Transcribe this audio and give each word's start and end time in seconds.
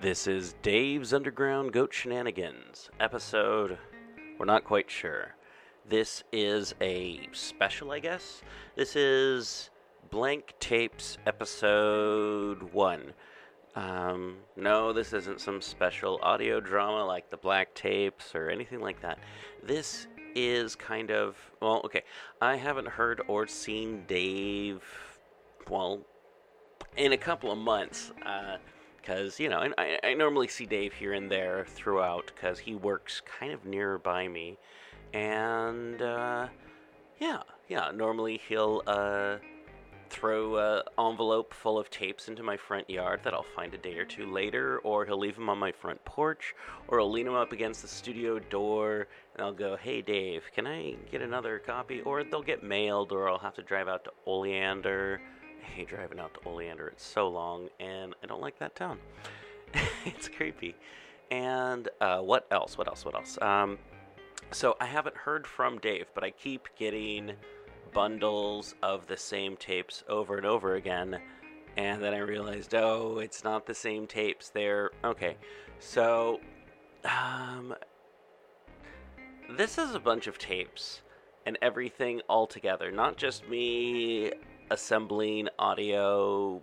This 0.00 0.26
is 0.26 0.54
Dave's 0.62 1.12
Underground 1.12 1.74
Goat 1.74 1.92
Shenanigans, 1.92 2.88
episode. 2.98 3.76
We're 4.38 4.46
not 4.46 4.64
quite 4.64 4.90
sure. 4.90 5.34
This 5.86 6.24
is 6.32 6.74
a 6.80 7.28
special, 7.32 7.92
I 7.92 7.98
guess. 7.98 8.40
This 8.76 8.96
is 8.96 9.68
Blank 10.10 10.54
Tapes, 10.58 11.18
episode 11.26 12.62
one. 12.72 13.12
Um, 13.76 14.38
no, 14.56 14.94
this 14.94 15.12
isn't 15.12 15.38
some 15.38 15.60
special 15.60 16.18
audio 16.22 16.60
drama 16.60 17.04
like 17.04 17.28
the 17.28 17.36
Black 17.36 17.74
Tapes 17.74 18.34
or 18.34 18.48
anything 18.48 18.80
like 18.80 19.02
that. 19.02 19.18
This 19.62 20.06
is 20.34 20.76
kind 20.76 21.10
of. 21.10 21.36
Well, 21.60 21.82
okay. 21.84 22.04
I 22.40 22.56
haven't 22.56 22.88
heard 22.88 23.20
or 23.28 23.46
seen 23.46 24.04
Dave, 24.08 24.82
well, 25.68 26.00
in 26.96 27.12
a 27.12 27.18
couple 27.18 27.52
of 27.52 27.58
months. 27.58 28.12
Uh, 28.24 28.56
because 29.00 29.40
you 29.40 29.48
know, 29.48 29.60
and 29.60 29.74
I, 29.78 29.98
I 30.02 30.14
normally 30.14 30.48
see 30.48 30.66
Dave 30.66 30.92
here 30.92 31.12
and 31.12 31.30
there 31.30 31.66
throughout 31.68 32.32
because 32.34 32.58
he 32.58 32.74
works 32.74 33.20
kind 33.20 33.52
of 33.52 33.64
nearby 33.64 34.28
me, 34.28 34.58
and 35.12 36.00
uh, 36.00 36.48
yeah, 37.18 37.42
yeah. 37.68 37.90
Normally 37.94 38.40
he'll 38.48 38.82
uh, 38.86 39.36
throw 40.10 40.56
an 40.56 40.82
envelope 40.98 41.54
full 41.54 41.78
of 41.78 41.90
tapes 41.90 42.28
into 42.28 42.42
my 42.42 42.56
front 42.56 42.88
yard 42.90 43.20
that 43.24 43.32
I'll 43.32 43.42
find 43.42 43.72
a 43.74 43.78
day 43.78 43.96
or 43.98 44.04
two 44.04 44.30
later, 44.30 44.78
or 44.80 45.06
he'll 45.06 45.18
leave 45.18 45.36
them 45.36 45.48
on 45.48 45.58
my 45.58 45.72
front 45.72 46.04
porch, 46.04 46.54
or 46.88 47.00
I'll 47.00 47.10
lean 47.10 47.26
them 47.26 47.34
up 47.34 47.52
against 47.52 47.82
the 47.82 47.88
studio 47.88 48.38
door, 48.38 49.08
and 49.34 49.44
I'll 49.44 49.52
go, 49.52 49.76
"Hey 49.76 50.02
Dave, 50.02 50.44
can 50.54 50.66
I 50.66 50.96
get 51.10 51.22
another 51.22 51.58
copy?" 51.58 52.00
Or 52.02 52.24
they'll 52.24 52.42
get 52.42 52.62
mailed, 52.62 53.12
or 53.12 53.28
I'll 53.28 53.38
have 53.38 53.54
to 53.54 53.62
drive 53.62 53.88
out 53.88 54.04
to 54.04 54.12
Oleander 54.26 55.20
hate 55.74 55.88
driving 55.88 56.18
out 56.18 56.34
to 56.34 56.48
Oleander. 56.48 56.88
It's 56.88 57.04
so 57.04 57.28
long, 57.28 57.68
and 57.78 58.14
I 58.22 58.26
don't 58.26 58.40
like 58.40 58.58
that 58.58 58.74
town. 58.74 58.98
it's 60.04 60.28
creepy. 60.28 60.74
And 61.30 61.88
uh, 62.00 62.18
what 62.18 62.46
else? 62.50 62.76
What 62.76 62.88
else? 62.88 63.04
What 63.04 63.14
else? 63.14 63.38
Um, 63.40 63.78
so 64.50 64.76
I 64.80 64.86
haven't 64.86 65.16
heard 65.16 65.46
from 65.46 65.78
Dave, 65.78 66.06
but 66.14 66.24
I 66.24 66.30
keep 66.30 66.68
getting 66.76 67.32
bundles 67.92 68.74
of 68.82 69.06
the 69.06 69.16
same 69.16 69.56
tapes 69.56 70.02
over 70.08 70.36
and 70.36 70.46
over 70.46 70.74
again. 70.74 71.20
And 71.76 72.02
then 72.02 72.14
I 72.14 72.18
realized, 72.18 72.74
oh, 72.74 73.18
it's 73.18 73.44
not 73.44 73.66
the 73.66 73.74
same 73.74 74.06
tapes. 74.06 74.48
They're 74.48 74.90
okay. 75.04 75.36
So, 75.78 76.40
um, 77.04 77.74
this 79.56 79.78
is 79.78 79.94
a 79.94 80.00
bunch 80.00 80.26
of 80.26 80.36
tapes 80.38 81.02
and 81.46 81.56
everything 81.62 82.20
all 82.28 82.46
together. 82.46 82.90
Not 82.90 83.16
just 83.16 83.48
me 83.48 84.32
assembling 84.70 85.48
audio 85.58 86.62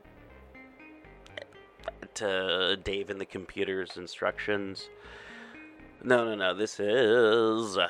to 2.16 2.78
Dave 2.84 3.10
and 3.10 3.20
the 3.20 3.26
computer's 3.26 3.98
instructions. 3.98 4.90
No, 6.04 6.26
no, 6.26 6.36
no. 6.36 6.54
This 6.54 6.80
is 6.80 7.78
uh, 7.78 7.88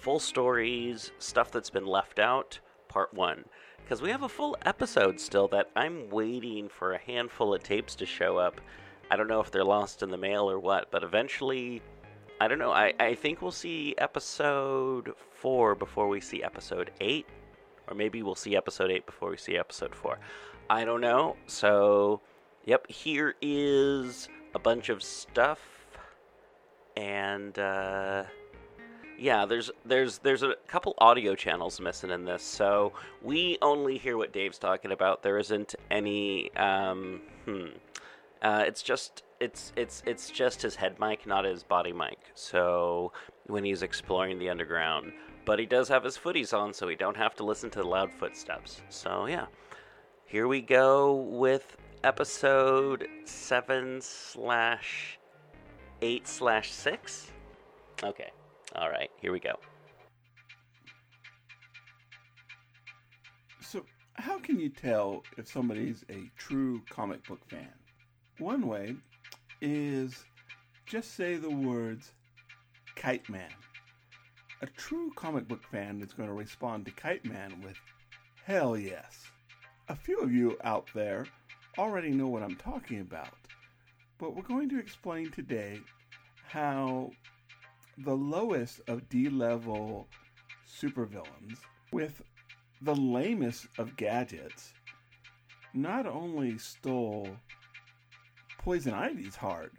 full 0.00 0.18
stories, 0.18 1.10
stuff 1.18 1.50
that's 1.50 1.70
been 1.70 1.86
left 1.86 2.18
out, 2.18 2.58
part 2.88 3.12
one. 3.14 3.44
Because 3.82 4.02
we 4.02 4.10
have 4.10 4.22
a 4.22 4.28
full 4.28 4.56
episode 4.64 5.20
still 5.20 5.48
that 5.48 5.70
I'm 5.76 6.10
waiting 6.10 6.68
for 6.68 6.92
a 6.92 6.98
handful 6.98 7.54
of 7.54 7.62
tapes 7.62 7.94
to 7.96 8.06
show 8.06 8.36
up. 8.36 8.60
I 9.10 9.16
don't 9.16 9.28
know 9.28 9.40
if 9.40 9.50
they're 9.50 9.64
lost 9.64 10.02
in 10.02 10.10
the 10.10 10.16
mail 10.16 10.50
or 10.50 10.58
what, 10.58 10.90
but 10.90 11.04
eventually, 11.04 11.82
I 12.40 12.48
don't 12.48 12.58
know. 12.58 12.72
I, 12.72 12.92
I 12.98 13.14
think 13.14 13.40
we'll 13.40 13.52
see 13.52 13.94
episode 13.98 15.14
four 15.30 15.76
before 15.76 16.08
we 16.08 16.20
see 16.20 16.42
episode 16.42 16.90
eight 17.00 17.26
or 17.88 17.94
maybe 17.94 18.22
we'll 18.22 18.34
see 18.34 18.56
episode 18.56 18.90
8 18.90 19.06
before 19.06 19.30
we 19.30 19.36
see 19.36 19.56
episode 19.56 19.94
4. 19.94 20.18
I 20.68 20.84
don't 20.84 21.00
know. 21.00 21.36
So, 21.46 22.20
yep, 22.64 22.90
here 22.90 23.34
is 23.40 24.28
a 24.54 24.58
bunch 24.58 24.88
of 24.88 25.02
stuff 25.02 25.60
and 26.96 27.58
uh 27.58 28.24
yeah, 29.18 29.46
there's 29.46 29.70
there's 29.84 30.18
there's 30.18 30.42
a 30.42 30.54
couple 30.66 30.94
audio 30.98 31.34
channels 31.34 31.80
missing 31.80 32.10
in 32.10 32.24
this, 32.24 32.42
so 32.42 32.92
we 33.22 33.58
only 33.62 33.98
hear 33.98 34.16
what 34.16 34.32
Dave's 34.32 34.58
talking 34.58 34.92
about. 34.92 35.22
There 35.22 35.38
isn't 35.38 35.74
any. 35.90 36.54
Um, 36.56 37.22
hmm. 37.44 37.66
Uh, 38.42 38.64
it's 38.66 38.82
just 38.82 39.22
it's 39.40 39.72
it's 39.76 40.02
it's 40.06 40.30
just 40.30 40.62
his 40.62 40.76
head 40.76 40.98
mic, 41.00 41.26
not 41.26 41.44
his 41.44 41.62
body 41.62 41.92
mic. 41.92 42.18
So 42.34 43.12
when 43.46 43.64
he's 43.64 43.82
exploring 43.82 44.38
the 44.38 44.50
underground, 44.50 45.12
but 45.46 45.60
he 45.60 45.64
does 45.64 45.88
have 45.88 46.04
his 46.04 46.18
footies 46.18 46.52
on, 46.52 46.74
so 46.74 46.86
we 46.86 46.96
don't 46.96 47.16
have 47.16 47.34
to 47.36 47.44
listen 47.44 47.70
to 47.70 47.78
the 47.78 47.86
loud 47.86 48.12
footsteps. 48.12 48.82
So, 48.90 49.26
yeah. 49.26 49.46
Here 50.26 50.48
we 50.48 50.60
go 50.60 51.14
with 51.14 51.76
episode 52.02 53.06
7 53.24 54.00
slash 54.02 55.18
8 56.02 56.26
slash 56.26 56.72
6. 56.72 57.30
Okay. 58.02 58.30
All 58.74 58.90
right. 58.90 59.08
Here 59.20 59.32
we 59.32 59.38
go. 59.38 59.54
So, 63.62 63.86
how 64.14 64.40
can 64.40 64.58
you 64.58 64.68
tell 64.68 65.22
if 65.38 65.46
somebody's 65.46 66.04
a 66.10 66.28
true 66.36 66.82
comic 66.90 67.24
book 67.26 67.40
fan? 67.48 67.72
One 68.38 68.66
way 68.66 68.96
is 69.60 70.24
just 70.86 71.14
say 71.14 71.36
the 71.36 71.50
words 71.50 72.10
Kite 72.96 73.28
Man. 73.28 73.50
A 74.62 74.66
true 74.66 75.12
comic 75.14 75.46
book 75.46 75.62
fan 75.70 76.00
is 76.00 76.14
going 76.14 76.30
to 76.30 76.34
respond 76.34 76.86
to 76.86 76.90
Kite 76.90 77.26
Man 77.26 77.60
with, 77.62 77.76
hell 78.44 78.76
yes. 78.76 79.24
A 79.88 79.94
few 79.94 80.18
of 80.20 80.32
you 80.32 80.56
out 80.64 80.88
there 80.94 81.26
already 81.76 82.10
know 82.10 82.28
what 82.28 82.42
I'm 82.42 82.56
talking 82.56 83.00
about, 83.00 83.34
but 84.16 84.34
we're 84.34 84.42
going 84.42 84.70
to 84.70 84.78
explain 84.78 85.30
today 85.30 85.80
how 86.48 87.10
the 87.98 88.16
lowest 88.16 88.80
of 88.88 89.06
D 89.10 89.28
level 89.28 90.08
supervillains 90.66 91.58
with 91.92 92.22
the 92.80 92.94
lamest 92.94 93.66
of 93.78 93.96
gadgets 93.96 94.72
not 95.74 96.06
only 96.06 96.56
stole 96.56 97.28
Poison 98.56 98.94
Ivy's 98.94 99.36
heart, 99.36 99.74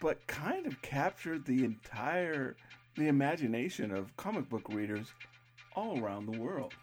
but 0.00 0.26
kind 0.26 0.66
of 0.66 0.82
captured 0.82 1.44
the 1.44 1.64
entire 1.64 2.56
the 2.96 3.08
imagination 3.08 3.90
of 3.90 4.14
comic 4.16 4.48
book 4.48 4.68
readers 4.68 5.12
all 5.74 6.02
around 6.02 6.26
the 6.26 6.38
world. 6.38 6.74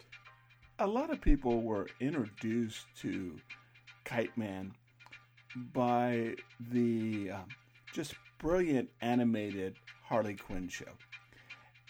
A 0.80 0.88
lot 0.88 1.12
of 1.12 1.22
people 1.22 1.62
were 1.62 1.88
introduced 2.00 2.86
to 3.02 3.36
Kite 4.06 4.36
Man 4.38 4.74
by 5.74 6.36
the 6.72 7.32
uh, 7.32 7.40
just 7.94 8.16
brilliant 8.40 8.90
animated 9.02 9.76
Harley 10.04 10.36
Quinn 10.36 10.68
show. 10.68 10.92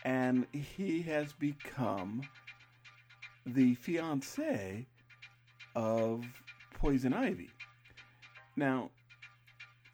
And 0.03 0.47
he 0.51 1.01
has 1.03 1.33
become 1.33 2.21
the 3.45 3.75
fiance 3.75 4.85
of 5.75 6.25
Poison 6.73 7.13
Ivy. 7.13 7.49
Now, 8.55 8.89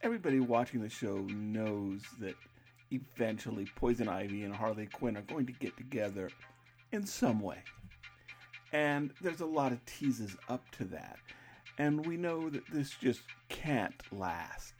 everybody 0.01 0.39
watching 0.39 0.81
the 0.81 0.89
show 0.89 1.17
knows 1.17 2.01
that 2.19 2.35
eventually 3.15 3.67
Poison 3.75 4.07
Ivy 4.07 4.43
and 4.43 4.55
Harley 4.55 4.87
Quinn 4.87 5.17
are 5.17 5.21
going 5.21 5.45
to 5.45 5.53
get 5.53 5.75
together 5.77 6.29
in 6.91 7.05
some 7.05 7.39
way. 7.39 7.59
And 8.73 9.11
there's 9.21 9.41
a 9.41 9.45
lot 9.45 9.71
of 9.71 9.85
teases 9.85 10.35
up 10.49 10.69
to 10.71 10.85
that. 10.85 11.17
And 11.77 12.05
we 12.05 12.17
know 12.17 12.49
that 12.49 12.63
this 12.71 12.91
just 13.01 13.21
can't 13.49 14.01
last. 14.11 14.73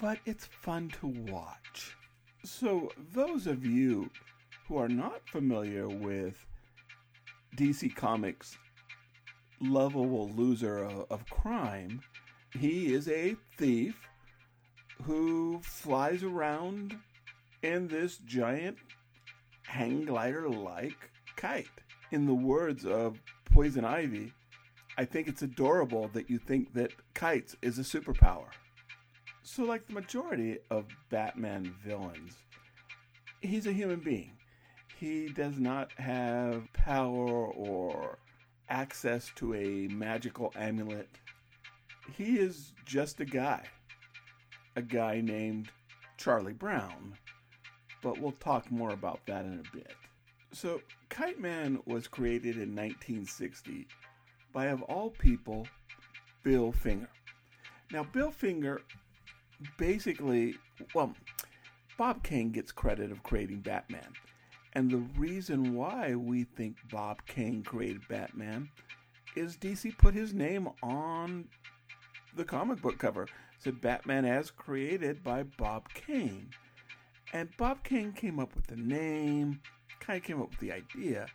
But 0.00 0.18
it's 0.26 0.46
fun 0.46 0.90
to 1.00 1.06
watch. 1.30 1.96
So, 2.44 2.90
those 3.12 3.46
of 3.46 3.64
you 3.64 4.10
who 4.68 4.78
are 4.78 4.88
not 4.88 5.28
familiar 5.28 5.88
with 5.88 6.44
DC 7.56 7.94
Comics' 7.96 8.58
lovable 9.60 10.28
loser 10.30 10.84
of, 10.84 11.24
crime, 11.30 12.00
he 12.52 12.92
is 12.92 13.08
a 13.08 13.36
thief 13.56 13.96
who 15.04 15.60
flies 15.62 16.22
around 16.22 16.96
in 17.62 17.88
this 17.88 18.18
giant 18.18 18.76
hang 19.66 20.04
glider 20.04 20.48
like 20.48 21.10
kite. 21.36 21.66
In 22.12 22.26
the 22.26 22.34
words 22.34 22.84
of 22.84 23.20
Poison 23.44 23.84
Ivy, 23.84 24.32
I 24.96 25.04
think 25.04 25.28
it's 25.28 25.42
adorable 25.42 26.08
that 26.08 26.30
you 26.30 26.38
think 26.38 26.72
that 26.74 26.92
kites 27.14 27.56
is 27.62 27.78
a 27.78 27.82
superpower. 27.82 28.48
So, 29.42 29.64
like 29.64 29.86
the 29.86 29.92
majority 29.92 30.58
of 30.70 30.86
Batman 31.10 31.74
villains, 31.84 32.34
he's 33.40 33.66
a 33.66 33.72
human 33.72 34.00
being. 34.00 34.32
He 34.98 35.28
does 35.28 35.58
not 35.58 35.92
have 35.92 36.72
power 36.72 37.46
or 37.48 38.18
access 38.68 39.30
to 39.36 39.54
a 39.54 39.88
magical 39.88 40.52
amulet. 40.56 41.08
He 42.16 42.38
is 42.38 42.72
just 42.84 43.20
a 43.20 43.24
guy 43.24 43.64
a 44.76 44.82
guy 44.82 45.20
named 45.20 45.70
Charlie 46.18 46.52
Brown, 46.52 47.14
but 48.02 48.20
we'll 48.20 48.32
talk 48.32 48.70
more 48.70 48.90
about 48.90 49.20
that 49.26 49.44
in 49.44 49.64
a 49.66 49.76
bit. 49.76 49.94
So, 50.52 50.80
Kite 51.08 51.40
Man 51.40 51.80
was 51.86 52.06
created 52.06 52.56
in 52.56 52.74
1960 52.74 53.88
by, 54.52 54.66
of 54.66 54.82
all 54.82 55.10
people, 55.10 55.66
Bill 56.42 56.72
Finger. 56.72 57.08
Now, 57.90 58.04
Bill 58.04 58.30
Finger 58.30 58.82
basically, 59.78 60.56
well, 60.94 61.12
Bob 61.98 62.22
Kane 62.22 62.50
gets 62.50 62.72
credit 62.72 63.10
of 63.10 63.22
creating 63.22 63.60
Batman. 63.60 64.12
And 64.74 64.90
the 64.90 65.04
reason 65.18 65.74
why 65.74 66.14
we 66.14 66.44
think 66.44 66.76
Bob 66.90 67.22
Kane 67.26 67.62
created 67.62 68.06
Batman 68.08 68.68
is 69.34 69.56
DC 69.56 69.96
put 69.96 70.14
his 70.14 70.34
name 70.34 70.68
on 70.82 71.46
the 72.34 72.44
comic 72.44 72.82
book 72.82 72.98
cover. 72.98 73.26
Said 73.66 73.80
Batman 73.80 74.24
as 74.24 74.52
created 74.52 75.24
by 75.24 75.42
Bob 75.42 75.92
Kane. 75.92 76.50
And 77.32 77.48
Bob 77.56 77.82
Kane 77.82 78.12
came 78.12 78.38
up 78.38 78.54
with 78.54 78.68
the 78.68 78.76
name, 78.76 79.60
kind 79.98 80.18
of 80.18 80.22
came 80.22 80.40
up 80.40 80.50
with 80.50 80.60
the 80.60 80.70
idea, 80.70 81.26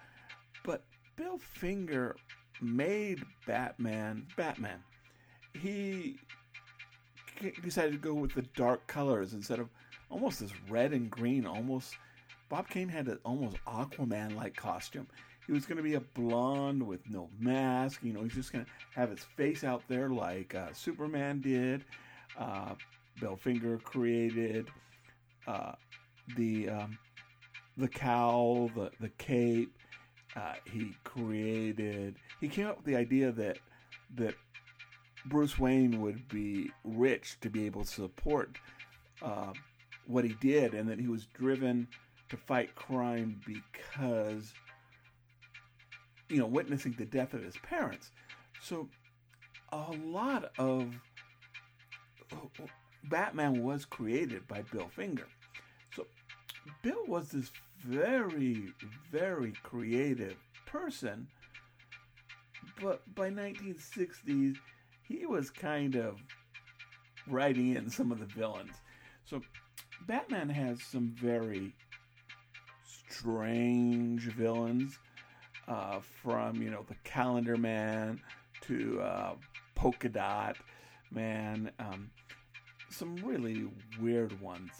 but 0.63 0.81
Bill 1.17 1.37
Finger 1.37 2.15
made 2.61 3.25
Batman 3.45 4.27
Batman. 4.37 4.79
He 5.59 6.19
decided 7.61 7.91
to 7.91 7.97
go 7.97 8.13
with 8.13 8.33
the 8.33 8.43
dark 8.55 8.87
colors 8.87 9.33
instead 9.33 9.59
of 9.59 9.67
almost 10.09 10.39
this 10.39 10.53
red 10.69 10.93
and 10.93 11.11
green, 11.11 11.45
almost. 11.45 11.97
Bob 12.47 12.69
Kane 12.69 12.87
had 12.87 13.09
an 13.09 13.19
almost 13.25 13.57
Aquaman 13.67 14.37
like 14.37 14.55
costume. 14.55 15.07
He 15.47 15.51
was 15.51 15.65
going 15.65 15.75
to 15.75 15.83
be 15.83 15.95
a 15.95 15.99
blonde 15.99 16.87
with 16.87 17.01
no 17.09 17.27
mask. 17.37 17.99
You 18.01 18.13
know, 18.13 18.23
he's 18.23 18.35
just 18.35 18.53
going 18.53 18.63
to 18.63 18.71
have 18.91 19.09
his 19.09 19.25
face 19.35 19.65
out 19.65 19.83
there 19.89 20.07
like 20.07 20.55
uh, 20.55 20.71
Superman 20.71 21.41
did. 21.41 21.83
Uh, 22.37 22.75
Bill 23.19 23.35
Finger 23.35 23.77
created 23.77 24.67
uh, 25.47 25.73
the 26.35 26.69
um, 26.69 26.97
the 27.77 27.87
cowl, 27.87 28.69
the 28.75 28.91
the 28.99 29.09
cape. 29.17 29.73
Uh, 30.35 30.53
he 30.65 30.93
created. 31.03 32.15
He 32.39 32.47
came 32.47 32.67
up 32.67 32.77
with 32.77 32.85
the 32.85 32.95
idea 32.95 33.31
that 33.31 33.59
that 34.15 34.35
Bruce 35.25 35.59
Wayne 35.59 36.01
would 36.01 36.27
be 36.27 36.71
rich 36.83 37.37
to 37.41 37.49
be 37.49 37.65
able 37.65 37.83
to 37.83 37.91
support 37.91 38.57
uh, 39.21 39.53
what 40.07 40.23
he 40.23 40.35
did, 40.41 40.73
and 40.73 40.89
that 40.89 40.99
he 40.99 41.07
was 41.07 41.25
driven 41.27 41.87
to 42.29 42.37
fight 42.37 42.73
crime 42.75 43.39
because, 43.45 44.53
you 46.29 46.37
know, 46.37 46.47
witnessing 46.47 46.95
the 46.97 47.05
death 47.05 47.33
of 47.33 47.43
his 47.43 47.57
parents. 47.57 48.11
So, 48.61 48.89
a 49.71 49.91
lot 50.03 50.51
of 50.57 50.93
Batman 53.03 53.63
was 53.63 53.85
created 53.85 54.47
by 54.47 54.61
Bill 54.71 54.87
Finger. 54.87 55.27
So, 55.95 56.05
Bill 56.81 57.03
was 57.07 57.29
this 57.29 57.51
very, 57.83 58.73
very 59.11 59.53
creative 59.63 60.37
person, 60.65 61.27
but 62.81 63.01
by 63.15 63.29
1960s, 63.29 64.55
he 65.03 65.25
was 65.25 65.49
kind 65.49 65.95
of 65.95 66.21
writing 67.27 67.75
in 67.75 67.89
some 67.89 68.11
of 68.11 68.19
the 68.19 68.25
villains. 68.25 68.75
So 69.25 69.41
Batman 70.07 70.49
has 70.49 70.81
some 70.81 71.13
very 71.19 71.73
strange 72.85 74.21
villains, 74.33 74.99
uh, 75.67 75.99
from 76.21 76.61
you 76.61 76.69
know 76.69 76.83
the 76.87 76.95
Calendar 77.03 77.57
Man 77.57 78.19
to 78.61 79.01
uh, 79.01 79.33
Polka 79.75 80.09
Dot 80.09 80.57
Man, 81.11 81.71
um, 81.79 82.09
some 82.91 83.15
really 83.17 83.67
weird 83.99 84.39
ones. 84.41 84.71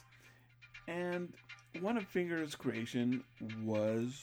And 0.88 1.34
one 1.80 1.98
of 1.98 2.06
Finger's 2.06 2.56
creation 2.56 3.24
was, 3.64 4.20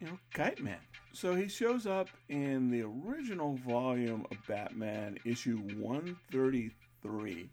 you 0.00 0.06
know, 0.06 0.18
Kite 0.34 0.62
Man. 0.62 0.78
So 1.12 1.34
he 1.34 1.48
shows 1.48 1.86
up 1.86 2.08
in 2.28 2.70
the 2.70 2.82
original 2.82 3.58
volume 3.66 4.26
of 4.30 4.36
Batman, 4.46 5.18
issue 5.24 5.56
133, 5.78 7.50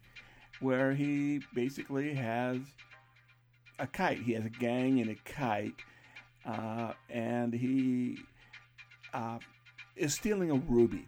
where 0.60 0.94
he 0.94 1.42
basically 1.54 2.14
has 2.14 2.60
a 3.80 3.88
kite. 3.88 4.22
He 4.22 4.34
has 4.34 4.46
a 4.46 4.50
gang 4.50 5.00
and 5.00 5.10
a 5.10 5.16
kite, 5.16 5.74
uh, 6.46 6.94
and 7.10 7.54
he 7.54 8.20
uh, 9.14 9.40
is 9.96 10.14
stealing 10.14 10.52
a 10.52 10.56
ruby. 10.56 11.08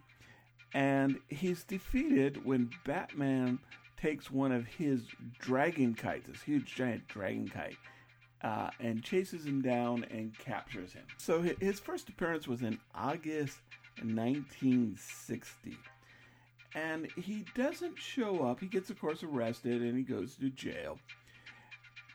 And 0.74 1.18
he's 1.28 1.64
defeated 1.64 2.44
when 2.44 2.70
Batman 2.84 3.58
takes 4.00 4.30
one 4.30 4.52
of 4.52 4.66
his 4.66 5.02
dragon 5.38 5.94
kites, 5.94 6.28
this 6.28 6.42
huge 6.42 6.74
giant 6.74 7.06
dragon 7.08 7.48
kite, 7.48 7.76
uh, 8.42 8.70
and 8.80 9.02
chases 9.02 9.44
him 9.44 9.60
down 9.60 10.04
and 10.10 10.36
captures 10.38 10.92
him. 10.92 11.04
So 11.16 11.42
his 11.42 11.80
first 11.80 12.08
appearance 12.08 12.46
was 12.46 12.62
in 12.62 12.78
August 12.94 13.58
1960. 14.02 15.76
And 16.74 17.10
he 17.16 17.44
doesn't 17.54 17.98
show 17.98 18.44
up. 18.46 18.60
He 18.60 18.66
gets, 18.66 18.90
of 18.90 19.00
course, 19.00 19.22
arrested 19.22 19.82
and 19.82 19.96
he 19.96 20.04
goes 20.04 20.36
to 20.36 20.50
jail. 20.50 20.98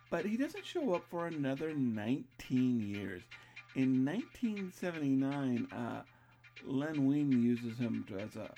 But 0.09 0.25
he 0.25 0.38
doesn't 0.38 0.65
show 0.65 0.94
up 0.94 1.03
for 1.09 1.27
another 1.27 1.74
19 1.74 2.80
years. 2.80 3.24
In 3.75 4.06
1979, 4.06 5.68
uh, 5.71 6.01
Len 6.65 7.07
Wein 7.07 7.31
uses 7.31 7.80
him 7.80 8.06
as 8.19 8.35
a 8.35 8.51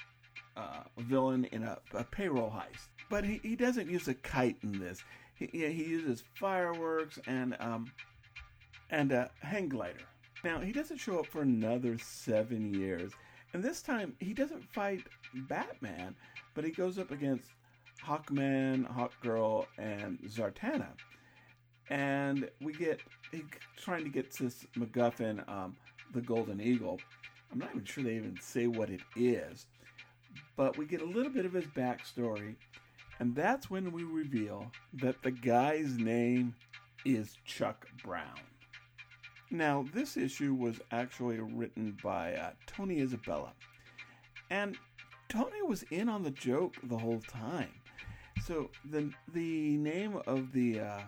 uh, 0.57 0.83
villain 0.97 1.45
in 1.45 1.63
a, 1.63 1.77
a 1.93 2.03
payroll 2.03 2.49
heist. 2.49 2.89
But 3.09 3.23
he, 3.23 3.39
he 3.43 3.55
doesn't 3.55 3.89
use 3.89 4.07
a 4.07 4.13
kite 4.15 4.57
in 4.63 4.79
this. 4.79 5.03
He, 5.35 5.47
he 5.47 5.83
uses 5.83 6.23
fireworks 6.35 7.19
and 7.27 7.55
um, 7.59 7.91
and 8.89 9.11
a 9.11 9.29
hang 9.41 9.69
glider. 9.69 9.99
Now 10.43 10.59
he 10.59 10.71
doesn't 10.71 10.97
show 10.97 11.19
up 11.19 11.27
for 11.27 11.41
another 11.41 11.97
seven 11.97 12.73
years, 12.73 13.11
and 13.53 13.63
this 13.63 13.81
time 13.81 14.15
he 14.19 14.33
doesn't 14.33 14.63
fight 14.73 15.03
Batman, 15.49 16.15
but 16.53 16.63
he 16.63 16.71
goes 16.71 16.97
up 16.97 17.11
against 17.11 17.49
Hawkman, 18.03 18.85
Hawkgirl, 18.87 19.65
and 19.77 20.19
Zatanna, 20.21 20.89
and 21.89 22.49
we 22.61 22.73
get 22.73 23.01
he 23.31 23.43
trying 23.77 24.03
to 24.03 24.09
get 24.09 24.31
this 24.33 24.65
MacGuffin, 24.77 25.47
um, 25.49 25.75
the 26.13 26.21
Golden 26.21 26.61
Eagle. 26.61 26.99
I'm 27.51 27.59
not 27.59 27.69
even 27.71 27.85
sure 27.85 28.03
they 28.03 28.15
even 28.15 28.37
say 28.41 28.67
what 28.67 28.89
it 28.89 29.01
is, 29.15 29.65
but 30.55 30.77
we 30.77 30.85
get 30.85 31.01
a 31.01 31.05
little 31.05 31.31
bit 31.31 31.45
of 31.45 31.53
his 31.53 31.65
backstory 31.65 32.55
and 33.19 33.35
that's 33.35 33.69
when 33.69 33.91
we 33.91 34.03
reveal 34.03 34.71
that 34.93 35.21
the 35.23 35.31
guy's 35.31 35.97
name 35.97 36.55
is 37.05 37.37
Chuck 37.45 37.87
Brown. 38.03 38.39
Now, 39.51 39.85
this 39.93 40.17
issue 40.17 40.53
was 40.53 40.81
actually 40.91 41.39
written 41.39 41.97
by 42.03 42.33
uh, 42.33 42.51
Tony 42.65 42.99
Isabella. 42.99 43.53
And 44.49 44.77
Tony 45.29 45.61
was 45.61 45.83
in 45.83 46.09
on 46.09 46.23
the 46.23 46.31
joke 46.31 46.75
the 46.83 46.97
whole 46.97 47.21
time. 47.21 47.69
So 48.43 48.69
the 48.83 49.11
the 49.33 49.77
name 49.77 50.19
of 50.27 50.51
the 50.51 50.79
uh, 50.81 51.01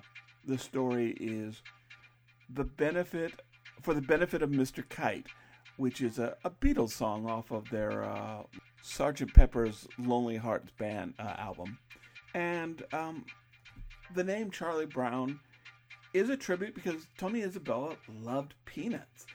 the 0.46 0.58
story 0.58 1.12
is 1.20 1.62
the 2.50 2.64
benefit 2.64 3.34
for 3.82 3.94
the 3.94 4.02
benefit 4.02 4.42
of 4.42 4.50
Mr. 4.50 4.88
Kite, 4.88 5.28
which 5.76 6.02
is 6.02 6.20
a, 6.20 6.36
a 6.44 6.50
Beatles 6.50 6.92
song 6.92 7.30
off 7.30 7.52
of 7.52 7.70
their 7.70 8.04
uh, 8.04 8.44
Sergeant 8.82 9.34
Pepper's 9.34 9.88
Lonely 10.00 10.38
Hearts 10.38 10.72
Band 10.80 11.14
uh, 11.20 11.36
album. 11.38 11.78
And 12.34 12.84
um, 12.94 13.26
the 14.16 14.24
name 14.24 14.52
Charlie 14.52 14.86
Brown 14.86 15.40
is 16.14 16.30
a 16.30 16.38
tribute 16.38 16.76
because 16.76 17.08
Tony 17.18 17.42
Isabella 17.42 17.96
loved 18.22 18.54
peanuts. 18.66 19.26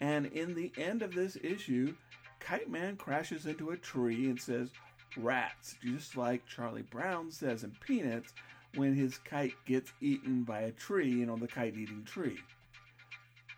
And 0.00 0.26
in 0.26 0.54
the 0.54 0.72
end 0.76 1.02
of 1.02 1.14
this 1.14 1.36
issue, 1.42 1.94
Kite 2.40 2.70
Man 2.70 2.96
crashes 2.96 3.46
into 3.46 3.70
a 3.70 3.76
tree 3.76 4.26
and 4.26 4.40
says, 4.40 4.70
Rats, 5.16 5.76
just 5.82 6.16
like 6.16 6.46
Charlie 6.46 6.82
Brown 6.82 7.30
says 7.30 7.64
in 7.64 7.72
Peanuts 7.80 8.32
when 8.74 8.94
his 8.94 9.18
kite 9.18 9.54
gets 9.66 9.92
eaten 10.00 10.44
by 10.44 10.60
a 10.60 10.72
tree, 10.72 11.10
you 11.10 11.26
know, 11.26 11.36
the 11.36 11.48
kite 11.48 11.76
eating 11.76 12.04
tree. 12.04 12.38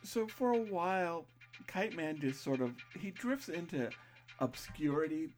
So 0.03 0.27
for 0.27 0.53
a 0.53 0.63
while, 0.63 1.27
Kite 1.67 1.95
Man 1.95 2.19
just 2.19 2.43
sort 2.43 2.61
of 2.61 2.75
he 2.99 3.11
drifts 3.11 3.49
into 3.49 3.91
obscurity, 4.39 5.29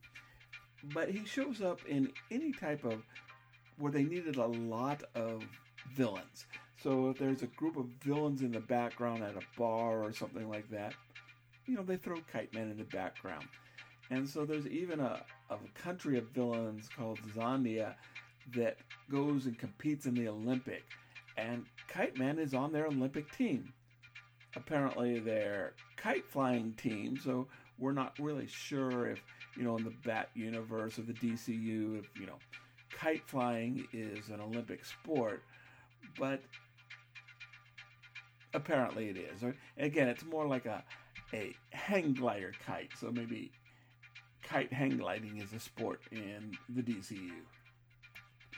but 0.95 1.09
he 1.09 1.25
shows 1.25 1.61
up 1.61 1.81
in 1.87 2.13
any 2.31 2.53
type 2.53 2.85
of 2.85 3.03
where 3.83 3.91
they 3.91 4.05
needed 4.05 4.37
a 4.37 4.47
lot 4.47 5.03
of 5.17 5.43
villains. 5.97 6.47
So 6.81 7.11
if 7.11 7.19
there's 7.19 7.43
a 7.43 7.49
group 7.49 7.77
of 7.77 7.87
villains 8.01 8.43
in 8.43 8.53
the 8.53 8.61
background 8.61 9.25
at 9.25 9.35
a 9.35 9.59
bar 9.59 10.05
or 10.05 10.13
something 10.13 10.49
like 10.49 10.71
that, 10.71 10.95
you 11.67 11.75
know, 11.75 11.83
they 11.83 11.97
throw 11.97 12.19
Kite 12.33 12.55
Man 12.55 12.71
in 12.71 12.79
the 12.79 12.85
background. 12.85 13.49
And 14.11 14.29
so 14.29 14.45
there's 14.45 14.69
even 14.69 15.01
a, 15.01 15.25
a 15.51 15.57
country 15.75 16.17
of 16.17 16.29
villains 16.29 16.89
called 16.97 17.19
Zandia 17.35 17.95
that 18.55 18.77
goes 19.11 19.47
and 19.47 19.59
competes 19.59 20.07
in 20.07 20.15
the 20.15 20.29
Olympic. 20.29 20.85
And 21.37 21.65
Kite 21.89 22.17
Man 22.17 22.39
is 22.39 22.55
on 22.55 22.73
their 22.73 22.87
Olympic 22.87 23.33
team. 23.33 23.73
Apparently, 24.55 25.19
they're 25.19 25.73
kite 25.97 26.31
flying 26.31 26.73
team, 26.75 27.19
so 27.19 27.49
we're 27.81 27.91
not 27.91 28.17
really 28.21 28.47
sure 28.47 29.09
if, 29.09 29.21
you 29.57 29.65
know, 29.65 29.77
in 29.77 29.83
the 29.83 29.95
Bat 30.05 30.29
universe 30.35 30.99
of 30.99 31.09
the 31.09 31.15
DCU, 31.15 31.99
if, 31.99 32.07
you 32.21 32.27
know, 32.27 32.39
kite 32.99 33.23
flying 33.27 33.87
is 33.93 34.29
an 34.29 34.41
Olympic 34.41 34.85
sport, 34.85 35.43
but 36.19 36.41
apparently 38.55 39.09
it 39.09 39.17
is. 39.17 39.45
again, 39.79 40.09
it's 40.09 40.25
more 40.25 40.47
like 40.47 40.67
a 40.67 40.85
a 41.35 41.55
hang 41.71 42.13
glider 42.13 42.53
kite, 42.67 42.91
so 42.99 43.11
maybe 43.11 43.51
kite 44.43 44.73
hang 44.73 44.99
gliding 44.99 45.39
is 45.39 45.53
a 45.53 45.61
sport 45.61 46.01
in 46.11 46.53
the 46.69 46.83
DCU. 46.83 47.33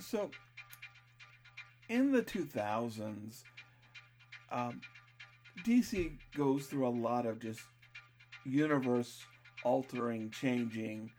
So, 0.00 0.30
in 1.88 2.10
the 2.10 2.22
2000s, 2.22 3.44
um, 4.50 4.80
DC 5.64 6.18
goes 6.36 6.66
through 6.66 6.88
a 6.88 6.90
lot 6.90 7.26
of 7.26 7.38
just 7.38 7.60
universe 8.44 9.24
altering, 9.62 10.30
changing 10.30 11.10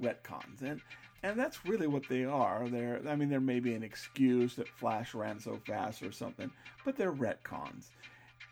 retcons, 0.00 0.62
and 0.62 0.80
and 1.22 1.38
that's 1.38 1.64
really 1.64 1.86
what 1.86 2.08
they 2.08 2.24
are. 2.24 2.68
They're, 2.68 3.00
I 3.08 3.14
mean, 3.14 3.28
there 3.28 3.40
may 3.40 3.60
be 3.60 3.74
an 3.74 3.82
excuse 3.82 4.56
that 4.56 4.68
Flash 4.68 5.14
ran 5.14 5.38
so 5.38 5.58
fast 5.66 6.02
or 6.02 6.12
something, 6.12 6.50
but 6.84 6.96
they're 6.96 7.12
retcons. 7.12 7.90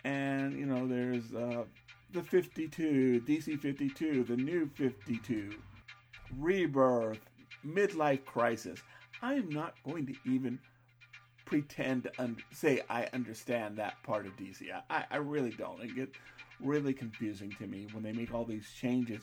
And 0.04 0.58
you 0.58 0.66
know, 0.66 0.86
there's 0.86 1.34
uh, 1.34 1.64
the 2.12 2.22
52, 2.22 3.22
DC 3.26 3.60
52, 3.60 4.24
the 4.24 4.36
new 4.36 4.70
52, 4.74 5.58
Rebirth, 6.38 7.20
Midlife 7.66 8.24
Crisis. 8.24 8.80
I'm 9.22 9.48
not 9.50 9.74
going 9.84 10.06
to 10.06 10.14
even 10.24 10.58
pretend 11.44 12.04
to 12.04 12.12
un- 12.18 12.36
say 12.52 12.80
I 12.88 13.08
understand 13.12 13.76
that 13.76 14.00
part 14.04 14.26
of 14.26 14.36
DC. 14.36 14.62
I, 14.88 15.04
I 15.10 15.16
really 15.16 15.50
don't. 15.50 15.82
It 15.82 15.96
gets 15.96 16.16
really 16.60 16.94
confusing 16.94 17.50
to 17.58 17.66
me 17.66 17.88
when 17.92 18.02
they 18.02 18.12
make 18.12 18.32
all 18.32 18.44
these 18.44 18.70
changes. 18.80 19.22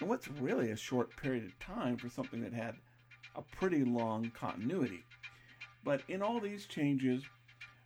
And 0.00 0.08
what's 0.08 0.28
really 0.28 0.70
a 0.70 0.76
short 0.76 1.14
period 1.16 1.44
of 1.44 1.58
time 1.58 1.96
for 1.96 2.08
something 2.08 2.40
that 2.42 2.54
had 2.54 2.74
a 3.36 3.42
pretty 3.42 3.84
long 3.84 4.32
continuity. 4.34 5.04
But 5.84 6.02
in 6.08 6.22
all 6.22 6.40
these 6.40 6.66
changes, 6.66 7.22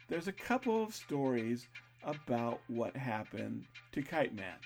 there's 0.09 0.29
a 0.29 0.33
couple 0.33 0.83
of 0.83 0.95
stories 0.95 1.67
about 2.05 2.61
what 2.69 2.97
happened 2.97 3.65
to 3.93 4.03
Kite 4.03 4.35
Man. 4.35 4.57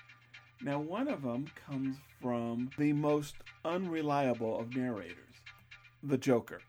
Now, 0.60 0.80
one 0.80 1.08
of 1.08 1.22
them 1.22 1.46
comes 1.66 1.96
from 2.20 2.70
the 2.78 2.92
most 2.92 3.36
unreliable 3.64 4.58
of 4.58 4.74
narrators, 4.74 5.16
the 6.02 6.18
Joker, 6.18 6.60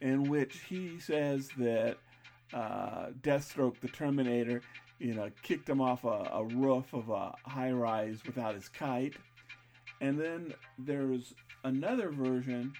in 0.00 0.24
which 0.24 0.60
he 0.68 0.98
says 0.98 1.50
that 1.58 1.98
uh, 2.54 3.08
Deathstroke, 3.22 3.78
the 3.80 3.88
Terminator, 3.88 4.62
you 4.98 5.14
know, 5.14 5.30
kicked 5.42 5.68
him 5.68 5.80
off 5.80 6.04
a, 6.04 6.30
a 6.32 6.44
roof 6.44 6.94
of 6.94 7.10
a 7.10 7.34
high 7.44 7.72
rise 7.72 8.20
without 8.24 8.54
his 8.54 8.68
kite. 8.68 9.16
And 10.00 10.20
then 10.20 10.54
there's 10.78 11.34
another 11.64 12.10
version 12.10 12.72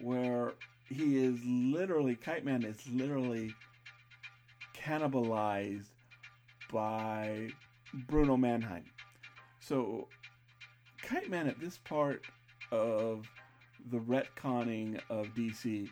where 0.00 0.54
he 0.88 1.24
is 1.24 1.38
literally, 1.44 2.14
Kite 2.16 2.44
Man 2.44 2.64
is 2.64 2.76
literally 2.88 3.54
cannibalized 4.76 5.90
by 6.72 7.48
Bruno 8.06 8.36
Mannheim. 8.36 8.84
So, 9.60 10.08
Kite 11.02 11.28
Man 11.28 11.48
at 11.48 11.60
this 11.60 11.78
part 11.78 12.22
of 12.70 13.26
the 13.90 13.98
retconning 13.98 15.00
of 15.10 15.26
DC 15.28 15.88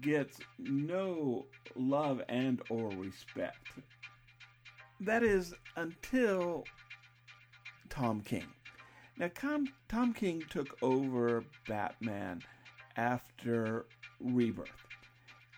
gets 0.00 0.38
no 0.58 1.46
love 1.74 2.22
and 2.28 2.60
or 2.70 2.90
respect. 2.90 3.68
That 5.00 5.22
is 5.22 5.54
until 5.76 6.64
Tom 7.88 8.20
King. 8.20 8.46
Now, 9.18 9.30
Tom, 9.34 9.68
Tom 9.88 10.12
King 10.14 10.42
took 10.48 10.76
over 10.82 11.44
Batman 11.68 12.42
after 12.96 13.86
Rebirth. 14.20 14.70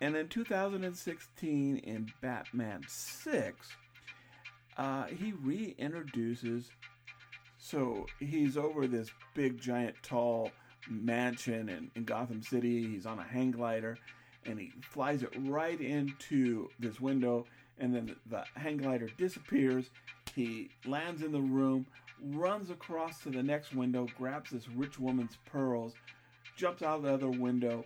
And 0.01 0.17
in 0.17 0.29
2016, 0.29 1.79
in 1.79 2.13
Batman 2.21 2.83
6, 2.87 3.69
uh, 4.77 5.05
he 5.07 5.33
reintroduces. 5.33 6.67
So 7.59 8.07
he's 8.19 8.57
over 8.57 8.87
this 8.87 9.11
big, 9.35 9.61
giant, 9.61 9.97
tall 10.03 10.51
mansion 10.91 11.69
in, 11.69 11.91
in 11.95 12.05
Gotham 12.05 12.43
City. 12.43 12.87
He's 12.87 13.07
on 13.07 13.19
a 13.19 13.25
hang 13.25 13.53
glider 13.53 13.97
and 14.47 14.59
he 14.59 14.73
flies 14.83 15.23
it 15.23 15.33
right 15.39 15.81
into 15.81 16.69
this 16.79 17.01
window. 17.01 17.47
And 17.79 17.95
then 17.95 18.15
the 18.27 18.45
hang 18.57 18.77
glider 18.77 19.09
disappears. 19.17 19.91
He 20.35 20.71
lands 20.85 21.23
in 21.23 21.33
the 21.33 21.41
room, 21.41 21.87
runs 22.33 22.71
across 22.71 23.21
to 23.23 23.31
the 23.31 23.43
next 23.43 23.75
window, 23.75 24.07
grabs 24.17 24.51
this 24.51 24.69
rich 24.69 24.99
woman's 24.99 25.37
pearls, 25.47 25.95
jumps 26.57 26.83
out 26.83 27.03
the 27.03 27.13
other 27.13 27.31
window, 27.31 27.85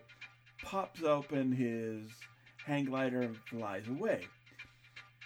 pops 0.63 1.03
open 1.03 1.53
his 1.53 2.11
hang 2.65 2.85
glider, 2.85 3.23
and 3.23 3.37
flies 3.37 3.89
away. 3.89 4.27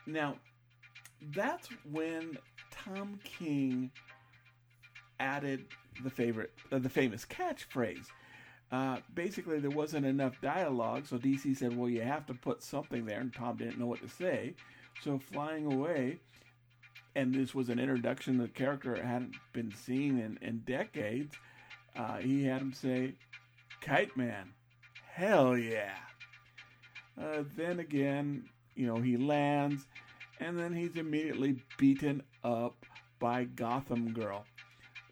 Now, 0.06 0.36
that's 1.34 1.68
when 1.90 2.38
Tom 2.70 3.18
King 3.24 3.90
added 5.20 5.66
the 6.02 6.10
favorite, 6.10 6.52
uh, 6.70 6.78
the 6.78 6.88
famous 6.88 7.24
catchphrase. 7.24 8.06
Uh, 8.70 8.98
basically, 9.14 9.60
there 9.60 9.70
wasn't 9.70 10.06
enough 10.06 10.40
dialogue, 10.40 11.06
so 11.06 11.18
DC 11.18 11.54
said, 11.54 11.76
"Well, 11.76 11.90
you 11.90 12.00
have 12.02 12.26
to 12.26 12.34
put 12.34 12.62
something 12.62 13.04
there," 13.04 13.20
and 13.20 13.32
Tom 13.32 13.56
didn't 13.56 13.78
know 13.78 13.86
what 13.86 14.00
to 14.00 14.08
say. 14.08 14.54
So, 15.02 15.18
flying 15.18 15.66
away, 15.66 16.20
and 17.14 17.34
this 17.34 17.54
was 17.54 17.68
an 17.68 17.78
introduction 17.78 18.38
the 18.38 18.48
character 18.48 18.94
hadn't 18.94 19.34
been 19.52 19.72
seen 19.72 20.18
in, 20.18 20.38
in 20.40 20.58
decades. 20.60 21.36
Uh, 21.96 22.16
he 22.18 22.44
had 22.44 22.62
him 22.62 22.72
say, 22.72 23.14
Kite 23.80 24.16
Man, 24.16 24.52
hell 25.12 25.56
yeah. 25.56 25.96
Uh, 27.20 27.44
then 27.56 27.80
again, 27.80 28.44
you 28.74 28.86
know, 28.86 28.96
he 28.96 29.16
lands 29.16 29.86
and 30.40 30.58
then 30.58 30.74
he's 30.74 30.96
immediately 30.96 31.62
beaten 31.78 32.22
up 32.42 32.74
by 33.18 33.44
Gotham 33.44 34.12
Girl, 34.12 34.44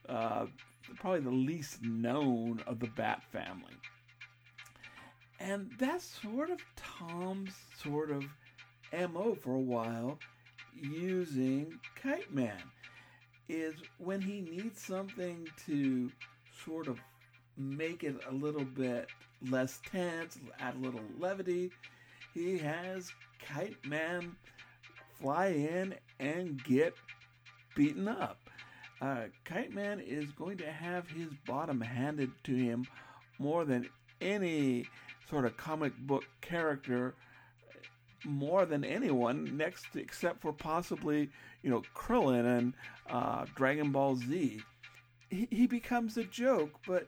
uh, 0.09 0.47
probably 0.97 1.21
the 1.21 1.31
least 1.31 1.83
known 1.83 2.63
of 2.67 2.81
the 2.81 2.89
Bat 2.89 3.23
family. 3.31 3.75
And 5.39 5.71
that's 5.79 6.05
sort 6.05 6.51
of 6.51 6.59
Tom's 6.77 7.55
sort 7.83 8.11
of 8.11 8.25
MO 8.93 9.35
for 9.35 9.55
a 9.55 9.61
while 9.61 10.19
using 10.75 11.79
Kite 12.01 12.33
Man 12.33 12.63
is 13.49 13.75
when 13.99 14.21
he 14.21 14.41
needs 14.41 14.81
something 14.81 15.49
to 15.67 16.11
sort 16.65 16.87
of 16.87 16.99
make 17.57 18.05
it 18.05 18.17
a 18.29 18.33
little 18.33 18.65
bit 18.65 19.09
less 19.49 19.81
tense, 19.91 20.39
add 20.59 20.75
a 20.77 20.79
little 20.79 21.01
levity. 21.19 21.71
He 22.35 22.59
has 22.59 23.11
Kite 23.45 23.85
Man 23.85 24.37
fly 25.21 25.49
in 25.49 25.95
and 26.19 26.63
get 26.65 26.95
beaten 27.75 28.09
up. 28.09 28.39
Uh, 29.01 29.25
Kite 29.45 29.73
Man 29.73 30.01
is 30.01 30.31
going 30.33 30.59
to 30.59 30.71
have 30.71 31.09
his 31.09 31.29
bottom 31.47 31.81
handed 31.81 32.31
to 32.45 32.55
him 32.55 32.87
more 33.39 33.65
than 33.65 33.89
any 34.21 34.87
sort 35.29 35.45
of 35.45 35.57
comic 35.57 35.97
book 35.97 36.25
character, 36.41 37.15
more 38.25 38.67
than 38.67 38.85
anyone 38.85 39.57
next, 39.57 39.87
except 39.95 40.41
for 40.41 40.53
possibly 40.53 41.29
you 41.63 41.71
know 41.71 41.83
Krillin 41.95 42.59
and 42.59 42.75
uh, 43.09 43.47
Dragon 43.55 43.93
Ball 43.93 44.17
Z. 44.17 44.63
He, 45.31 45.47
he 45.51 45.67
becomes 45.67 46.17
a 46.17 46.25
joke, 46.25 46.71
but 46.87 47.07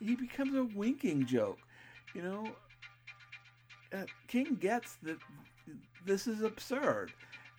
he 0.00 0.16
becomes 0.16 0.54
a 0.54 0.64
winking 0.76 1.26
joke. 1.26 1.58
You 2.14 2.22
know, 2.22 2.48
uh, 3.92 4.04
King 4.28 4.56
gets 4.60 4.96
that 5.02 5.18
this 6.04 6.26
is 6.26 6.42
absurd, 6.42 7.12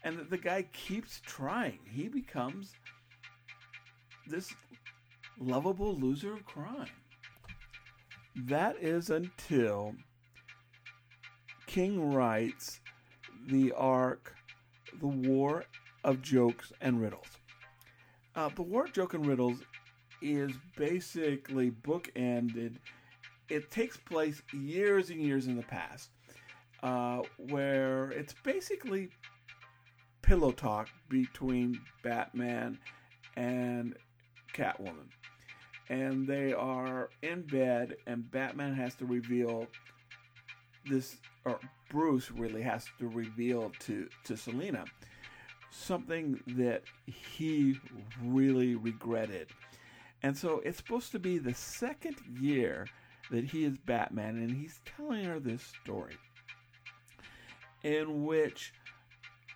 and 0.03 0.17
that 0.19 0.29
the 0.29 0.37
guy 0.37 0.63
keeps 0.73 1.21
trying. 1.25 1.79
He 1.89 2.07
becomes 2.07 2.73
this 4.27 4.53
lovable 5.39 5.95
loser 5.95 6.33
of 6.33 6.45
crime. 6.45 6.89
That 8.35 8.75
is 8.81 9.09
until 9.09 9.95
King 11.75 12.13
writes 12.13 12.79
the 13.49 13.73
arc, 13.73 14.33
The 15.01 15.07
War 15.07 15.65
of 16.05 16.21
Jokes 16.21 16.71
and 16.79 17.01
Riddles. 17.01 17.27
Uh, 18.33 18.47
the 18.55 18.61
War 18.61 18.85
of 18.85 18.93
Joke 18.93 19.13
and 19.13 19.25
Riddles 19.25 19.57
is 20.21 20.53
basically 20.77 21.71
bookended. 21.71 22.77
It 23.49 23.71
takes 23.71 23.97
place 23.97 24.41
years 24.53 25.09
and 25.09 25.19
years 25.19 25.47
in 25.47 25.57
the 25.57 25.63
past, 25.63 26.11
uh, 26.81 27.23
where 27.49 28.09
it's 28.11 28.33
basically 28.41 29.09
pillow 30.21 30.53
talk 30.53 30.87
between 31.09 31.81
Batman 32.05 32.79
and 33.35 33.97
Catwoman. 34.53 35.09
And 35.89 36.25
they 36.25 36.53
are 36.53 37.09
in 37.21 37.41
bed, 37.41 37.97
and 38.07 38.31
Batman 38.31 38.73
has 38.75 38.95
to 38.95 39.05
reveal 39.05 39.67
this, 40.89 41.17
or 41.45 41.59
Bruce 41.89 42.31
really 42.31 42.61
has 42.61 42.85
to 42.99 43.07
reveal 43.07 43.71
to, 43.79 44.09
to 44.25 44.35
Selina 44.35 44.85
something 45.71 46.39
that 46.47 46.83
he 47.05 47.77
really 48.23 48.75
regretted. 48.75 49.47
And 50.23 50.35
so 50.37 50.61
it's 50.65 50.77
supposed 50.77 51.11
to 51.11 51.19
be 51.19 51.37
the 51.37 51.53
second 51.53 52.15
year 52.39 52.87
that 53.31 53.43
he 53.43 53.65
is 53.65 53.77
Batman, 53.77 54.37
and 54.37 54.51
he's 54.51 54.79
telling 54.85 55.25
her 55.25 55.39
this 55.39 55.73
story 55.83 56.15
in 57.83 58.25
which 58.25 58.73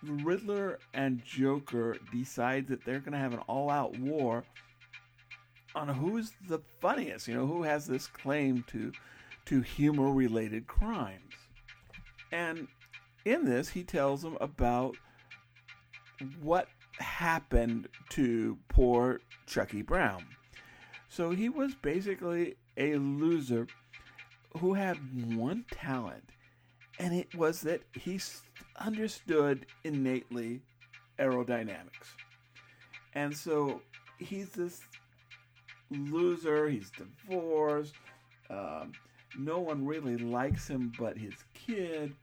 Riddler 0.02 0.78
and 0.94 1.24
Joker 1.24 1.96
decide 2.12 2.68
that 2.68 2.84
they're 2.84 3.00
going 3.00 3.12
to 3.12 3.18
have 3.18 3.34
an 3.34 3.40
all-out 3.40 3.98
war 3.98 4.44
on 5.74 5.88
who's 5.88 6.32
the 6.48 6.60
funniest. 6.80 7.28
You 7.28 7.34
know, 7.34 7.46
who 7.46 7.62
has 7.62 7.86
this 7.86 8.06
claim 8.06 8.64
to 8.68 8.92
to 9.46 9.60
humor 9.62 10.12
related 10.12 10.66
crimes. 10.66 11.34
And 12.32 12.68
in 13.24 13.44
this, 13.44 13.68
he 13.68 13.82
tells 13.82 14.22
them 14.22 14.36
about 14.40 14.96
what 16.42 16.68
happened 16.98 17.88
to 18.10 18.58
poor 18.68 19.20
Chucky 19.46 19.82
Brown. 19.82 20.24
So 21.08 21.30
he 21.30 21.48
was 21.48 21.74
basically 21.74 22.56
a 22.76 22.96
loser 22.96 23.66
who 24.58 24.74
had 24.74 24.96
one 25.34 25.64
talent, 25.70 26.30
and 26.98 27.14
it 27.14 27.34
was 27.34 27.62
that 27.62 27.82
he 27.94 28.20
understood 28.76 29.66
innately 29.84 30.60
aerodynamics. 31.18 32.14
And 33.14 33.36
so 33.36 33.82
he's 34.18 34.50
this 34.50 34.80
loser, 35.90 36.68
he's 36.68 36.90
divorced, 36.90 37.94
um, 38.48 38.92
no 39.38 39.60
one 39.60 39.86
really 39.86 40.16
likes 40.16 40.68
him 40.68 40.92
but 40.98 41.16
his 41.16 41.34
kid, 41.54 42.14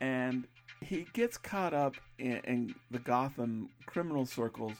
and 0.00 0.46
he 0.80 1.06
gets 1.12 1.36
caught 1.36 1.74
up 1.74 1.94
in, 2.18 2.36
in 2.44 2.74
the 2.90 2.98
Gotham 2.98 3.70
criminal 3.86 4.26
circles 4.26 4.74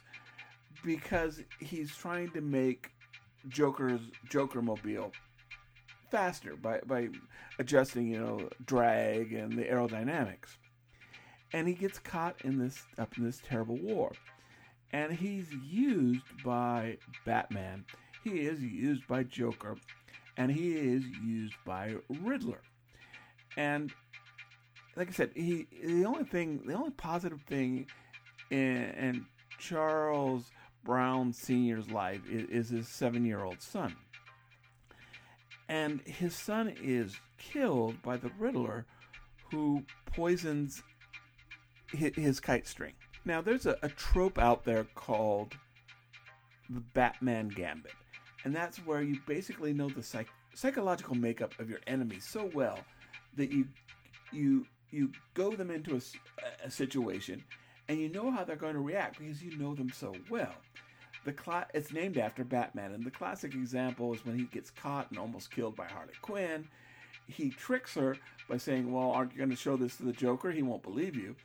because 0.84 1.42
he's 1.58 1.94
trying 1.94 2.30
to 2.30 2.40
make 2.40 2.90
Joker's 3.48 4.00
Joker 4.28 4.62
mobile 4.62 5.12
faster 6.10 6.56
by, 6.56 6.80
by 6.86 7.08
adjusting, 7.58 8.08
you 8.08 8.20
know, 8.20 8.48
drag 8.64 9.32
and 9.32 9.56
the 9.56 9.64
aerodynamics. 9.64 10.56
And 11.52 11.66
he 11.66 11.74
gets 11.74 11.98
caught 11.98 12.36
in 12.44 12.58
this 12.58 12.82
up 12.98 13.16
in 13.18 13.24
this 13.24 13.40
terrible 13.46 13.76
war. 13.76 14.12
And 14.92 15.12
he's 15.12 15.52
used 15.52 16.24
by 16.44 16.98
Batman. 17.24 17.84
He 18.24 18.40
is 18.40 18.60
used 18.60 19.06
by 19.06 19.24
Joker. 19.24 19.76
And 20.40 20.50
he 20.50 20.72
is 20.72 21.04
used 21.22 21.54
by 21.66 21.96
Riddler. 22.22 22.62
And 23.58 23.92
like 24.96 25.08
I 25.08 25.12
said, 25.12 25.32
he 25.34 25.66
the 25.84 26.06
only 26.06 26.24
thing, 26.24 26.62
the 26.64 26.72
only 26.72 26.92
positive 26.92 27.42
thing 27.42 27.86
in, 28.50 28.56
in 28.58 29.26
Charles 29.58 30.50
Brown 30.82 31.34
Sr.'s 31.34 31.90
life 31.90 32.22
is, 32.26 32.48
is 32.48 32.68
his 32.70 32.88
seven 32.88 33.26
year 33.26 33.44
old 33.44 33.60
son. 33.60 33.94
And 35.68 36.00
his 36.06 36.34
son 36.34 36.74
is 36.82 37.20
killed 37.36 38.00
by 38.00 38.16
the 38.16 38.30
Riddler 38.38 38.86
who 39.50 39.84
poisons 40.06 40.82
his, 41.92 42.40
kite 42.40 42.66
string. 42.66 42.94
Now, 43.26 43.42
there's 43.42 43.66
a, 43.66 43.76
a 43.82 43.90
trope 43.90 44.38
out 44.38 44.64
there 44.64 44.84
called 44.94 45.52
the 46.70 46.80
Batman 46.80 47.48
Gambit. 47.48 47.92
And 48.44 48.54
that's 48.54 48.78
where 48.78 49.02
you 49.02 49.18
basically 49.26 49.72
know 49.72 49.88
the 49.88 50.02
psych- 50.02 50.28
psychological 50.54 51.14
makeup 51.14 51.58
of 51.58 51.68
your 51.68 51.80
enemy 51.86 52.20
so 52.20 52.50
well 52.54 52.78
that 53.36 53.50
you 53.50 53.66
you 54.32 54.66
you 54.90 55.10
go 55.34 55.54
them 55.54 55.70
into 55.70 55.94
a, 55.96 56.66
a 56.66 56.70
situation 56.70 57.42
and 57.88 57.98
you 57.98 58.08
know 58.08 58.30
how 58.30 58.44
they're 58.44 58.56
going 58.56 58.74
to 58.74 58.80
react 58.80 59.18
because 59.18 59.42
you 59.42 59.56
know 59.58 59.74
them 59.74 59.90
so 59.92 60.14
well. 60.28 60.54
The 61.24 61.34
cl- 61.44 61.66
it's 61.74 61.92
named 61.92 62.18
after 62.18 62.44
Batman, 62.44 62.92
and 62.92 63.04
the 63.04 63.10
classic 63.10 63.52
example 63.54 64.14
is 64.14 64.24
when 64.24 64.38
he 64.38 64.44
gets 64.44 64.70
caught 64.70 65.10
and 65.10 65.18
almost 65.18 65.50
killed 65.50 65.76
by 65.76 65.86
Harley 65.86 66.14
Quinn. 66.22 66.66
He 67.26 67.50
tricks 67.50 67.94
her 67.94 68.16
by 68.48 68.56
saying, 68.56 68.90
"Well, 68.90 69.10
aren't 69.10 69.32
you 69.32 69.38
going 69.38 69.50
to 69.50 69.56
show 69.56 69.76
this 69.76 69.96
to 69.98 70.04
the 70.04 70.12
Joker? 70.12 70.50
He 70.50 70.62
won't 70.62 70.82
believe 70.82 71.16
you." 71.16 71.36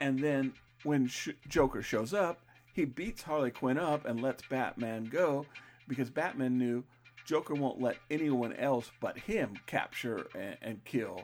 And 0.00 0.18
then 0.18 0.52
when 0.82 1.06
Sh- 1.06 1.30
Joker 1.48 1.80
shows 1.80 2.12
up, 2.12 2.40
he 2.74 2.84
beats 2.84 3.22
Harley 3.22 3.50
Quinn 3.50 3.78
up 3.78 4.04
and 4.04 4.20
lets 4.20 4.46
Batman 4.48 5.04
go 5.04 5.46
because 5.88 6.10
Batman 6.10 6.58
knew 6.58 6.84
Joker 7.24 7.54
won't 7.54 7.80
let 7.80 7.96
anyone 8.10 8.52
else 8.54 8.90
but 9.00 9.18
him 9.18 9.54
capture 9.66 10.26
and, 10.34 10.56
and 10.62 10.84
kill 10.84 11.22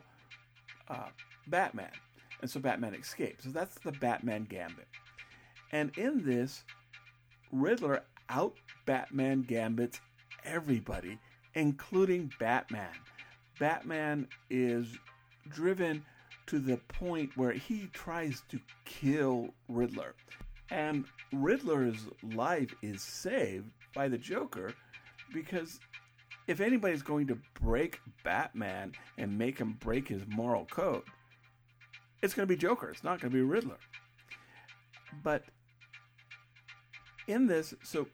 uh, 0.88 1.08
Batman. 1.46 1.90
And 2.40 2.50
so 2.50 2.60
Batman 2.60 2.94
escapes. 2.94 3.44
So 3.44 3.50
that's 3.50 3.74
the 3.80 3.92
Batman 3.92 4.44
gambit. 4.44 4.88
And 5.72 5.96
in 5.96 6.24
this, 6.24 6.64
Riddler 7.52 8.02
out 8.28 8.54
Batman 8.86 9.42
gambits 9.42 10.00
everybody, 10.44 11.18
including 11.54 12.32
Batman. 12.38 12.88
Batman 13.58 14.26
is 14.48 14.86
driven 15.48 16.04
to 16.46 16.58
the 16.58 16.78
point 16.88 17.36
where 17.36 17.52
he 17.52 17.88
tries 17.92 18.42
to 18.48 18.58
kill 18.84 19.50
Riddler. 19.68 20.14
And 20.70 21.04
Riddler's 21.32 22.06
life 22.34 22.74
is 22.82 23.02
saved 23.02 23.70
by 23.94 24.08
the 24.08 24.18
Joker 24.18 24.72
because 25.32 25.80
if 26.46 26.60
anybody's 26.60 27.02
going 27.02 27.26
to 27.28 27.38
break 27.60 28.00
Batman 28.24 28.92
and 29.18 29.36
make 29.36 29.58
him 29.58 29.76
break 29.80 30.08
his 30.08 30.22
moral 30.28 30.66
code, 30.66 31.04
it's 32.22 32.34
going 32.34 32.46
to 32.46 32.52
be 32.52 32.58
Joker. 32.58 32.90
It's 32.90 33.04
not 33.04 33.20
going 33.20 33.30
to 33.30 33.36
be 33.36 33.42
Riddler. 33.42 33.78
But 35.22 35.44
in 37.26 37.46
this, 37.46 37.74
so 37.82 38.08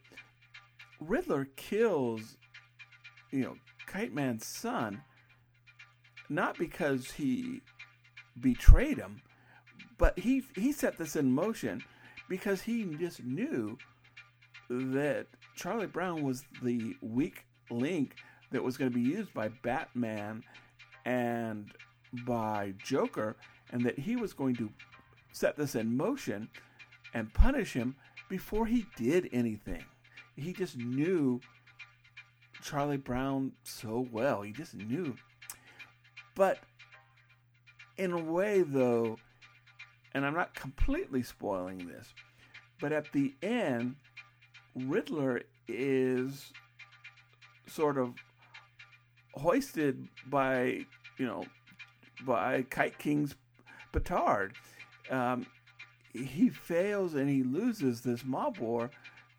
Riddler 1.00 1.48
kills, 1.56 2.36
you 3.30 3.42
know, 3.42 3.56
Kite 3.86 4.14
Man's 4.14 4.46
son, 4.46 5.02
not 6.28 6.58
because 6.58 7.10
he 7.10 7.62
betrayed 8.40 8.98
him, 8.98 9.22
but 9.98 10.18
he 10.18 10.42
he 10.54 10.72
set 10.72 10.98
this 10.98 11.16
in 11.16 11.32
motion 11.32 11.82
because 12.28 12.62
he 12.62 12.84
just 12.98 13.24
knew 13.24 13.78
that 14.68 15.26
Charlie 15.54 15.86
Brown 15.86 16.22
was 16.22 16.44
the 16.62 16.96
weak 17.00 17.44
link 17.70 18.16
that 18.50 18.62
was 18.62 18.76
going 18.76 18.90
to 18.90 18.94
be 18.94 19.02
used 19.02 19.32
by 19.34 19.48
Batman 19.48 20.42
and 21.04 21.72
by 22.26 22.74
Joker, 22.82 23.36
and 23.70 23.84
that 23.84 23.98
he 23.98 24.16
was 24.16 24.32
going 24.32 24.56
to 24.56 24.70
set 25.32 25.56
this 25.56 25.74
in 25.74 25.96
motion 25.96 26.48
and 27.14 27.32
punish 27.32 27.72
him 27.72 27.96
before 28.28 28.66
he 28.66 28.86
did 28.96 29.28
anything. 29.32 29.84
He 30.36 30.52
just 30.52 30.76
knew 30.76 31.40
Charlie 32.62 32.96
Brown 32.96 33.52
so 33.62 34.06
well. 34.10 34.42
He 34.42 34.52
just 34.52 34.74
knew. 34.74 35.16
But 36.34 36.58
in 37.96 38.12
a 38.12 38.18
way, 38.18 38.62
though, 38.62 39.18
and 40.12 40.24
I'm 40.24 40.34
not 40.34 40.54
completely 40.54 41.22
spoiling 41.22 41.86
this, 41.86 42.12
but 42.80 42.92
at 42.92 43.12
the 43.12 43.34
end, 43.42 43.96
Riddler 44.76 45.42
is 45.68 46.52
sort 47.66 47.98
of 47.98 48.14
hoisted 49.34 50.08
by, 50.26 50.84
you 51.18 51.26
know, 51.26 51.44
by 52.24 52.62
Kite 52.62 52.98
King's 52.98 53.34
petard. 53.92 54.54
Um, 55.10 55.46
he 56.12 56.48
fails 56.48 57.14
and 57.14 57.28
he 57.28 57.42
loses 57.42 58.00
this 58.00 58.24
mob 58.24 58.58
war 58.58 58.90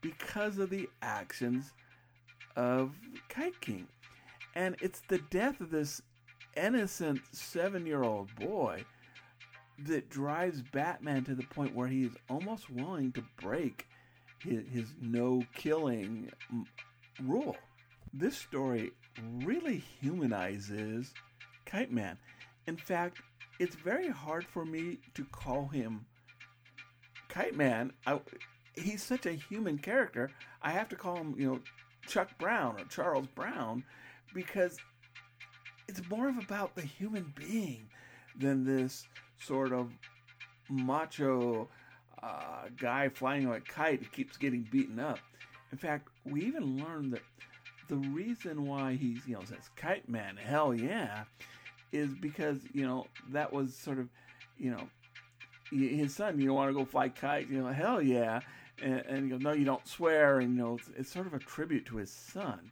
because 0.02 0.58
of 0.58 0.70
the 0.70 0.90
actions 1.02 1.74
of 2.56 2.92
Kite 3.30 3.60
King. 3.62 3.88
And 4.56 4.76
it's 4.82 5.02
the 5.08 5.20
death 5.30 5.62
of 5.62 5.70
this 5.70 6.02
innocent 6.56 7.22
seven 7.32 7.86
year 7.86 8.04
old 8.04 8.34
boy 8.36 8.84
that 9.86 10.10
drives 10.10 10.62
Batman 10.62 11.24
to 11.26 11.36
the 11.36 11.44
point 11.44 11.76
where 11.76 11.88
he 11.88 12.04
is 12.04 12.14
almost 12.30 12.70
willing 12.70 13.12
to 13.12 13.24
break 13.40 13.88
his, 14.40 14.64
his 14.72 14.94
no 15.02 15.44
killing 15.56 16.32
rule. 17.24 17.56
This 18.14 18.38
story 18.38 18.92
really 19.44 19.84
humanizes 20.00 21.14
Kite 21.66 21.92
Man. 21.92 22.18
In 22.68 22.78
fact, 22.78 23.22
it's 23.60 23.76
very 23.76 24.10
hard 24.10 24.46
for 24.46 24.66
me 24.66 25.00
to 25.16 25.26
call 25.26 25.68
him 25.68 26.06
Kite 27.30 27.56
Man. 27.56 27.92
I, 28.06 28.20
he's 28.76 29.04
such 29.04 29.26
a 29.26 29.34
human 29.34 29.78
character. 29.78 30.32
I 30.62 30.72
have 30.72 30.90
to 30.90 30.96
call 30.96 31.18
him, 31.18 31.36
you 31.38 31.48
know, 31.48 31.60
Chuck 32.08 32.38
Brown 32.38 32.80
or 32.80 32.86
Charles 32.86 33.28
Brown 33.36 33.84
because 34.34 34.78
it's 35.88 36.02
more 36.10 36.30
of 36.30 36.38
about 36.38 36.76
the 36.76 36.82
human 36.82 37.34
being 37.36 37.90
than 38.40 38.64
this 38.64 39.08
sort 39.40 39.74
of 39.74 39.92
macho 40.70 41.70
uh, 42.24 42.66
guy 42.80 43.10
flying 43.10 43.50
a 43.50 43.60
kite 43.60 44.12
keeps 44.12 44.38
getting 44.38 44.68
beaten 44.72 45.00
up. 45.00 45.20
In 45.72 45.78
fact, 45.78 46.08
we 46.26 46.44
even 46.46 46.84
learned 46.84 47.14
that 47.14 47.22
the 47.88 47.96
reason 47.96 48.66
why 48.66 48.96
he's, 48.96 49.26
you 49.28 49.36
know, 49.36 49.44
says 49.44 49.70
kite 49.76 50.08
man, 50.10 50.38
hell 50.38 50.74
yeah, 50.74 51.24
is 51.92 52.14
because, 52.16 52.60
you 52.74 52.86
know, 52.86 53.08
that 53.32 53.52
was 53.52 53.76
sort 53.76 54.00
of, 54.00 54.10
you 54.58 54.72
know, 54.72 54.88
his 55.72 56.16
son, 56.16 56.40
you 56.40 56.54
want 56.54 56.70
to 56.70 56.74
go 56.74 56.86
fly 56.86 57.10
kite, 57.10 57.50
you 57.50 57.62
know, 57.62 57.68
hell 57.68 58.02
yeah. 58.02 58.40
And, 58.82 59.04
and 59.08 59.24
he 59.24 59.30
goes, 59.30 59.42
no, 59.42 59.54
you 59.54 59.66
don't 59.66 59.86
swear. 59.88 60.40
And, 60.40 60.56
you 60.56 60.64
know, 60.64 60.76
it's, 60.76 60.90
it's 60.98 61.12
sort 61.12 61.28
of 61.28 61.34
a 61.34 61.40
tribute 61.40 61.86
to 61.88 61.98
his 61.98 62.12
son. 62.12 62.72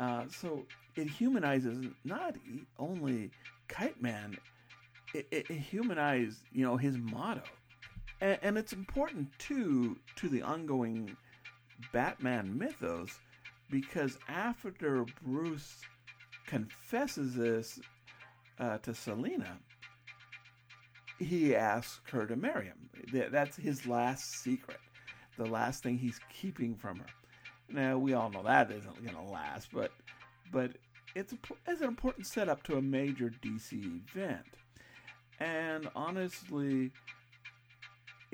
Uh, 0.00 0.24
so 0.28 0.64
it 0.96 1.08
humanizes 1.08 1.86
not 2.04 2.36
only 2.78 3.30
Kite 3.68 4.00
Man, 4.02 4.36
it, 5.14 5.26
it, 5.30 5.50
it 5.50 5.58
humanized, 5.58 6.42
you 6.52 6.64
know, 6.64 6.76
his 6.76 6.96
motto. 6.96 7.42
And, 8.24 8.38
and 8.40 8.58
it's 8.58 8.72
important, 8.72 9.28
too, 9.38 9.98
to 10.16 10.30
the 10.30 10.40
ongoing 10.40 11.14
Batman 11.92 12.56
mythos 12.56 13.20
because 13.70 14.18
after 14.28 15.04
Bruce 15.22 15.82
confesses 16.46 17.34
this 17.34 17.80
uh, 18.58 18.78
to 18.78 18.94
Selina, 18.94 19.58
he 21.18 21.54
asks 21.54 22.00
her 22.10 22.26
to 22.26 22.34
marry 22.34 22.64
him. 22.64 22.88
That's 23.30 23.58
his 23.58 23.86
last 23.86 24.42
secret, 24.42 24.78
the 25.36 25.46
last 25.46 25.82
thing 25.82 25.98
he's 25.98 26.20
keeping 26.32 26.76
from 26.76 27.00
her. 27.00 27.06
Now 27.68 27.98
we 27.98 28.14
all 28.14 28.30
know 28.30 28.42
that 28.42 28.70
isn't 28.70 29.04
going 29.04 29.16
to 29.16 29.32
last, 29.32 29.68
but 29.72 29.92
but 30.50 30.72
it's 31.14 31.32
a, 31.32 31.38
it's 31.66 31.82
an 31.82 31.88
important 31.88 32.26
setup 32.26 32.62
to 32.64 32.76
a 32.76 32.82
major 32.82 33.30
DC 33.42 34.02
event, 34.14 34.46
and 35.40 35.88
honestly, 35.94 36.92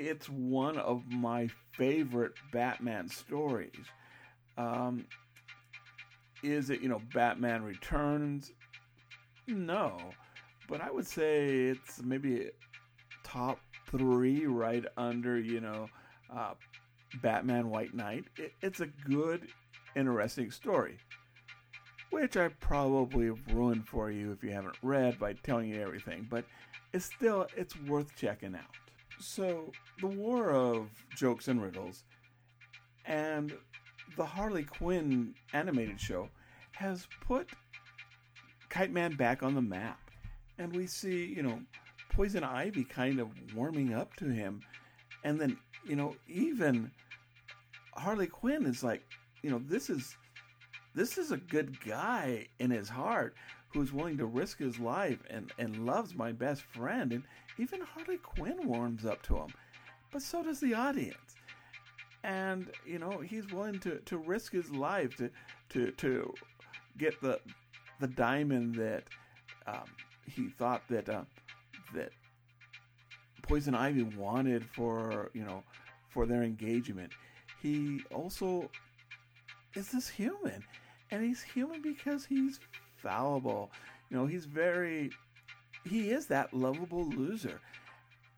it's 0.00 0.28
one 0.28 0.78
of 0.78 1.06
my 1.08 1.48
favorite 1.72 2.32
Batman 2.52 3.08
stories. 3.08 3.84
Um, 4.56 5.06
is 6.42 6.70
it 6.70 6.80
you 6.80 6.88
know 6.88 7.02
Batman 7.12 7.62
Returns? 7.62 8.52
No, 9.46 9.98
but 10.68 10.80
I 10.80 10.90
would 10.90 11.06
say 11.06 11.48
it's 11.66 12.02
maybe 12.02 12.50
top 13.22 13.60
three, 13.90 14.46
right 14.46 14.84
under 14.96 15.38
you 15.38 15.60
know 15.60 15.88
uh, 16.34 16.54
Batman 17.22 17.68
White 17.68 17.94
Knight. 17.94 18.24
It, 18.38 18.54
it's 18.62 18.80
a 18.80 18.86
good, 18.86 19.48
interesting 19.96 20.50
story, 20.50 20.96
which 22.08 22.38
I 22.38 22.48
probably 22.48 23.26
have 23.26 23.52
ruined 23.52 23.86
for 23.86 24.10
you 24.10 24.32
if 24.32 24.42
you 24.42 24.50
haven't 24.50 24.78
read 24.82 25.18
by 25.18 25.34
telling 25.34 25.68
you 25.68 25.82
everything. 25.82 26.26
But 26.30 26.46
it's 26.94 27.04
still 27.04 27.46
it's 27.54 27.78
worth 27.82 28.16
checking 28.16 28.54
out. 28.54 28.89
So 29.20 29.70
the 30.00 30.06
War 30.06 30.50
of 30.50 30.88
Jokes 31.14 31.48
and 31.48 31.62
Riddles 31.62 32.04
and 33.04 33.52
the 34.16 34.24
Harley 34.24 34.64
Quinn 34.64 35.34
animated 35.52 36.00
show 36.00 36.30
has 36.72 37.06
put 37.26 37.50
Kite 38.70 38.92
Man 38.92 39.14
back 39.16 39.42
on 39.42 39.54
the 39.54 39.60
map. 39.60 39.98
And 40.58 40.74
we 40.74 40.86
see, 40.86 41.26
you 41.26 41.42
know, 41.42 41.60
Poison 42.10 42.42
Ivy 42.42 42.84
kind 42.84 43.20
of 43.20 43.28
warming 43.54 43.92
up 43.92 44.16
to 44.16 44.24
him. 44.24 44.62
And 45.22 45.38
then, 45.38 45.58
you 45.86 45.96
know, 45.96 46.16
even 46.26 46.90
Harley 47.92 48.26
Quinn 48.26 48.64
is 48.64 48.82
like, 48.82 49.02
you 49.42 49.50
know, 49.50 49.60
this 49.66 49.90
is 49.90 50.16
this 50.94 51.18
is 51.18 51.30
a 51.30 51.36
good 51.36 51.78
guy 51.82 52.46
in 52.58 52.70
his 52.70 52.88
heart 52.88 53.34
who's 53.72 53.92
willing 53.92 54.18
to 54.18 54.26
risk 54.26 54.58
his 54.58 54.78
life 54.78 55.22
and, 55.30 55.52
and 55.58 55.86
loves 55.86 56.14
my 56.14 56.32
best 56.32 56.62
friend. 56.62 57.12
And 57.12 57.22
even 57.58 57.80
Harley 57.80 58.18
Quinn 58.18 58.66
warms 58.66 59.06
up 59.06 59.22
to 59.22 59.36
him. 59.36 59.48
But 60.10 60.22
so 60.22 60.42
does 60.42 60.60
the 60.60 60.74
audience. 60.74 61.36
And, 62.24 62.70
you 62.84 62.98
know, 62.98 63.20
he's 63.20 63.50
willing 63.52 63.78
to, 63.80 63.98
to 63.98 64.18
risk 64.18 64.52
his 64.52 64.70
life 64.70 65.16
to, 65.16 65.30
to, 65.70 65.92
to 65.92 66.34
get 66.98 67.20
the, 67.22 67.40
the 68.00 68.08
diamond 68.08 68.74
that 68.74 69.04
um, 69.66 69.84
he 70.26 70.48
thought 70.48 70.82
that, 70.90 71.08
uh, 71.08 71.22
that 71.94 72.10
Poison 73.42 73.74
Ivy 73.74 74.02
wanted 74.02 74.64
for, 74.74 75.30
you 75.32 75.44
know, 75.44 75.62
for 76.08 76.26
their 76.26 76.42
engagement. 76.42 77.12
He 77.62 78.02
also 78.12 78.70
is 79.74 79.90
this 79.90 80.08
human. 80.08 80.64
And 81.12 81.24
he's 81.24 81.42
human 81.42 81.82
because 81.82 82.24
he's 82.24 82.60
fallible. 83.02 83.70
You 84.10 84.16
know, 84.16 84.26
he's 84.26 84.44
very 84.44 85.10
he 85.84 86.10
is 86.10 86.26
that 86.26 86.52
lovable 86.52 87.08
loser. 87.08 87.60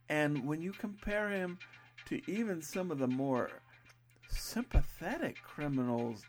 And 0.08 0.46
when 0.46 0.60
you 0.60 0.72
compare 0.72 1.28
him 1.30 1.58
to 2.06 2.20
even 2.30 2.60
some 2.62 2.90
of 2.90 2.98
the 2.98 3.06
more 3.06 3.50
sympathetic 4.28 5.42
criminals 5.42 6.22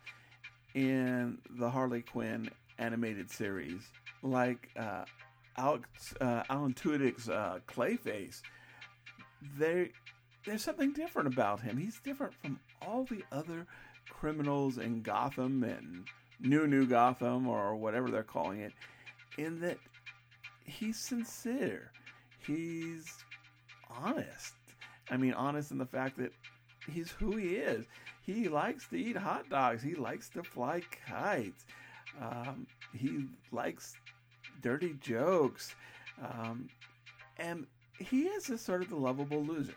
in 0.73 1.37
the 1.57 1.69
Harley 1.69 2.01
Quinn 2.01 2.49
animated 2.79 3.29
series, 3.29 3.91
like 4.21 4.69
uh, 4.77 5.05
Alex, 5.57 6.13
uh, 6.21 6.43
Alan 6.49 6.73
Tudyk's 6.73 7.29
uh, 7.29 7.59
Clayface, 7.67 8.41
there, 9.57 9.89
there's 10.45 10.63
something 10.63 10.93
different 10.93 11.27
about 11.33 11.61
him. 11.61 11.77
He's 11.77 11.99
different 11.99 12.33
from 12.33 12.59
all 12.81 13.03
the 13.03 13.23
other 13.31 13.67
criminals 14.09 14.77
in 14.77 15.01
Gotham 15.01 15.63
and 15.63 16.05
New 16.39 16.67
New 16.67 16.85
Gotham 16.85 17.47
or 17.47 17.75
whatever 17.75 18.09
they're 18.09 18.23
calling 18.23 18.59
it, 18.59 18.73
in 19.37 19.59
that 19.61 19.77
he's 20.65 20.97
sincere. 20.97 21.91
He's 22.45 23.23
honest. 23.89 24.53
I 25.09 25.17
mean, 25.17 25.33
honest 25.33 25.71
in 25.71 25.77
the 25.77 25.85
fact 25.85 26.17
that 26.17 26.31
he's 26.91 27.11
who 27.11 27.35
he 27.35 27.55
is. 27.55 27.85
He 28.25 28.47
likes 28.47 28.87
to 28.87 28.97
eat 28.97 29.17
hot 29.17 29.49
dogs. 29.49 29.83
He 29.83 29.95
likes 29.95 30.29
to 30.29 30.43
fly 30.43 30.81
kites. 31.05 31.65
Um, 32.21 32.67
he 32.93 33.25
likes 33.51 33.95
dirty 34.61 34.95
jokes. 35.01 35.75
Um, 36.21 36.69
and 37.37 37.67
he 37.99 38.23
is 38.23 38.49
a 38.49 38.57
sort 38.57 38.81
of 38.81 38.89
the 38.89 38.95
lovable 38.95 39.43
loser. 39.43 39.75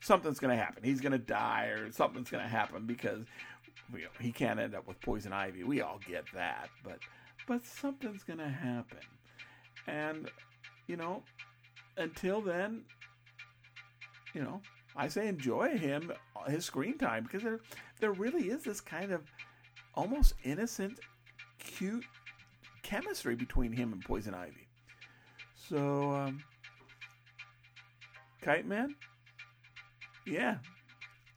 Something's 0.00 0.38
going 0.38 0.56
to 0.56 0.62
happen. 0.62 0.84
He's 0.84 1.00
going 1.00 1.12
to 1.12 1.18
die 1.18 1.66
or 1.66 1.90
something's 1.92 2.30
going 2.30 2.42
to 2.42 2.48
happen 2.48 2.86
because 2.86 3.26
you 3.92 4.02
know, 4.02 4.08
he 4.20 4.32
can't 4.32 4.58
end 4.60 4.74
up 4.74 4.86
with 4.86 5.00
poison 5.00 5.32
ivy. 5.32 5.64
We 5.64 5.80
all 5.80 6.00
get 6.06 6.24
that. 6.34 6.68
But, 6.84 6.98
but 7.46 7.64
something's 7.64 8.22
to 8.38 8.48
happen. 8.48 8.98
And, 9.86 10.30
you 10.86 10.96
know, 10.96 11.22
until 11.96 12.40
then, 12.40 12.84
you 14.34 14.42
know, 14.42 14.60
I 14.96 15.08
say 15.08 15.28
enjoy 15.28 15.78
him, 15.78 16.12
his 16.48 16.64
screen 16.64 16.98
time, 16.98 17.24
because 17.24 17.42
there, 17.42 17.60
there 18.00 18.12
really 18.12 18.50
is 18.50 18.64
this 18.64 18.80
kind 18.80 19.12
of 19.12 19.22
almost 19.94 20.34
innocent, 20.44 20.98
cute 21.58 22.04
chemistry 22.82 23.34
between 23.34 23.72
him 23.72 23.92
and 23.92 24.04
Poison 24.04 24.34
Ivy. 24.34 24.68
So, 25.54 26.12
um, 26.12 26.42
Kite 28.42 28.66
Man? 28.66 28.94
Yeah, 30.26 30.58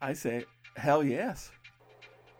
I 0.01 0.13
say 0.13 0.45
hell 0.75 1.03
yes. 1.03 1.51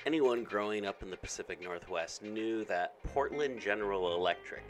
Anyone 0.04 0.44
growing 0.44 0.88
up 0.88 1.04
in 1.04 1.12
the 1.12 1.18
Pacific 1.18 1.62
Northwest 1.62 2.24
knew 2.24 2.64
that 2.66 2.96
Portland 3.04 3.60
General 3.60 4.16
Electric 4.16 4.64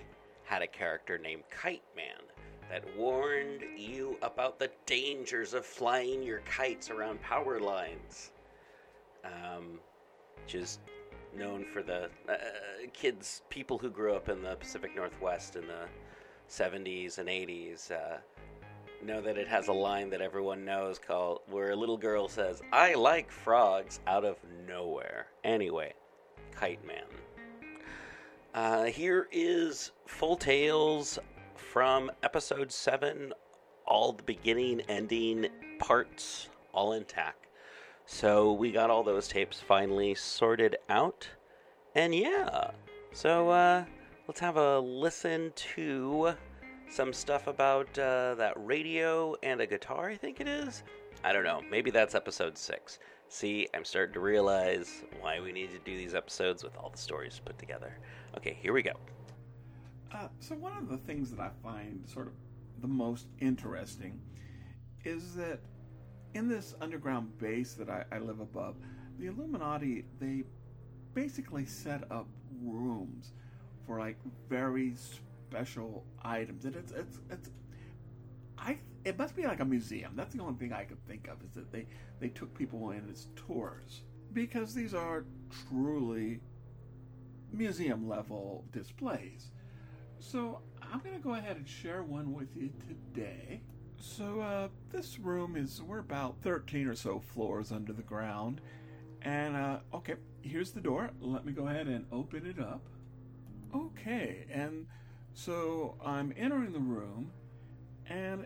had 0.44 0.62
a 0.62 0.67
character 0.67 1.17
named 1.17 1.44
Kite 1.50 1.84
Man 1.96 2.20
that 2.70 2.84
warned 2.98 3.62
you 3.78 4.17
about 4.22 4.60
the 4.60 4.70
dangers 4.86 5.54
of 5.54 5.65
flying 5.65 6.22
your 6.22 6.39
kites 6.39 6.89
around 6.89 7.22
power 7.22 7.62
lines. 7.62 8.32
Um, 9.24 9.80
just 10.48 10.82
known 11.34 11.63
for 11.63 11.82
the 11.82 12.10
uh, 12.28 12.36
kids, 12.91 13.41
people 13.50 13.78
who 13.78 13.89
grew 13.89 14.13
up 14.13 14.28
in 14.28 14.44
the 14.44 14.58
Pacific 14.58 14.94
Northwest 14.98 15.56
in 15.56 15.65
the 15.65 15.88
70s 16.50 17.20
and 17.20 17.30
80s. 17.30 17.89
Uh, 17.89 18.17
know 19.06 19.22
that 19.22 19.38
it 19.38 19.48
has 19.48 19.68
a 19.68 19.74
line 19.74 20.10
that 20.10 20.22
everyone 20.22 20.66
knows 20.66 21.00
called 21.00 21.42
where 21.50 21.72
a 21.72 21.76
little 21.76 21.98
girl 21.98 22.28
says, 22.28 22.62
I 22.72 22.94
like 22.94 23.32
frogs 23.32 24.00
out 24.08 24.26
of 24.26 24.38
nowhere. 24.68 25.28
Anyway, 25.44 25.94
Kite 26.56 26.86
Man. 26.86 27.04
Uh, 28.54 28.84
here 28.86 29.28
is 29.32 29.92
full 30.06 30.36
tales 30.36 31.18
from 31.56 32.12
episode 32.22 32.72
7, 32.72 33.34
all 33.86 34.12
the 34.12 34.24
beginning, 34.24 34.82
ending 34.82 35.48
parts, 35.80 36.50
all 36.74 36.94
intact. 36.94 37.48
So 38.06 38.52
we 38.52 38.72
got 38.72 38.90
all 38.90 39.04
those 39.04 39.28
tapes 39.28 39.60
finally 39.60 40.16
sorted 40.16 40.76
out. 40.90 41.30
And 41.96 42.14
yeah, 42.14 42.72
so 43.14 43.50
uh, 43.50 43.86
let's 44.28 44.40
have 44.42 44.58
a 44.58 44.80
listen 44.80 45.54
to 45.56 46.34
some 46.91 47.13
stuff 47.13 47.47
about 47.47 47.88
uh, 47.97 48.36
that 48.36 48.54
radio 48.58 49.34
and 49.43 49.62
a 49.62 49.65
guitar, 49.65 50.10
I 50.10 50.17
think 50.17 50.41
it 50.41 50.47
is. 50.47 50.84
I 51.23 51.32
don't 51.32 51.45
know. 51.45 51.62
Maybe 51.71 51.89
that's 51.89 52.15
episode 52.15 52.58
6. 52.58 52.99
See, 53.30 53.67
I'm 53.73 53.86
starting 53.86 54.13
to 54.13 54.19
realize 54.19 55.04
why 55.21 55.39
we 55.39 55.54
need 55.54 55.71
to 55.71 55.80
do 55.80 55.95
these 55.95 56.13
episodes 56.13 56.63
with 56.63 56.75
all 56.75 56.89
the 56.89 56.97
stories 56.97 57.39
put 57.43 57.58
together. 57.58 57.97
Okay, 58.36 58.58
here 58.62 58.73
we 58.73 58.82
go. 58.82 58.91
Uh, 60.13 60.27
so, 60.39 60.56
one 60.56 60.77
of 60.77 60.89
the 60.89 60.97
things 60.97 61.32
that 61.32 61.39
I 61.39 61.51
find 61.63 62.04
sort 62.06 62.27
of 62.27 62.34
the 62.82 62.89
most 62.89 63.27
interesting 63.39 64.19
is 65.06 65.34
that 65.36 65.62
in 66.34 66.49
this 66.49 66.75
underground 66.82 67.38
base 67.38 67.73
that 67.75 67.89
I, 67.89 68.04
I 68.12 68.19
live 68.19 68.41
above, 68.41 68.75
the 69.17 69.27
Illuminati, 69.27 70.04
they 70.19 70.43
basically 71.13 71.65
set 71.65 72.04
up 72.12 72.27
rooms 72.62 73.32
for 73.88 73.99
like 73.99 74.17
very 74.49 74.93
special 75.52 76.06
items. 76.24 76.66
And 76.66 76.76
it's, 76.76 76.92
it's, 76.92 77.20
it's, 77.30 77.50
I, 78.58 78.78
it 79.04 79.18
must 79.18 79.36
be 79.36 79.44
like 79.44 79.60
a 79.60 79.66
museum. 79.66 80.14
That's 80.16 80.34
the 80.34 80.42
only 80.42 80.58
thing 80.58 80.72
I 80.72 80.86
could 80.86 81.06
think 81.06 81.28
of 81.28 81.44
is 81.44 81.52
that 81.56 81.72
they, 81.72 81.88
they 82.20 82.30
took 82.30 82.54
people 82.58 82.92
in 82.92 83.10
as 83.12 83.28
tours 83.36 84.02
because 84.34 84.74
these 84.74 84.94
are 84.94 85.26
truly 85.68 86.40
museum 87.52 88.08
level 88.08 88.64
displays. 88.72 89.52
So 90.20 90.62
I'm 90.82 91.00
going 91.00 91.16
to 91.16 91.22
go 91.22 91.34
ahead 91.34 91.58
and 91.58 91.68
share 91.68 92.04
one 92.04 92.34
with 92.34 92.56
you 92.56 92.70
today. 92.88 93.62
So 94.00 94.40
uh, 94.40 94.70
this 94.90 95.20
room 95.20 95.58
is 95.58 95.82
we're 95.82 96.00
about 96.00 96.36
13 96.44 96.88
or 96.88 96.96
so 96.96 97.20
floors 97.20 97.72
under 97.72 97.94
the 97.94 98.02
ground, 98.02 98.62
and 99.22 99.56
uh, 99.56 99.78
okay, 99.94 100.16
here's 100.42 100.72
the 100.72 100.82
door. 100.82 101.12
Let 101.20 101.46
me 101.46 101.52
go 101.52 101.68
ahead 101.68 101.86
and 101.86 102.06
open 102.12 102.48
it 102.48 102.60
up. 102.60 102.82
Okay, 103.76 104.46
and 104.52 104.88
so 105.34 105.96
I'm 106.04 106.34
entering 106.38 106.74
the 106.74 106.80
room, 106.80 107.32
and 108.08 108.46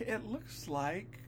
it 0.00 0.24
looks 0.26 0.68
like 0.68 1.18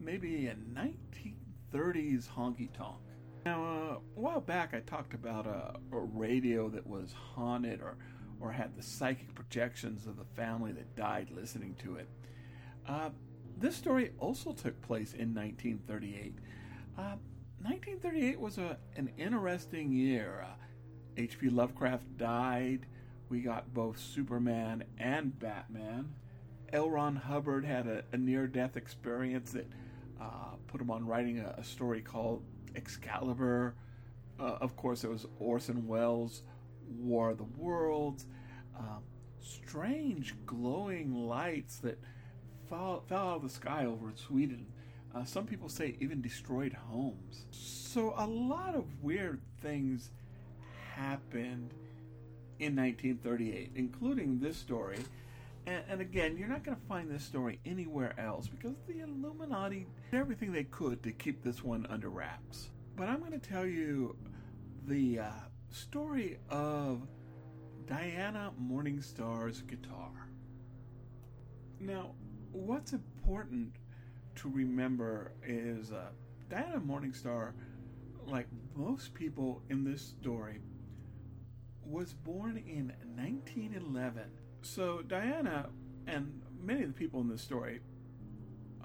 maybe 0.00 0.46
a 0.48 0.54
1930s 0.54 2.28
honky 2.28 2.72
tonk. 2.72 2.98
Now, 3.44 3.64
uh, 3.64 3.94
a 3.94 4.20
while 4.20 4.40
back, 4.40 4.72
I 4.72 4.80
talked 4.80 5.14
about 5.14 5.46
a, 5.46 5.74
a, 5.92 5.98
radio 5.98 6.68
that 6.68 6.86
was 6.86 7.12
haunted 7.12 7.80
or, 7.80 7.96
or 8.40 8.52
had 8.52 8.76
the 8.76 8.82
psychic 8.82 9.34
projections 9.34 10.06
of 10.06 10.16
the 10.16 10.24
family 10.24 10.72
that 10.72 10.94
died 10.94 11.28
listening 11.34 11.74
to 11.82 11.96
it. 11.96 12.08
Uh, 12.86 13.10
this 13.58 13.74
story 13.76 14.12
also 14.18 14.52
took 14.52 14.80
place 14.82 15.12
in 15.14 15.34
1938. 15.34 16.38
Uh, 16.96 17.16
1938 17.62 18.40
was 18.40 18.58
a, 18.58 18.76
an 18.96 19.10
interesting 19.16 19.92
year. 19.92 20.46
H.P. 21.16 21.48
Uh, 21.48 21.52
Lovecraft 21.52 22.16
died. 22.16 22.86
We 23.32 23.40
got 23.40 23.72
both 23.72 23.98
Superman 23.98 24.84
and 24.98 25.38
Batman. 25.38 26.12
L. 26.70 26.90
Ron 26.90 27.16
Hubbard 27.16 27.64
had 27.64 27.86
a, 27.86 28.04
a 28.12 28.18
near 28.18 28.46
death 28.46 28.76
experience 28.76 29.52
that 29.52 29.66
uh, 30.20 30.56
put 30.66 30.82
him 30.82 30.90
on 30.90 31.06
writing 31.06 31.38
a, 31.38 31.54
a 31.56 31.64
story 31.64 32.02
called 32.02 32.42
Excalibur. 32.76 33.74
Uh, 34.38 34.58
of 34.60 34.76
course, 34.76 35.02
it 35.02 35.08
was 35.08 35.24
Orson 35.38 35.86
Welles' 35.86 36.42
War 36.98 37.30
of 37.30 37.38
the 37.38 37.46
Worlds. 37.56 38.26
Um, 38.78 39.02
strange 39.40 40.34
glowing 40.44 41.14
lights 41.26 41.78
that 41.78 41.98
fell, 42.68 43.02
fell 43.08 43.28
out 43.28 43.36
of 43.36 43.42
the 43.44 43.48
sky 43.48 43.86
over 43.86 44.12
Sweden. 44.14 44.66
Uh, 45.14 45.24
some 45.24 45.46
people 45.46 45.70
say 45.70 45.96
even 46.00 46.20
destroyed 46.20 46.74
homes. 46.74 47.46
So 47.50 48.12
a 48.14 48.26
lot 48.26 48.74
of 48.74 48.84
weird 49.02 49.40
things 49.62 50.10
happened 50.94 51.72
in 52.58 52.76
1938, 52.76 53.72
including 53.74 54.40
this 54.40 54.56
story. 54.56 54.98
And, 55.66 55.82
and 55.88 56.00
again, 56.00 56.36
you're 56.36 56.48
not 56.48 56.64
going 56.64 56.76
to 56.76 56.86
find 56.86 57.10
this 57.10 57.24
story 57.24 57.60
anywhere 57.64 58.14
else 58.18 58.48
because 58.48 58.76
the 58.86 59.00
Illuminati 59.00 59.86
did 60.10 60.18
everything 60.18 60.52
they 60.52 60.64
could 60.64 61.02
to 61.02 61.12
keep 61.12 61.42
this 61.42 61.62
one 61.62 61.86
under 61.88 62.08
wraps. 62.08 62.70
But 62.96 63.08
I'm 63.08 63.20
going 63.20 63.32
to 63.32 63.38
tell 63.38 63.66
you 63.66 64.16
the 64.86 65.20
uh, 65.20 65.30
story 65.70 66.38
of 66.50 67.06
Diana 67.86 68.52
Morningstar's 68.62 69.62
guitar. 69.62 70.28
Now, 71.80 72.12
what's 72.52 72.92
important 72.92 73.74
to 74.36 74.48
remember 74.48 75.32
is 75.44 75.92
uh, 75.92 76.08
Diana 76.48 76.80
Morningstar, 76.80 77.52
like 78.26 78.46
most 78.76 79.14
people 79.14 79.62
in 79.68 79.84
this 79.84 80.02
story, 80.02 80.60
was 81.84 82.12
born 82.12 82.56
in 82.56 82.92
1911 83.16 84.22
so 84.62 85.02
Diana 85.02 85.68
and 86.06 86.40
many 86.60 86.82
of 86.82 86.88
the 86.88 86.94
people 86.94 87.20
in 87.20 87.28
this 87.28 87.42
story 87.42 87.80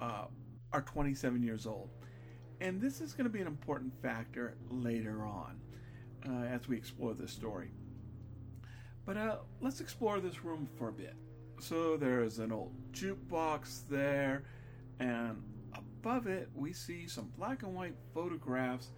uh, 0.00 0.26
are 0.72 0.82
27 0.82 1.42
years 1.42 1.66
old, 1.66 1.90
and 2.60 2.80
this 2.80 3.00
is 3.00 3.12
going 3.14 3.24
to 3.24 3.30
be 3.30 3.40
an 3.40 3.46
important 3.46 3.92
factor 4.02 4.56
later 4.70 5.24
on 5.24 5.60
uh, 6.28 6.44
as 6.46 6.68
we 6.68 6.76
explore 6.76 7.14
this 7.14 7.32
story. 7.32 7.70
But 9.06 9.16
uh, 9.16 9.36
let's 9.60 9.80
explore 9.80 10.20
this 10.20 10.44
room 10.44 10.68
for 10.76 10.88
a 10.88 10.92
bit. 10.92 11.14
So 11.60 11.96
there's 11.96 12.38
an 12.38 12.52
old 12.52 12.74
jukebox 12.92 13.88
there, 13.88 14.44
and 15.00 15.42
above 15.74 16.26
it 16.26 16.48
we 16.54 16.72
see 16.72 17.06
some 17.06 17.32
black 17.36 17.62
and 17.62 17.74
white 17.74 17.94
photographs 18.12 18.90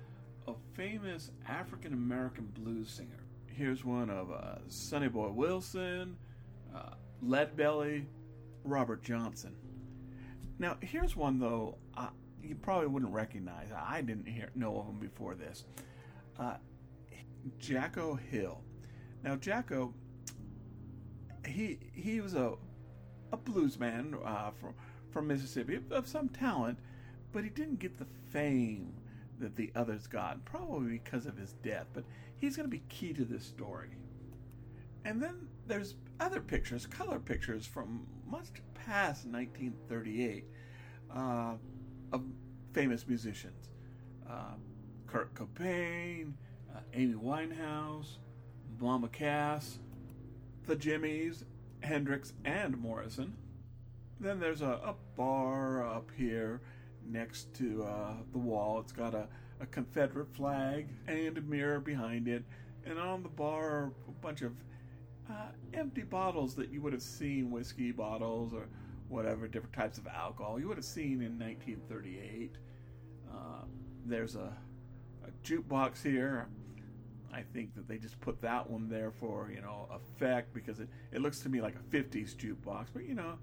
of 0.46 0.56
famous 0.74 1.30
African 1.46 1.92
American 1.92 2.46
blues 2.46 2.90
singer. 2.90 3.19
Here's 3.56 3.84
one 3.84 4.10
of 4.10 4.30
uh, 4.30 4.56
Sonny 4.68 5.08
Boy 5.08 5.28
Wilson, 5.28 6.16
uh, 6.74 6.94
Leadbelly, 7.24 8.04
Robert 8.64 9.02
Johnson. 9.02 9.54
Now, 10.58 10.76
here's 10.80 11.16
one 11.16 11.38
though 11.38 11.76
uh, 11.96 12.08
you 12.42 12.54
probably 12.54 12.88
wouldn't 12.88 13.12
recognize. 13.12 13.68
I 13.76 14.00
didn't 14.02 14.26
hear 14.26 14.50
know 14.54 14.78
of 14.78 14.86
him 14.86 14.98
before 14.98 15.34
this. 15.34 15.64
Uh, 16.38 16.54
Jacko 17.58 18.14
Hill. 18.14 18.60
Now, 19.22 19.36
Jacko, 19.36 19.94
he 21.46 21.78
he 21.94 22.20
was 22.20 22.34
a 22.34 22.54
a 23.32 23.36
blues 23.36 23.78
man 23.78 24.16
uh, 24.24 24.50
from 24.60 24.74
from 25.10 25.26
Mississippi 25.26 25.80
of 25.90 26.06
some 26.06 26.28
talent, 26.28 26.78
but 27.32 27.44
he 27.44 27.50
didn't 27.50 27.78
get 27.78 27.98
the 27.98 28.06
fame 28.30 28.94
that 29.38 29.56
the 29.56 29.72
others 29.74 30.06
got, 30.06 30.44
probably 30.44 30.92
because 30.92 31.26
of 31.26 31.36
his 31.36 31.54
death. 31.62 31.86
But 31.92 32.04
he's 32.40 32.56
going 32.56 32.68
to 32.68 32.70
be 32.70 32.82
key 32.88 33.12
to 33.12 33.24
this 33.24 33.44
story. 33.44 33.90
And 35.04 35.22
then 35.22 35.48
there's 35.66 35.94
other 36.18 36.40
pictures, 36.40 36.86
color 36.86 37.18
pictures 37.18 37.66
from 37.66 38.06
much 38.26 38.48
past 38.74 39.26
1938 39.26 40.44
uh, 41.14 41.54
of 42.12 42.22
famous 42.72 43.06
musicians. 43.06 43.68
Uh, 44.28 44.54
Kurt 45.06 45.34
Cobain, 45.34 46.32
uh, 46.74 46.80
Amy 46.94 47.14
Winehouse, 47.14 48.18
Mama 48.80 49.08
Cass, 49.08 49.78
the 50.66 50.76
Jimmies, 50.76 51.44
Hendrix, 51.80 52.32
and 52.44 52.78
Morrison. 52.78 53.36
Then 54.18 54.38
there's 54.38 54.62
a, 54.62 54.80
a 54.84 54.94
bar 55.16 55.86
up 55.86 56.10
here 56.16 56.60
next 57.06 57.52
to 57.54 57.84
uh, 57.84 58.12
the 58.32 58.38
wall. 58.38 58.80
It's 58.80 58.92
got 58.92 59.14
a, 59.14 59.26
a 59.60 59.66
Confederate 59.66 60.34
flag 60.34 60.88
and 61.06 61.36
a 61.36 61.40
mirror 61.42 61.80
behind 61.80 62.28
it. 62.28 62.44
And 62.84 62.98
on 62.98 63.22
the 63.22 63.28
bar 63.28 63.92
a 64.08 64.10
bunch 64.22 64.42
of 64.42 64.52
uh, 65.30 65.50
empty 65.74 66.02
bottles 66.02 66.54
that 66.54 66.70
you 66.70 66.80
would 66.80 66.92
have 66.92 67.02
seen, 67.02 67.50
whiskey 67.50 67.92
bottles 67.92 68.52
or 68.52 68.66
whatever, 69.08 69.46
different 69.46 69.74
types 69.74 69.98
of 69.98 70.06
alcohol 70.06 70.58
you 70.58 70.68
would 70.68 70.76
have 70.76 70.84
seen 70.84 71.22
in 71.22 71.38
1938. 71.38 72.56
Uh, 73.30 73.36
there's 74.06 74.34
a, 74.34 74.52
a 75.24 75.30
jukebox 75.46 76.02
here. 76.02 76.48
I 77.32 77.42
think 77.42 77.74
that 77.76 77.86
they 77.86 77.96
just 77.98 78.20
put 78.20 78.40
that 78.40 78.68
one 78.68 78.88
there 78.88 79.12
for, 79.12 79.52
you 79.54 79.60
know, 79.60 79.88
effect 79.94 80.52
because 80.52 80.80
it, 80.80 80.88
it 81.12 81.20
looks 81.20 81.38
to 81.40 81.48
me 81.48 81.60
like 81.60 81.76
a 81.76 81.96
50s 81.96 82.34
jukebox. 82.34 82.86
But, 82.92 83.04
you 83.04 83.14
know, 83.14 83.34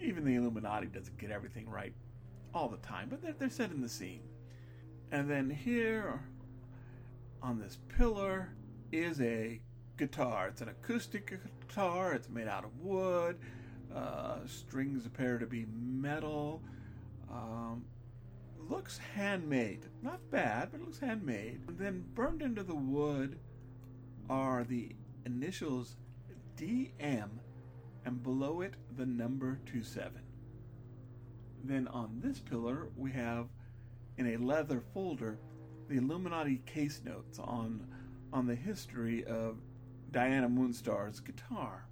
even 0.00 0.24
the 0.24 0.36
Illuminati 0.36 0.86
doesn't 0.86 1.18
get 1.18 1.30
everything 1.30 1.68
right 1.68 1.92
all 2.54 2.68
the 2.68 2.76
time, 2.78 3.08
but 3.08 3.20
they're, 3.20 3.34
they're 3.36 3.50
setting 3.50 3.80
the 3.80 3.88
scene. 3.88 4.22
And 5.12 5.28
then 5.28 5.50
here 5.50 6.20
on 7.42 7.58
this 7.58 7.78
pillar 7.96 8.50
is 8.92 9.20
a 9.20 9.60
guitar. 9.96 10.48
It's 10.48 10.60
an 10.60 10.68
acoustic 10.68 11.38
guitar. 11.66 12.12
It's 12.12 12.28
made 12.28 12.48
out 12.48 12.64
of 12.64 12.78
wood. 12.78 13.38
Uh, 13.94 14.38
strings 14.46 15.06
appear 15.06 15.38
to 15.38 15.46
be 15.46 15.66
metal. 15.72 16.62
Um, 17.30 17.84
looks 18.68 18.98
handmade. 18.98 19.86
Not 20.02 20.30
bad, 20.30 20.70
but 20.70 20.80
it 20.80 20.84
looks 20.84 21.00
handmade. 21.00 21.60
And 21.66 21.78
then 21.78 22.04
burned 22.14 22.42
into 22.42 22.62
the 22.62 22.74
wood 22.74 23.38
are 24.28 24.62
the 24.64 24.94
initials 25.26 25.96
DM 26.56 27.28
and 28.04 28.22
below 28.22 28.60
it 28.60 28.74
the 28.96 29.06
number 29.06 29.58
27. 29.66 30.22
Then 31.64 31.88
on 31.88 32.20
this 32.22 32.38
pillar 32.38 32.88
we 32.96 33.10
have 33.12 33.48
in 34.20 34.34
a 34.34 34.36
leather 34.36 34.82
folder 34.92 35.38
the 35.88 35.96
Illuminati 35.96 36.60
case 36.66 37.00
notes 37.04 37.38
on 37.38 37.86
on 38.34 38.46
the 38.46 38.54
history 38.54 39.24
of 39.24 39.56
Diana 40.12 40.48
Moonstar's 40.48 41.18
guitar. 41.20 41.86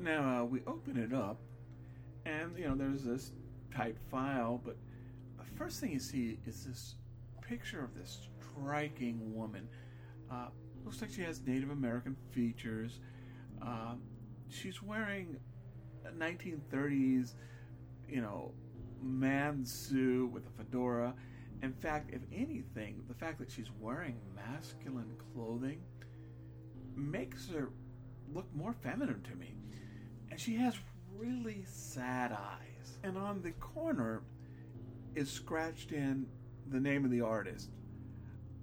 Now 0.00 0.40
uh, 0.40 0.44
we 0.44 0.60
open 0.66 0.96
it 0.96 1.12
up, 1.12 1.38
and 2.24 2.56
you 2.58 2.66
know 2.66 2.74
there's 2.74 3.04
this 3.04 3.32
type 3.72 3.98
file, 4.10 4.60
but 4.64 4.76
the 5.38 5.44
first 5.58 5.78
thing 5.78 5.92
you 5.92 6.00
see 6.00 6.38
is 6.46 6.64
this 6.64 6.94
picture 7.42 7.84
of 7.84 7.94
this 7.94 8.28
striking 8.40 9.34
woman. 9.34 9.68
Uh, 10.30 10.46
looks 10.84 11.02
like 11.02 11.12
she 11.12 11.22
has 11.22 11.42
Native 11.46 11.70
American 11.70 12.16
features. 12.30 12.98
Uh, 13.60 13.94
she's 14.48 14.82
wearing 14.82 15.36
a 16.06 16.10
1930s, 16.12 17.34
you 18.08 18.22
know, 18.22 18.52
man 19.02 19.64
suit 19.66 20.30
with 20.32 20.46
a 20.46 20.50
fedora. 20.50 21.14
In 21.62 21.72
fact, 21.72 22.10
if 22.12 22.22
anything, 22.32 23.02
the 23.08 23.14
fact 23.14 23.38
that 23.38 23.50
she's 23.50 23.70
wearing 23.80 24.16
masculine 24.34 25.14
clothing 25.32 25.80
makes 26.96 27.48
her 27.50 27.70
look 28.34 28.52
more 28.54 28.72
feminine 28.72 29.22
to 29.22 29.36
me. 29.36 29.54
And 30.30 30.40
she 30.40 30.56
has 30.56 30.76
really 31.16 31.64
sad 31.66 32.32
eyes. 32.32 32.98
And 33.04 33.16
on 33.16 33.42
the 33.42 33.52
corner 33.52 34.22
is 35.14 35.30
scratched 35.30 35.92
in 35.92 36.26
the 36.68 36.80
name 36.80 37.04
of 37.04 37.10
the 37.10 37.20
artist, 37.20 37.70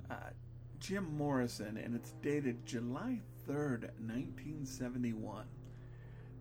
uh, 0.10 0.32
Jim 0.80 1.16
Morrison, 1.16 1.78
and 1.78 1.96
it's 1.96 2.12
dated 2.22 2.66
July 2.66 3.20
3rd, 3.48 3.92
1971. 4.00 5.46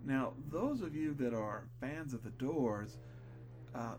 Now, 0.05 0.33
those 0.51 0.81
of 0.81 0.95
you 0.95 1.15
that 1.15 1.35
are 1.35 1.65
fans 1.81 2.15
of 2.15 2.23
the 2.23 2.31
Doors, 2.31 2.97
uh, 3.75 3.95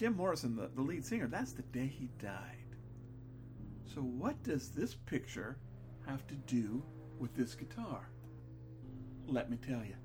Jim 0.00 0.16
Morrison, 0.16 0.56
the, 0.56 0.70
the 0.74 0.80
lead 0.80 1.04
singer, 1.04 1.26
that's 1.26 1.52
the 1.52 1.60
day 1.60 1.86
he 1.86 2.08
died. 2.18 2.74
So, 3.84 4.00
what 4.00 4.42
does 4.42 4.70
this 4.70 4.94
picture 4.94 5.58
have 6.06 6.26
to 6.28 6.36
do 6.36 6.82
with 7.18 7.34
this 7.34 7.54
guitar? 7.54 8.08
Let 9.26 9.50
me 9.50 9.58
tell 9.58 9.84
you. 9.84 9.96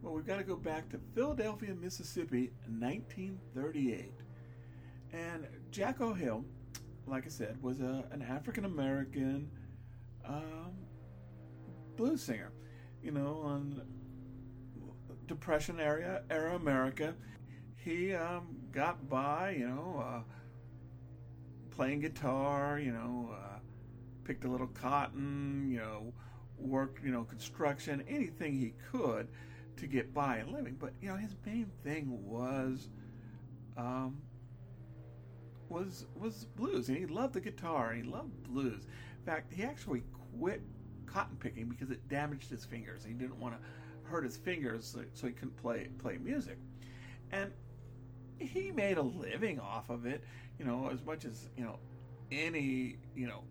Well, 0.00 0.14
we've 0.14 0.24
got 0.24 0.36
to 0.36 0.44
go 0.44 0.54
back 0.54 0.88
to 0.90 1.00
Philadelphia, 1.12 1.74
Mississippi, 1.74 2.52
1938. 2.68 4.12
And 5.12 5.48
Jack 5.72 5.98
Hill, 5.98 6.44
like 7.08 7.26
I 7.26 7.30
said, 7.30 7.60
was 7.60 7.80
a, 7.80 8.04
an 8.12 8.22
African 8.22 8.64
American 8.64 9.50
um, 10.24 10.70
blues 11.96 12.22
singer. 12.22 12.52
You 13.02 13.10
know, 13.10 13.40
on 13.42 13.82
Depression 15.26 15.80
era, 15.80 16.22
era 16.30 16.54
America, 16.54 17.14
he 17.76 18.14
um, 18.14 18.63
got 18.74 19.08
by, 19.08 19.50
you 19.50 19.68
know, 19.68 20.04
uh, 20.04 20.20
playing 21.70 22.00
guitar, 22.00 22.78
you 22.78 22.92
know, 22.92 23.30
uh, 23.32 23.58
picked 24.24 24.44
a 24.44 24.48
little 24.48 24.66
cotton, 24.66 25.70
you 25.70 25.78
know, 25.78 26.12
worked, 26.58 27.04
you 27.04 27.12
know, 27.12 27.24
construction, 27.24 28.02
anything 28.08 28.58
he 28.58 28.74
could 28.90 29.28
to 29.76 29.86
get 29.86 30.12
by 30.12 30.38
and 30.38 30.52
living. 30.52 30.76
But 30.78 30.92
you 31.00 31.08
know, 31.08 31.16
his 31.16 31.34
main 31.46 31.70
thing 31.84 32.18
was, 32.28 32.88
um, 33.76 34.20
was 35.68 36.06
was 36.16 36.46
blues, 36.56 36.88
and 36.88 36.98
he 36.98 37.06
loved 37.06 37.34
the 37.34 37.40
guitar, 37.40 37.90
and 37.90 38.04
he 38.04 38.10
loved 38.10 38.42
blues. 38.44 38.86
In 39.18 39.24
fact, 39.24 39.52
he 39.52 39.62
actually 39.62 40.02
quit 40.38 40.62
cotton 41.06 41.36
picking 41.38 41.68
because 41.68 41.90
it 41.90 42.06
damaged 42.08 42.50
his 42.50 42.64
fingers. 42.64 43.04
He 43.04 43.14
didn't 43.14 43.38
want 43.38 43.54
to 43.54 43.60
hurt 44.08 44.24
his 44.24 44.36
fingers, 44.36 44.96
so, 45.14 45.26
he 45.26 45.32
couldn't 45.32 45.56
play 45.56 45.88
play 45.98 46.18
music. 46.18 46.58
And 47.32 47.50
he 48.38 48.70
made 48.70 48.98
a 48.98 49.02
living 49.02 49.60
off 49.60 49.90
of 49.90 50.06
it, 50.06 50.24
you 50.58 50.64
know, 50.64 50.90
as 50.92 51.02
much 51.04 51.24
as 51.24 51.48
you 51.56 51.64
know 51.64 51.78
any 52.32 52.96
you 53.14 53.26
know 53.26 53.42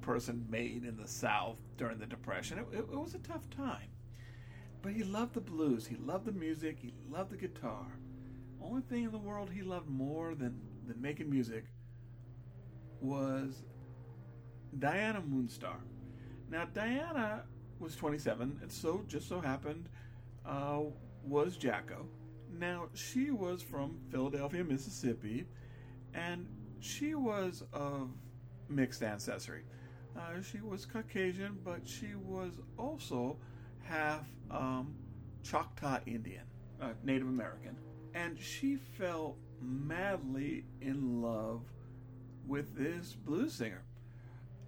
person 0.00 0.46
made 0.48 0.84
in 0.84 0.96
the 0.96 1.08
South 1.08 1.56
during 1.76 1.98
the 1.98 2.06
Depression. 2.06 2.58
It, 2.58 2.66
it, 2.72 2.78
it 2.78 2.98
was 2.98 3.14
a 3.14 3.18
tough 3.18 3.48
time, 3.50 3.88
but 4.82 4.92
he 4.92 5.02
loved 5.02 5.34
the 5.34 5.40
blues. 5.40 5.86
He 5.86 5.96
loved 5.96 6.26
the 6.26 6.32
music. 6.32 6.78
He 6.80 6.94
loved 7.10 7.30
the 7.30 7.36
guitar. 7.36 7.86
Only 8.62 8.82
thing 8.82 9.04
in 9.04 9.12
the 9.12 9.18
world 9.18 9.50
he 9.50 9.62
loved 9.62 9.88
more 9.88 10.34
than 10.34 10.60
than 10.86 11.00
making 11.00 11.30
music 11.30 11.64
was 13.00 13.62
Diana 14.78 15.20
Moonstar. 15.20 15.76
Now 16.50 16.64
Diana 16.72 17.44
was 17.78 17.96
27, 17.96 18.58
and 18.62 18.72
so 18.72 19.02
just 19.06 19.28
so 19.28 19.40
happened 19.40 19.88
uh, 20.44 20.80
was 21.24 21.56
Jacko. 21.56 22.06
Now, 22.58 22.88
she 22.94 23.30
was 23.30 23.62
from 23.62 23.98
Philadelphia, 24.10 24.64
Mississippi, 24.64 25.46
and 26.14 26.46
she 26.80 27.14
was 27.14 27.62
of 27.72 28.10
mixed 28.68 29.02
ancestry. 29.02 29.62
Uh, 30.16 30.40
she 30.42 30.60
was 30.60 30.86
Caucasian, 30.86 31.58
but 31.64 31.86
she 31.86 32.14
was 32.14 32.52
also 32.78 33.36
half 33.82 34.26
um, 34.50 34.94
Choctaw 35.42 35.98
Indian, 36.06 36.44
uh, 36.80 36.90
Native 37.04 37.28
American. 37.28 37.76
And 38.14 38.38
she 38.38 38.76
fell 38.76 39.36
madly 39.60 40.64
in 40.80 41.20
love 41.20 41.62
with 42.46 42.74
this 42.74 43.12
blues 43.12 43.52
singer. 43.52 43.82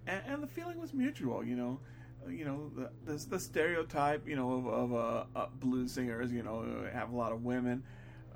And, 0.05 0.21
and 0.27 0.43
the 0.43 0.47
feeling 0.47 0.79
was 0.79 0.93
mutual, 0.93 1.43
you 1.43 1.55
know 1.55 1.79
you 2.27 2.45
know 2.45 2.69
the, 2.75 2.89
the, 3.11 3.25
the 3.29 3.39
stereotype 3.39 4.27
you 4.27 4.35
know 4.35 4.53
of, 4.53 4.67
of 4.67 4.93
uh, 4.93 5.23
uh, 5.35 5.47
blues 5.55 5.93
singers 5.93 6.31
you 6.31 6.43
know 6.43 6.87
have 6.91 7.11
a 7.11 7.15
lot 7.15 7.31
of 7.31 7.43
women 7.43 7.83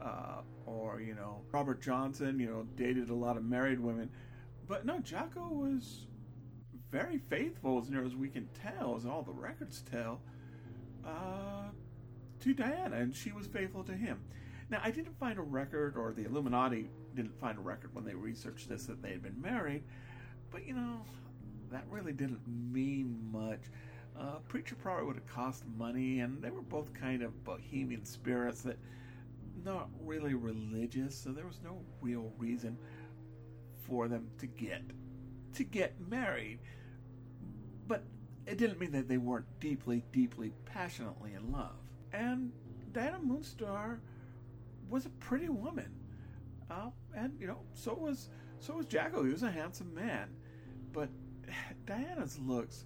uh, 0.02 0.42
or 0.66 1.02
you 1.02 1.16
know 1.16 1.42
Robert 1.52 1.82
Johnson 1.82 2.40
you 2.40 2.48
know 2.48 2.66
dated 2.76 3.10
a 3.10 3.16
lot 3.16 3.38
of 3.38 3.44
married 3.44 3.80
women. 3.80 4.10
But 4.68 4.86
no 4.86 5.00
Jacko 5.00 5.48
was 5.50 6.08
very 6.92 7.18
faithful 7.18 7.80
as 7.80 7.90
near 7.90 8.06
as 8.06 8.16
we 8.16 8.30
can 8.30 8.48
tell 8.62 8.96
as 8.96 9.06
all 9.06 9.24
the 9.24 9.32
records 9.32 9.84
tell 9.90 10.22
uh, 11.06 11.70
to 12.40 12.54
Diana 12.54 12.98
and 12.98 13.16
she 13.16 13.32
was 13.32 13.48
faithful 13.48 13.84
to 13.84 13.94
him. 13.94 14.22
Now 14.70 14.80
I 14.84 14.92
didn't 14.92 15.18
find 15.20 15.38
a 15.38 15.42
record 15.42 15.98
or 15.98 16.14
the 16.14 16.26
Illuminati 16.26 16.90
didn't 17.16 17.40
find 17.40 17.58
a 17.58 17.62
record 17.62 17.94
when 17.94 18.06
they 18.06 18.14
researched 18.14 18.70
this 18.70 18.86
that 18.86 19.02
they 19.02 19.10
had 19.10 19.22
been 19.22 19.40
married. 19.42 19.84
But 20.52 20.66
you 20.66 20.74
know 20.74 21.06
that 21.74 21.86
really 21.90 22.14
didn't 22.14 22.42
mean 22.48 23.30
much. 23.32 23.62
Uh, 24.18 24.38
Preacher 24.48 24.76
probably 24.76 25.06
would 25.06 25.16
have 25.16 25.28
cost 25.28 25.64
money, 25.78 26.20
and 26.20 26.42
they 26.42 26.52
were 26.52 26.62
both 26.62 26.94
kind 26.94 27.24
of 27.24 27.44
bohemian 27.44 28.06
spirits 28.06 28.62
that 28.62 28.78
not 29.66 29.90
really 30.04 30.34
religious, 30.34 31.16
so 31.16 31.32
there 31.32 31.46
was 31.46 31.60
no 31.64 31.80
real 32.02 32.32
reason 32.38 32.78
for 33.88 34.08
them 34.08 34.30
to 34.40 34.48
get 34.48 34.82
to 35.54 35.64
get 35.64 35.94
married. 36.10 36.60
But 37.88 38.04
it 38.46 38.58
didn't 38.58 38.80
mean 38.80 38.92
that 38.92 39.08
they 39.08 39.18
weren't 39.18 39.46
deeply, 39.60 40.04
deeply, 40.12 40.52
passionately 40.66 41.34
in 41.34 41.52
love. 41.52 41.76
And 42.12 42.52
Diana 42.92 43.20
Moonstar 43.20 44.00
was 44.90 45.06
a 45.06 45.10
pretty 45.10 45.50
woman, 45.50 45.92
uh, 46.70 46.90
and 47.16 47.36
you 47.40 47.48
know, 47.48 47.60
so 47.74 47.94
was 47.94 48.30
so 48.60 48.76
was 48.76 48.86
Jacko. 48.86 49.24
He 49.24 49.32
was 49.32 49.44
a 49.44 49.52
handsome 49.52 49.94
man, 49.94 50.30
but 50.92 51.10
Diana's 51.86 52.40
looks 52.40 52.86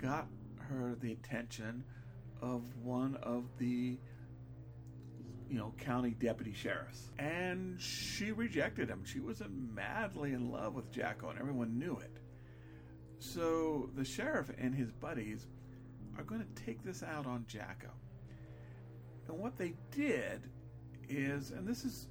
got 0.00 0.26
her 0.58 0.96
the 1.00 1.12
attention 1.12 1.84
of 2.40 2.62
one 2.82 3.16
of 3.22 3.44
the 3.58 3.96
you 5.48 5.58
know 5.58 5.72
county 5.78 6.10
deputy 6.10 6.52
sheriffs. 6.52 7.10
And 7.18 7.80
she 7.80 8.32
rejected 8.32 8.88
him. 8.88 9.04
She 9.04 9.20
was 9.20 9.42
madly 9.50 10.32
in 10.32 10.50
love 10.50 10.74
with 10.74 10.90
jacko 10.90 11.30
and 11.30 11.38
everyone 11.38 11.78
knew 11.78 11.98
it. 11.98 12.18
So 13.18 13.90
the 13.94 14.04
sheriff 14.04 14.50
and 14.58 14.74
his 14.74 14.90
buddies 14.90 15.46
are 16.18 16.24
going 16.24 16.40
to 16.40 16.62
take 16.64 16.82
this 16.82 17.02
out 17.02 17.26
on 17.26 17.44
jacko. 17.46 17.90
And 19.28 19.38
what 19.38 19.56
they 19.56 19.74
did 19.90 20.40
is 21.08 21.50
and 21.50 21.66
this 21.66 21.84
is 21.84 22.08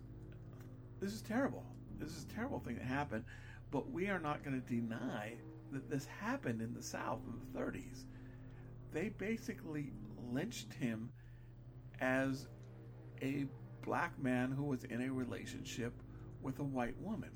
this 0.99 1.13
is 1.13 1.21
terrible. 1.21 1.65
This 1.99 2.11
is 2.11 2.23
a 2.23 2.35
terrible 2.35 2.59
thing 2.59 2.75
that 2.75 2.85
happened 2.85 3.25
but 3.71 3.89
we 3.89 4.09
are 4.09 4.19
not 4.19 4.43
going 4.43 4.61
to 4.61 4.67
deny 4.67 5.33
that 5.71 5.89
this 5.89 6.05
happened 6.05 6.61
in 6.61 6.73
the 6.73 6.81
South 6.81 7.19
in 7.25 7.33
the 7.53 7.59
30s. 7.59 8.05
They 8.93 9.09
basically 9.09 9.91
lynched 10.31 10.73
him 10.73 11.09
as 11.99 12.47
a 13.21 13.45
black 13.83 14.17
man 14.21 14.51
who 14.51 14.63
was 14.63 14.83
in 14.85 15.01
a 15.01 15.11
relationship 15.11 15.93
with 16.41 16.59
a 16.59 16.63
white 16.63 16.97
woman. 16.99 17.29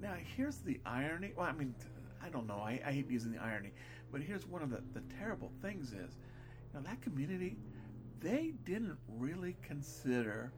Now, 0.00 0.14
here's 0.36 0.58
the 0.58 0.80
irony. 0.84 1.32
Well, 1.36 1.46
I 1.46 1.52
mean, 1.52 1.74
I 2.22 2.28
don't 2.28 2.46
know. 2.46 2.58
I, 2.58 2.80
I 2.84 2.92
hate 2.92 3.10
using 3.10 3.32
the 3.32 3.42
irony, 3.42 3.72
but 4.12 4.20
here's 4.20 4.46
one 4.46 4.62
of 4.62 4.70
the, 4.70 4.82
the 4.92 5.02
terrible 5.18 5.50
things 5.62 5.88
is, 5.88 6.16
you 6.72 6.74
know, 6.74 6.80
that 6.82 7.00
community, 7.02 7.56
they 8.20 8.52
didn't 8.64 8.98
really 9.08 9.56
consider 9.62 10.52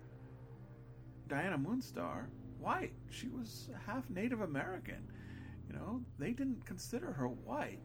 Diana 1.29 1.59
Moonstar 1.59 2.27
white. 2.59 2.93
She 3.11 3.29
was 3.29 3.69
half 3.87 4.09
Native 4.11 4.41
American. 4.41 5.11
You 5.69 5.77
know, 5.77 6.01
they 6.19 6.33
didn't 6.33 6.65
consider 6.65 7.13
her 7.13 7.29
white, 7.29 7.85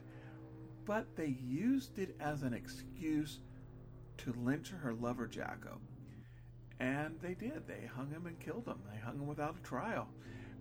but 0.85 1.15
they 1.15 1.37
used 1.43 1.99
it 1.99 2.15
as 2.19 2.43
an 2.43 2.53
excuse 2.53 3.39
to 4.17 4.33
lynch 4.33 4.69
her 4.69 4.93
lover 4.93 5.27
Jacko. 5.27 5.79
And 6.79 7.19
they 7.21 7.33
did. 7.33 7.67
They 7.67 7.87
hung 7.93 8.09
him 8.09 8.25
and 8.25 8.39
killed 8.39 8.67
him. 8.67 8.79
They 8.91 8.99
hung 8.99 9.15
him 9.15 9.27
without 9.27 9.57
a 9.57 9.63
trial 9.63 10.07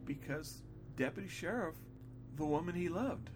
because 0.05 0.63
Deputy 0.97 1.29
Sheriff, 1.29 1.77
the 2.37 2.45
woman 2.45 2.75
he 2.75 2.89
loved. 2.89 3.31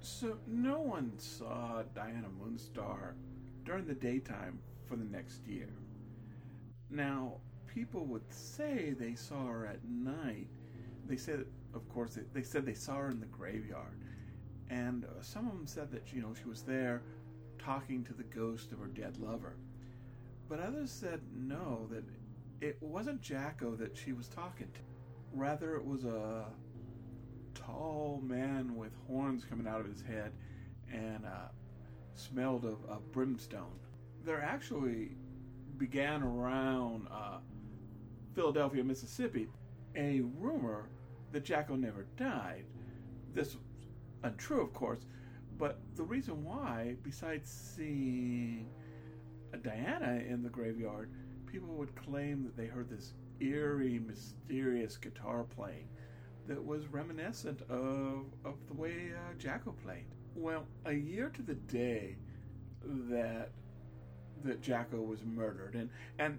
So 0.00 0.38
no 0.46 0.80
one 0.80 1.18
saw 1.18 1.82
Diana 1.94 2.28
Moonstar 2.28 3.14
during 3.64 3.86
the 3.86 3.94
daytime 3.94 4.58
for 4.86 4.96
the 4.96 5.04
next 5.04 5.46
year. 5.46 5.68
Now, 6.90 7.34
people 7.72 8.04
would 8.06 8.30
say 8.32 8.90
they 8.90 9.14
saw 9.14 9.46
her 9.46 9.66
at 9.66 9.84
night. 9.84 10.48
They 11.06 11.16
said 11.16 11.44
of 11.74 11.88
course, 11.88 12.14
they, 12.14 12.22
they 12.32 12.42
said 12.42 12.66
they 12.66 12.74
saw 12.74 12.96
her 12.96 13.10
in 13.10 13.20
the 13.20 13.26
graveyard, 13.26 14.04
and 14.70 15.04
uh, 15.04 15.22
some 15.22 15.46
of 15.46 15.52
them 15.52 15.66
said 15.66 15.90
that 15.92 16.12
you 16.12 16.20
know 16.22 16.34
she 16.40 16.48
was 16.48 16.62
there 16.62 17.02
talking 17.58 18.04
to 18.04 18.12
the 18.12 18.24
ghost 18.24 18.72
of 18.72 18.78
her 18.78 18.86
dead 18.86 19.18
lover, 19.18 19.56
but 20.48 20.60
others 20.60 20.90
said 20.90 21.20
no, 21.34 21.86
that 21.90 22.04
it 22.60 22.76
wasn't 22.80 23.20
Jacko 23.20 23.74
that 23.76 23.96
she 23.96 24.12
was 24.12 24.28
talking 24.28 24.68
to. 24.74 24.80
Rather, 25.34 25.76
it 25.76 25.84
was 25.84 26.04
a 26.04 26.44
tall 27.54 28.20
man 28.22 28.76
with 28.76 28.92
horns 29.06 29.44
coming 29.44 29.66
out 29.66 29.80
of 29.80 29.86
his 29.86 30.02
head 30.02 30.32
and 30.92 31.24
uh, 31.24 31.48
smelled 32.14 32.64
of, 32.64 32.78
of, 32.88 33.10
brimstone. 33.12 33.78
There 34.24 34.40
actually 34.40 35.12
began 35.78 36.22
around 36.22 37.08
uh, 37.10 37.38
Philadelphia, 38.34 38.84
Mississippi, 38.84 39.48
a 39.96 40.20
rumor 40.38 40.88
that 41.32 41.44
Jacko 41.44 41.76
never 41.76 42.06
died. 42.16 42.64
This 43.34 43.56
untrue, 44.22 44.60
of 44.60 44.72
course, 44.72 45.00
but 45.58 45.80
the 45.96 46.02
reason 46.02 46.44
why, 46.44 46.96
besides 47.02 47.50
seeing 47.50 48.68
a 49.52 49.56
Diana 49.56 50.22
in 50.28 50.42
the 50.42 50.48
graveyard, 50.48 51.10
people 51.46 51.68
would 51.74 51.94
claim 51.94 52.42
that 52.44 52.56
they 52.56 52.66
heard 52.66 52.88
this 52.88 53.14
eerie, 53.40 53.98
mysterious 53.98 54.96
guitar 54.96 55.44
playing 55.44 55.88
that 56.46 56.64
was 56.64 56.86
reminiscent 56.88 57.60
of, 57.68 58.26
of 58.44 58.54
the 58.66 58.74
way 58.74 59.12
uh, 59.14 59.34
Jacko 59.38 59.72
played. 59.84 60.06
Well, 60.34 60.64
a 60.86 60.92
year 60.92 61.28
to 61.30 61.42
the 61.42 61.54
day 61.54 62.16
that 63.10 63.50
that 64.44 64.60
Jacko 64.60 65.00
was 65.00 65.22
murdered, 65.24 65.74
and 65.74 65.88
and 66.18 66.38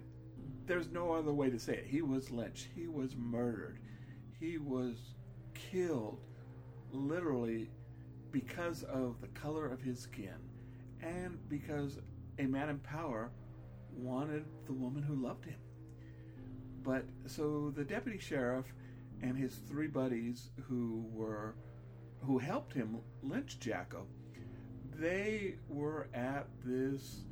there's 0.66 0.90
no 0.90 1.12
other 1.12 1.32
way 1.32 1.48
to 1.50 1.58
say 1.58 1.74
it. 1.74 1.86
He 1.86 2.02
was 2.02 2.30
lynched. 2.30 2.68
He 2.74 2.86
was 2.86 3.16
murdered. 3.16 3.78
He 4.40 4.58
was 4.58 4.96
killed, 5.54 6.20
literally, 6.92 7.70
because 8.30 8.82
of 8.84 9.20
the 9.20 9.28
color 9.28 9.66
of 9.66 9.80
his 9.80 10.00
skin, 10.00 10.34
and 11.00 11.38
because 11.48 11.98
a 12.38 12.44
man 12.44 12.68
in 12.68 12.78
power 12.78 13.30
wanted 13.96 14.44
the 14.66 14.72
woman 14.72 15.02
who 15.02 15.14
loved 15.14 15.44
him. 15.44 15.58
But 16.82 17.04
so 17.26 17.72
the 17.74 17.84
deputy 17.84 18.18
sheriff 18.18 18.66
and 19.22 19.36
his 19.36 19.54
three 19.68 19.86
buddies 19.86 20.50
who 20.68 21.06
were 21.12 21.54
who 22.20 22.38
helped 22.38 22.72
him 22.72 22.98
lynch 23.22 23.58
Jacko, 23.60 24.06
they 24.98 25.56
were 25.68 26.08
at 26.14 26.46
this 26.64 27.24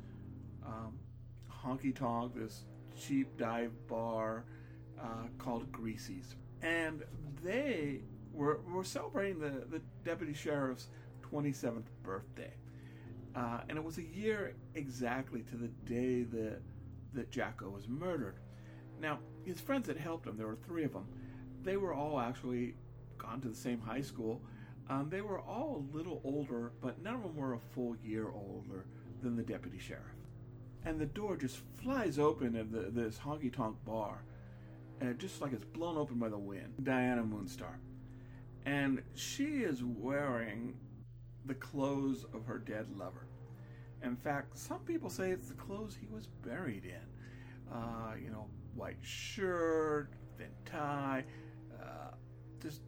um, 0.65 0.97
honky 1.51 1.95
tonk, 1.95 2.35
this 2.35 2.65
cheap 2.95 3.37
dive 3.37 3.71
bar 3.87 4.45
uh, 5.01 5.27
called 5.37 5.71
Greasy's, 5.71 6.35
and 6.63 7.03
they 7.43 8.01
were 8.33 8.61
were 8.73 8.83
celebrating 8.83 9.39
the 9.39 9.65
the 9.69 9.81
deputy 10.03 10.33
sheriff's 10.33 10.87
27th 11.31 11.85
birthday, 12.03 12.53
uh, 13.35 13.59
and 13.69 13.77
it 13.77 13.83
was 13.83 13.97
a 13.97 14.03
year 14.03 14.55
exactly 14.75 15.41
to 15.41 15.55
the 15.55 15.67
day 15.85 16.23
that 16.23 16.61
that 17.13 17.29
Jacko 17.29 17.69
was 17.69 17.87
murdered. 17.87 18.37
Now, 18.99 19.19
his 19.43 19.59
friends 19.59 19.87
that 19.87 19.97
helped 19.97 20.25
him, 20.25 20.37
there 20.37 20.47
were 20.47 20.57
three 20.65 20.83
of 20.83 20.93
them. 20.93 21.05
They 21.63 21.77
were 21.77 21.93
all 21.93 22.19
actually 22.19 22.75
gone 23.17 23.41
to 23.41 23.49
the 23.49 23.55
same 23.55 23.79
high 23.79 24.01
school. 24.01 24.41
Um, 24.89 25.09
they 25.09 25.21
were 25.21 25.39
all 25.39 25.85
a 25.93 25.95
little 25.95 26.21
older, 26.23 26.71
but 26.81 27.01
none 27.01 27.15
of 27.15 27.23
them 27.23 27.35
were 27.35 27.53
a 27.53 27.59
full 27.59 27.95
year 28.03 28.29
older 28.33 28.85
than 29.21 29.35
the 29.35 29.43
deputy 29.43 29.79
sheriff. 29.79 30.03
And 30.85 30.99
the 30.99 31.05
door 31.05 31.37
just 31.37 31.59
flies 31.81 32.19
open 32.19 32.55
in 32.55 32.71
the, 32.71 32.89
this 32.91 33.17
honky 33.17 33.53
tonk 33.53 33.77
bar, 33.85 34.23
and 35.03 35.19
just 35.19 35.41
like 35.41 35.51
it's 35.51 35.65
blown 35.65 35.97
open 35.97 36.17
by 36.17 36.29
the 36.29 36.37
wind. 36.37 36.73
Diana 36.83 37.23
Moonstar. 37.23 37.75
And 38.65 39.01
she 39.15 39.43
is 39.43 39.83
wearing 39.83 40.75
the 41.45 41.55
clothes 41.55 42.25
of 42.33 42.45
her 42.45 42.57
dead 42.57 42.87
lover. 42.97 43.27
In 44.01 44.15
fact, 44.15 44.57
some 44.57 44.79
people 44.79 45.09
say 45.09 45.31
it's 45.31 45.49
the 45.49 45.55
clothes 45.55 45.97
he 45.99 46.07
was 46.07 46.27
buried 46.27 46.85
in. 46.85 47.73
Uh, 47.75 48.13
you 48.21 48.29
know, 48.29 48.47
white 48.75 48.97
shirt, 49.01 50.09
thin 50.37 50.47
tie, 50.65 51.25
uh, 51.81 52.11
this 52.61 52.79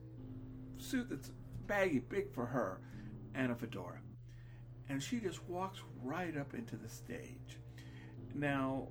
suit 0.77 1.09
that's 1.09 1.31
baggy, 1.67 1.99
big 1.99 2.31
for 2.33 2.45
her, 2.45 2.79
and 3.33 3.51
a 3.51 3.55
fedora. 3.55 3.99
And 4.87 5.03
she 5.03 5.19
just 5.19 5.43
walks 5.49 5.79
right 6.01 6.37
up 6.37 6.53
into 6.53 6.77
the 6.77 6.87
stage. 6.87 7.59
Now, 8.33 8.87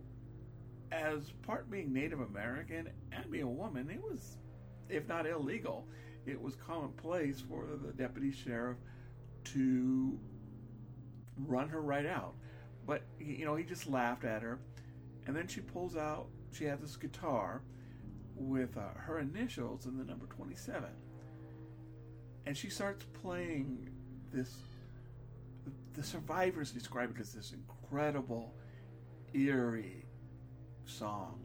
as 0.92 1.30
part 1.42 1.70
being 1.70 1.92
Native 1.92 2.20
American 2.20 2.88
and 3.12 3.30
being 3.30 3.44
a 3.44 3.50
woman, 3.50 3.90
it 3.90 4.00
was, 4.02 4.36
if 4.88 5.08
not 5.08 5.26
illegal, 5.26 5.86
it 6.26 6.40
was 6.40 6.54
commonplace 6.56 7.42
for 7.48 7.66
the 7.82 7.92
deputy 7.92 8.32
sheriff 8.32 8.76
to 9.44 10.18
run 11.46 11.68
her 11.68 11.80
right 11.80 12.06
out. 12.06 12.34
But, 12.86 13.02
you 13.18 13.44
know, 13.44 13.56
he 13.56 13.64
just 13.64 13.88
laughed 13.88 14.24
at 14.24 14.42
her. 14.42 14.58
And 15.26 15.34
then 15.34 15.48
she 15.48 15.60
pulls 15.60 15.96
out, 15.96 16.26
she 16.52 16.64
has 16.64 16.80
this 16.80 16.96
guitar 16.96 17.62
with 18.36 18.76
uh, 18.76 18.88
her 18.96 19.20
initials 19.20 19.86
and 19.86 19.98
the 19.98 20.04
number 20.04 20.26
27. 20.26 20.84
And 22.46 22.56
she 22.56 22.68
starts 22.68 23.04
playing 23.22 23.88
this. 24.32 24.54
The 25.94 26.02
survivors 26.02 26.72
describe 26.72 27.14
it 27.16 27.20
as 27.20 27.32
this 27.32 27.52
incredible, 27.52 28.52
eerie 29.32 30.03
song. 30.86 31.40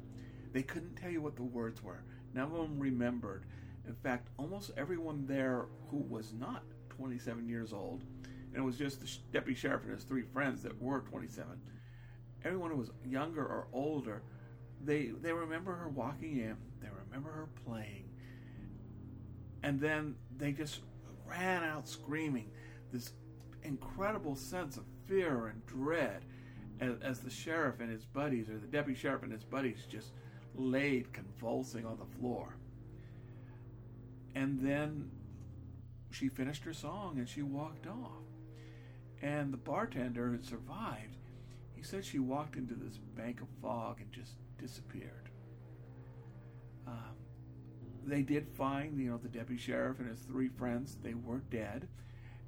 They 0.54 0.64
couldn't 0.64 0.96
tell 0.96 1.12
you 1.12 1.22
what 1.22 1.36
the 1.36 1.44
words 1.44 1.84
were. 1.84 2.04
None 2.34 2.46
of 2.46 2.52
them 2.52 2.80
remembered. 2.80 3.46
In 3.88 3.96
fact, 3.96 4.30
almost 4.38 4.72
everyone 4.78 5.26
there 5.26 5.66
who 5.90 5.98
was 5.98 6.34
not 6.34 6.64
27 6.90 7.48
years 7.48 7.74
old, 7.74 8.04
and 8.54 8.62
it 8.62 8.66
was 8.66 8.78
just 8.78 9.00
the 9.00 9.10
deputy 9.32 9.60
sheriff 9.60 9.84
and 9.84 9.94
his 9.94 10.04
three 10.04 10.22
friends 10.22 10.62
that 10.64 10.80
were 10.82 11.02
27, 11.02 11.48
everyone 12.44 12.72
who 12.72 12.78
was 12.78 12.92
younger 13.06 13.44
or 13.44 13.68
older, 13.74 14.22
they 14.84 15.08
they 15.22 15.34
remember 15.34 15.74
her 15.74 15.90
walking 15.90 16.38
in, 16.38 16.56
they 16.82 16.88
remember 17.06 17.32
her 17.32 17.48
playing, 17.66 18.10
and 19.64 19.80
then 19.80 20.16
they 20.38 20.52
just 20.52 20.82
ran 21.26 21.64
out 21.64 21.88
screaming. 21.88 22.50
This 22.92 23.12
incredible 23.64 24.36
sense 24.36 24.78
of 24.78 24.84
fear 25.06 25.48
and 25.48 25.66
dread 25.66 26.24
as, 26.80 26.96
as 27.02 27.20
the 27.20 27.30
sheriff 27.30 27.80
and 27.80 27.92
his 27.92 28.06
buddies, 28.06 28.50
or 28.50 28.58
the 28.58 28.68
deputy 28.68 29.00
sheriff 29.00 29.24
and 29.24 29.32
his 29.32 29.44
buddies, 29.44 29.86
just 29.90 30.12
laid 30.56 31.12
convulsing 31.14 31.86
on 31.86 31.98
the 31.98 32.18
floor. 32.20 32.56
And 34.36 34.60
then 34.60 35.10
she 36.12 36.28
finished 36.30 36.64
her 36.64 36.74
song 36.74 37.18
and 37.18 37.28
she 37.28 37.42
walked 37.42 37.88
off. 37.88 38.24
And 39.22 39.52
the 39.52 39.58
bartender 39.58 40.30
who 40.30 40.42
survived, 40.42 41.18
he 41.74 41.84
said 41.84 42.06
she 42.06 42.20
walked 42.20 42.56
into 42.56 42.74
this 42.74 42.98
bank 42.98 43.42
of 43.42 43.48
fog 43.62 44.00
and 44.00 44.12
just 44.12 44.36
disappeared. 44.58 45.30
Um, 46.88 47.16
they 48.06 48.22
did 48.22 48.48
find, 48.48 49.00
you 49.00 49.12
know, 49.12 49.18
the 49.18 49.28
deputy 49.28 49.62
sheriff 49.62 50.00
and 50.00 50.10
his 50.10 50.22
three 50.22 50.48
friends. 50.48 50.98
They 51.04 51.14
were 51.14 51.40
dead, 51.52 51.88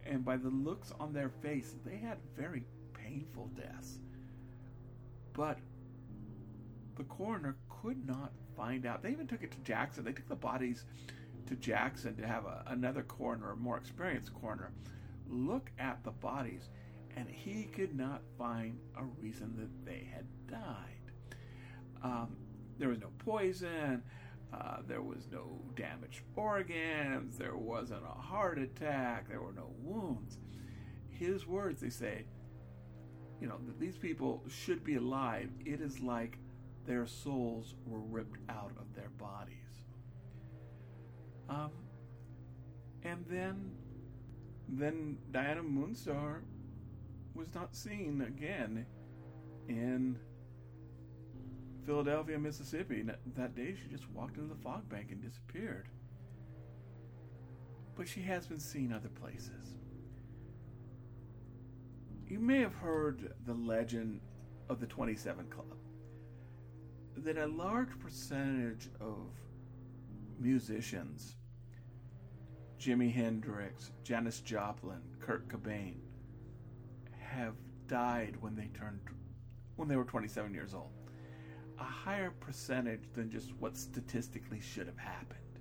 and 0.06 0.26
by 0.26 0.38
the 0.38 0.50
looks 0.50 0.92
on 1.00 1.14
their 1.14 1.30
face, 1.30 1.76
they 1.86 1.98
had 1.98 2.18
very 2.38 2.64
painful 2.94 3.50
deaths. 3.56 4.00
But 5.34 5.58
the 6.98 7.04
coroner 7.06 7.56
could 7.70 8.06
not 8.06 8.32
find 8.56 8.86
out. 8.86 9.02
They 9.02 9.12
even 9.12 9.28
took 9.28 9.44
it 9.44 9.52
to 9.52 9.60
Jackson. 9.60 10.04
They 10.04 10.14
took 10.14 10.28
the 10.28 10.36
bodies 10.36 10.86
to 11.48 11.56
Jackson 11.56 12.16
to 12.18 12.28
have 12.28 12.46
a, 12.46 12.64
another 12.68 13.04
coroner, 13.04 13.52
a 13.52 13.56
more 13.56 13.78
experienced 13.78 14.34
coroner, 14.34 14.72
look 15.28 15.72
at 15.80 16.04
the 16.04 16.12
bodies, 16.12 16.70
and 17.16 17.28
he 17.28 17.64
could 17.64 17.96
not 17.96 18.22
find 18.38 18.80
a 18.98 19.04
reason 19.04 19.56
that 19.58 19.86
they 19.86 20.10
had 20.14 20.26
died. 20.48 21.38
Um, 22.04 22.36
there 22.78 22.90
was 22.90 23.00
no 23.00 23.12
poison. 23.20 24.04
Uh, 24.54 24.78
there 24.88 25.02
was 25.02 25.28
no 25.32 25.62
damaged 25.76 26.22
organs. 26.36 27.38
There 27.38 27.56
wasn't 27.56 28.04
a 28.04 28.22
heart 28.22 28.58
attack. 28.58 29.30
There 29.30 29.42
were 29.42 29.54
no 29.54 29.72
wounds. 29.82 30.40
His 31.10 31.48
words, 31.48 31.82
they 31.82 31.90
say, 31.90 32.26
you 33.42 33.48
know, 33.48 33.58
these 33.80 33.98
people 33.98 34.44
should 34.48 34.84
be 34.84 34.96
alive. 34.96 35.50
It 35.66 35.82
is 35.82 36.00
like 36.00 36.38
their 36.86 37.08
souls 37.08 37.74
were 37.86 38.00
ripped 38.00 38.38
out 38.50 38.72
of 38.80 38.96
their 38.96 39.10
bodies. 39.18 39.56
Um, 41.50 41.72
and 43.04 43.26
then, 43.28 43.72
then 44.70 45.18
Diana 45.32 45.64
Moonstar 45.64 46.42
was 47.34 47.54
not 47.56 47.76
seen 47.76 48.24
again 48.28 48.86
in 49.68 50.18
Philadelphia, 51.86 52.38
Mississippi. 52.38 53.04
That 53.36 53.56
day, 53.56 53.76
she 53.76 53.89
just 53.89 54.10
walked 54.12 54.38
into 54.38 54.54
the 54.54 54.62
fog 54.62 54.88
bank 54.88 55.08
and 55.12 55.22
disappeared. 55.22 55.89
But 57.96 58.08
she 58.08 58.22
has 58.22 58.46
been 58.46 58.60
seen 58.60 58.94
other 58.94 59.10
places. 59.10 59.78
You 62.32 62.40
may 62.40 62.60
have 62.60 62.76
heard 62.76 63.34
the 63.46 63.54
legend 63.54 64.22
of 64.70 64.80
the 64.80 64.88
27 64.88 65.50
Club. 65.50 65.76
That 67.18 67.38
a 67.38 67.46
large 67.46 68.00
percentage 68.00 68.88
of 69.02 69.18
musicians, 70.40 71.36
Jimi 72.80 73.12
Hendrix, 73.12 73.92
Janis 74.06 74.40
Joplin, 74.40 75.02
Kurt 75.20 75.50
Cobain, 75.50 75.96
have 77.20 77.56
died 77.88 78.38
when 78.40 78.56
they 78.56 78.70
turned 78.80 79.02
when 79.76 79.90
they 79.90 79.98
were 79.98 80.06
27 80.06 80.54
years 80.54 80.74
old. 80.74 80.94
A 81.82 81.84
higher 81.84 82.32
percentage 82.40 83.12
than 83.14 83.30
just 83.30 83.54
what 83.60 83.76
statistically 83.76 84.62
should 84.62 84.88
have 84.88 84.98
happened. 84.98 85.60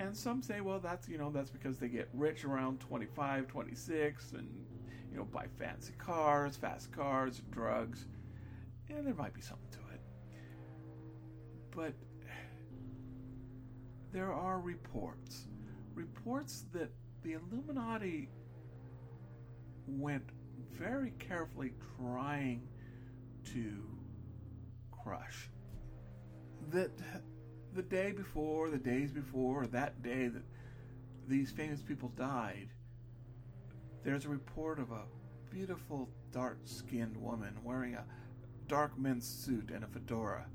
And 0.00 0.16
some 0.16 0.40
say, 0.40 0.62
well, 0.62 0.80
that's, 0.80 1.10
you 1.10 1.18
know, 1.18 1.30
that's 1.30 1.50
because 1.50 1.76
they 1.76 1.88
get 1.88 2.08
rich 2.14 2.46
around 2.46 2.80
25, 2.80 3.48
26 3.48 4.32
and, 4.32 4.48
you 5.10 5.18
know, 5.18 5.24
buy 5.24 5.46
fancy 5.58 5.94
cars, 5.98 6.56
fast 6.56 6.92
cars, 6.92 7.42
drugs. 7.50 8.06
And 8.88 9.06
there 9.06 9.14
might 9.14 9.34
be 9.34 9.40
something 9.40 9.68
to 9.72 9.78
it. 9.94 10.00
But 11.74 11.94
there 14.12 14.32
are 14.32 14.60
reports, 14.60 15.46
reports 15.94 16.64
that 16.72 16.90
the 17.22 17.34
Illuminati 17.34 18.30
went 19.86 20.24
very 20.72 21.12
carefully 21.18 21.72
trying 21.96 22.62
to 23.52 23.82
crush. 24.90 25.50
That 26.70 26.90
the 27.74 27.82
day 27.82 28.12
before, 28.12 28.70
the 28.70 28.78
days 28.78 29.12
before, 29.12 29.66
that 29.68 30.02
day 30.02 30.28
that 30.28 30.42
these 31.26 31.50
famous 31.50 31.82
people 31.82 32.10
died, 32.16 32.68
there's 34.08 34.24
a 34.24 34.28
report 34.30 34.78
of 34.78 34.90
a 34.90 35.02
beautiful 35.50 36.08
dark 36.32 36.56
skinned 36.64 37.14
woman 37.18 37.54
wearing 37.62 37.94
a 37.94 38.06
dark 38.66 38.98
men's 38.98 39.26
suit 39.28 39.70
and 39.70 39.84
a 39.84 39.86
fedora. 39.86 40.46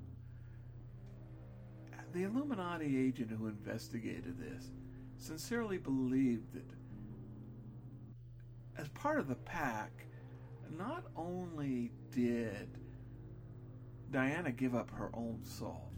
The 2.14 2.24
Illuminati 2.24 3.08
agent 3.08 3.30
who 3.30 3.46
investigated 3.46 4.40
this 4.40 4.72
sincerely 5.20 5.78
believed 5.78 6.52
that 6.56 6.66
as 8.76 8.88
part 8.90 9.20
of 9.20 9.28
the 9.28 9.36
pack, 9.36 9.92
not 10.76 11.04
only 11.16 11.92
did 12.10 12.80
Diana 14.10 14.52
give 14.52 14.74
up 14.74 14.90
her 14.90 15.12
own 15.14 15.42
soul, 15.44 15.92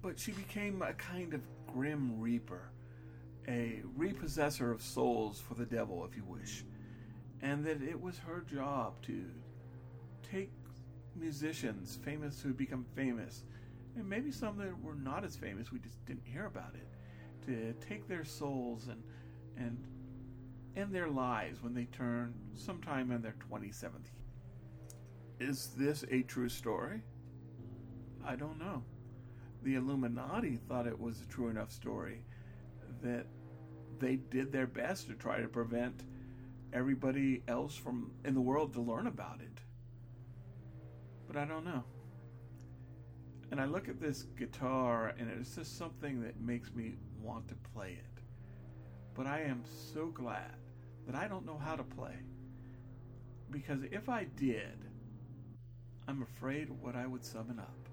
but 0.00 0.18
she 0.18 0.32
became 0.32 0.80
a 0.80 0.94
kind 0.94 1.34
of 1.34 1.42
grim 1.66 2.18
reaper, 2.18 2.70
a 3.46 3.82
repossessor 3.94 4.72
of 4.72 4.80
souls 4.80 5.38
for 5.46 5.52
the 5.52 5.66
devil, 5.66 6.02
if 6.10 6.16
you 6.16 6.24
wish, 6.24 6.64
and 7.46 7.64
that 7.64 7.80
it 7.80 8.00
was 8.00 8.18
her 8.18 8.40
job 8.40 9.00
to 9.02 9.24
take 10.28 10.50
musicians, 11.14 11.98
famous 12.04 12.40
who 12.40 12.52
become 12.52 12.84
famous, 12.96 13.44
and 13.94 14.08
maybe 14.08 14.32
some 14.32 14.58
that 14.58 14.82
were 14.82 14.94
not 14.94 15.24
as 15.24 15.36
famous, 15.36 15.70
we 15.70 15.78
just 15.78 16.04
didn't 16.06 16.24
hear 16.24 16.46
about 16.46 16.74
it, 16.74 17.46
to 17.46 17.72
take 17.86 18.08
their 18.08 18.24
souls 18.24 18.88
and 18.88 19.02
and 19.56 19.78
end 20.76 20.94
their 20.94 21.08
lives 21.08 21.62
when 21.62 21.72
they 21.72 21.84
turn 21.86 22.34
sometime 22.54 23.10
in 23.10 23.22
their 23.22 23.36
27th. 23.50 24.10
Is 25.40 25.70
this 25.76 26.04
a 26.10 26.22
true 26.22 26.50
story? 26.50 27.00
I 28.26 28.36
don't 28.36 28.58
know. 28.58 28.82
The 29.62 29.76
Illuminati 29.76 30.58
thought 30.68 30.86
it 30.86 31.00
was 31.00 31.22
a 31.22 31.26
true 31.32 31.48
enough 31.48 31.72
story 31.72 32.20
that 33.02 33.26
they 33.98 34.16
did 34.16 34.52
their 34.52 34.66
best 34.66 35.06
to 35.06 35.14
try 35.14 35.40
to 35.40 35.48
prevent 35.48 36.02
everybody 36.76 37.42
else 37.48 37.74
from 37.74 38.12
in 38.24 38.34
the 38.34 38.40
world 38.40 38.74
to 38.74 38.80
learn 38.80 39.06
about 39.06 39.40
it. 39.40 39.60
But 41.26 41.36
I 41.36 41.46
don't 41.46 41.64
know. 41.64 41.82
And 43.50 43.60
I 43.60 43.64
look 43.64 43.88
at 43.88 44.00
this 44.00 44.24
guitar 44.36 45.14
and 45.18 45.30
it's 45.30 45.54
just 45.54 45.78
something 45.78 46.20
that 46.22 46.38
makes 46.40 46.74
me 46.74 46.96
want 47.22 47.48
to 47.48 47.54
play 47.72 47.92
it. 47.92 48.22
But 49.14 49.26
I 49.26 49.42
am 49.42 49.62
so 49.94 50.06
glad 50.06 50.54
that 51.06 51.14
I 51.14 51.26
don't 51.26 51.46
know 51.46 51.58
how 51.58 51.76
to 51.76 51.82
play. 51.82 52.16
Because 53.50 53.80
if 53.90 54.08
I 54.08 54.24
did, 54.36 54.76
I'm 56.06 56.22
afraid 56.22 56.68
what 56.80 56.94
I 56.94 57.06
would 57.06 57.24
summon 57.24 57.58
up. 57.58 57.88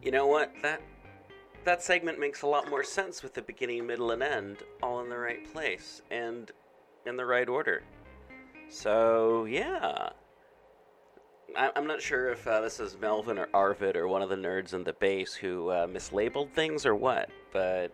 You 0.00 0.10
know 0.10 0.26
what? 0.26 0.52
That 0.62 0.80
that 1.64 1.82
segment 1.82 2.18
makes 2.18 2.42
a 2.42 2.46
lot 2.46 2.68
more 2.68 2.84
sense 2.84 3.22
with 3.22 3.34
the 3.34 3.42
beginning, 3.42 3.86
middle, 3.86 4.10
and 4.10 4.22
end 4.22 4.58
all 4.82 5.00
in 5.00 5.08
the 5.08 5.18
right 5.18 5.50
place 5.52 6.02
and 6.10 6.50
in 7.06 7.16
the 7.16 7.24
right 7.24 7.48
order. 7.48 7.82
So 8.68 9.44
yeah, 9.44 10.10
I, 11.56 11.70
am 11.76 11.86
not 11.86 12.00
sure 12.00 12.30
if 12.30 12.46
uh, 12.46 12.60
this 12.60 12.80
is 12.80 12.96
Melvin 13.00 13.38
or 13.38 13.48
Arvid 13.52 13.96
or 13.96 14.08
one 14.08 14.22
of 14.22 14.28
the 14.28 14.36
nerds 14.36 14.72
in 14.74 14.84
the 14.84 14.94
base 14.94 15.34
who 15.34 15.68
uh, 15.68 15.86
mislabeled 15.86 16.52
things 16.52 16.86
or 16.86 16.94
what, 16.94 17.28
but 17.52 17.88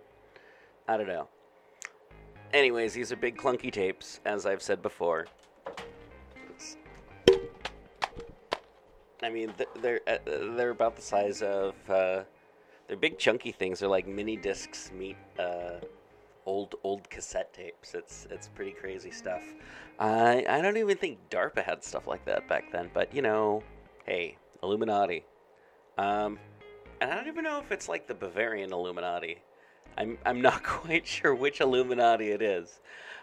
I 0.86 0.96
don't 0.96 1.08
know. 1.08 1.28
Anyways, 2.54 2.94
these 2.94 3.12
are 3.12 3.16
big 3.16 3.36
clunky 3.36 3.72
tapes, 3.72 4.20
as 4.24 4.46
I've 4.46 4.62
said 4.62 4.80
before. 4.80 5.26
I 9.22 9.30
mean, 9.30 9.52
they're 9.80 10.00
uh, 10.06 10.18
they're 10.24 10.70
about 10.70 10.94
the 10.94 11.02
size 11.02 11.42
of 11.42 11.74
uh, 11.90 12.22
they're 12.88 12.96
big 12.96 13.18
chunky 13.18 13.52
things. 13.52 13.80
They're 13.80 13.88
like 13.88 14.08
mini 14.08 14.36
discs 14.36 14.90
meet 14.92 15.16
uh, 15.38 15.80
old 16.46 16.74
old 16.82 17.08
cassette 17.10 17.52
tapes. 17.52 17.94
It's 17.94 18.26
it's 18.30 18.48
pretty 18.48 18.72
crazy 18.72 19.10
stuff. 19.10 19.42
I 19.98 20.44
I 20.48 20.60
don't 20.60 20.76
even 20.76 20.96
think 20.96 21.18
DARPA 21.30 21.62
had 21.62 21.84
stuff 21.84 22.06
like 22.06 22.24
that 22.24 22.48
back 22.48 22.72
then. 22.72 22.90
But 22.92 23.14
you 23.14 23.22
know, 23.22 23.62
hey, 24.06 24.36
Illuminati. 24.62 25.24
Um, 25.98 26.38
and 27.00 27.10
I 27.10 27.14
don't 27.14 27.28
even 27.28 27.44
know 27.44 27.60
if 27.60 27.70
it's 27.70 27.88
like 27.88 28.06
the 28.06 28.14
Bavarian 28.14 28.72
Illuminati. 28.72 29.38
I'm 29.98 30.18
I'm 30.24 30.40
not 30.40 30.62
quite 30.64 31.06
sure 31.06 31.34
which 31.34 31.60
Illuminati 31.60 32.30
it 32.30 32.42
is. 32.42 32.80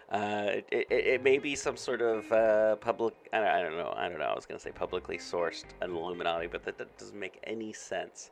Uh, 0.08 0.44
it, 0.46 0.68
it, 0.70 0.86
it, 0.90 1.24
may 1.24 1.36
be 1.36 1.56
some 1.56 1.76
sort 1.76 2.00
of 2.00 2.30
uh, 2.30 2.76
public. 2.76 3.12
I 3.32 3.38
don't, 3.38 3.48
I 3.48 3.60
don't, 3.60 3.76
know. 3.76 3.92
I 3.96 4.08
don't 4.08 4.20
know. 4.20 4.26
I 4.26 4.36
was 4.36 4.46
going 4.46 4.56
to 4.56 4.62
say 4.62 4.70
publicly 4.70 5.18
sourced 5.18 5.64
Illuminati, 5.82 6.46
but 6.46 6.64
that, 6.64 6.78
that, 6.78 6.96
doesn't 6.96 7.18
make 7.18 7.40
any 7.42 7.72
sense. 7.72 8.30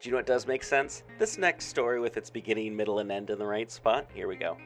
Do 0.00 0.08
you 0.08 0.12
know 0.12 0.18
what 0.18 0.26
does 0.26 0.46
make 0.46 0.62
sense? 0.62 1.04
This 1.18 1.38
next 1.38 1.66
story 1.66 2.00
with 2.00 2.16
its 2.16 2.28
beginning, 2.28 2.76
middle, 2.76 2.98
and 2.98 3.10
end 3.10 3.30
in 3.30 3.38
the 3.38 3.46
right 3.46 3.70
spot. 3.70 4.06
Here 4.12 4.28
we 4.28 4.36
go. 4.36 4.58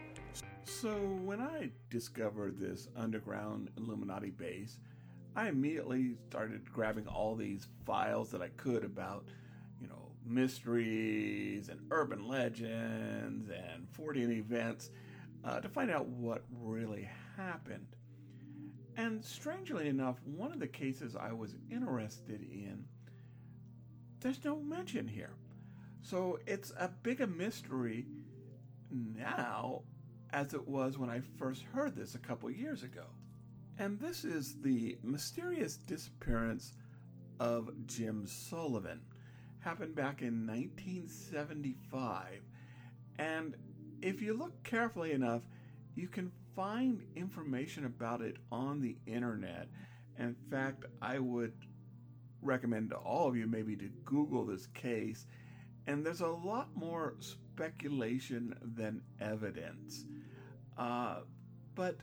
So 0.64 0.90
when 0.90 1.40
I 1.40 1.70
discovered 1.88 2.58
this 2.58 2.88
underground 2.96 3.70
Illuminati 3.76 4.30
base, 4.30 4.78
I 5.36 5.48
immediately 5.48 6.16
started 6.28 6.70
grabbing 6.72 7.06
all 7.06 7.36
these 7.36 7.68
files 7.86 8.30
that 8.32 8.42
I 8.42 8.48
could 8.56 8.84
about, 8.84 9.26
you 9.80 9.86
know, 9.86 10.10
mysteries 10.26 11.68
and 11.68 11.80
urban 11.90 12.26
legends 12.26 13.48
and 13.50 13.86
Fortean 13.96 14.36
events 14.36 14.90
uh, 15.44 15.60
to 15.60 15.68
find 15.68 15.90
out 15.90 16.06
what 16.06 16.44
really 16.60 17.08
happened. 17.36 17.86
And 18.96 19.24
strangely 19.24 19.88
enough, 19.88 20.16
one 20.24 20.52
of 20.52 20.58
the 20.58 20.66
cases 20.66 21.16
I 21.16 21.32
was 21.32 21.54
interested 21.70 22.42
in, 22.42 22.84
there's 24.20 24.44
no 24.44 24.56
mention 24.56 25.08
here. 25.08 25.34
So 26.02 26.38
it's 26.46 26.72
a 26.78 26.88
big 26.88 27.20
a 27.20 27.26
mystery 27.26 28.06
now 28.90 29.82
as 30.32 30.54
it 30.54 30.66
was 30.66 30.96
when 30.98 31.10
I 31.10 31.20
first 31.38 31.62
heard 31.62 31.96
this 31.96 32.14
a 32.14 32.18
couple 32.18 32.50
years 32.50 32.82
ago. 32.82 33.04
And 33.78 33.98
this 33.98 34.24
is 34.24 34.60
the 34.60 34.98
mysterious 35.02 35.76
disappearance 35.76 36.74
of 37.38 37.70
Jim 37.86 38.26
Sullivan. 38.26 39.00
Happened 39.60 39.94
back 39.94 40.22
in 40.22 40.46
1975. 40.46 42.42
And 43.18 43.54
if 44.02 44.22
you 44.22 44.34
look 44.34 44.62
carefully 44.64 45.12
enough, 45.12 45.42
you 45.94 46.08
can 46.08 46.32
find 46.54 47.02
information 47.16 47.84
about 47.84 48.20
it 48.22 48.36
on 48.50 48.80
the 48.80 48.96
internet. 49.06 49.68
In 50.18 50.34
fact, 50.50 50.84
I 51.00 51.18
would 51.18 51.54
recommend 52.42 52.90
to 52.90 52.96
all 52.96 53.28
of 53.28 53.36
you 53.36 53.46
maybe 53.46 53.76
to 53.76 53.88
Google 54.04 54.44
this 54.44 54.66
case. 54.68 55.26
And 55.86 56.04
there's 56.04 56.20
a 56.20 56.28
lot 56.28 56.68
more 56.74 57.14
speculation 57.20 58.54
than 58.76 59.02
evidence. 59.20 60.04
Uh, 60.76 61.20
but 61.74 61.96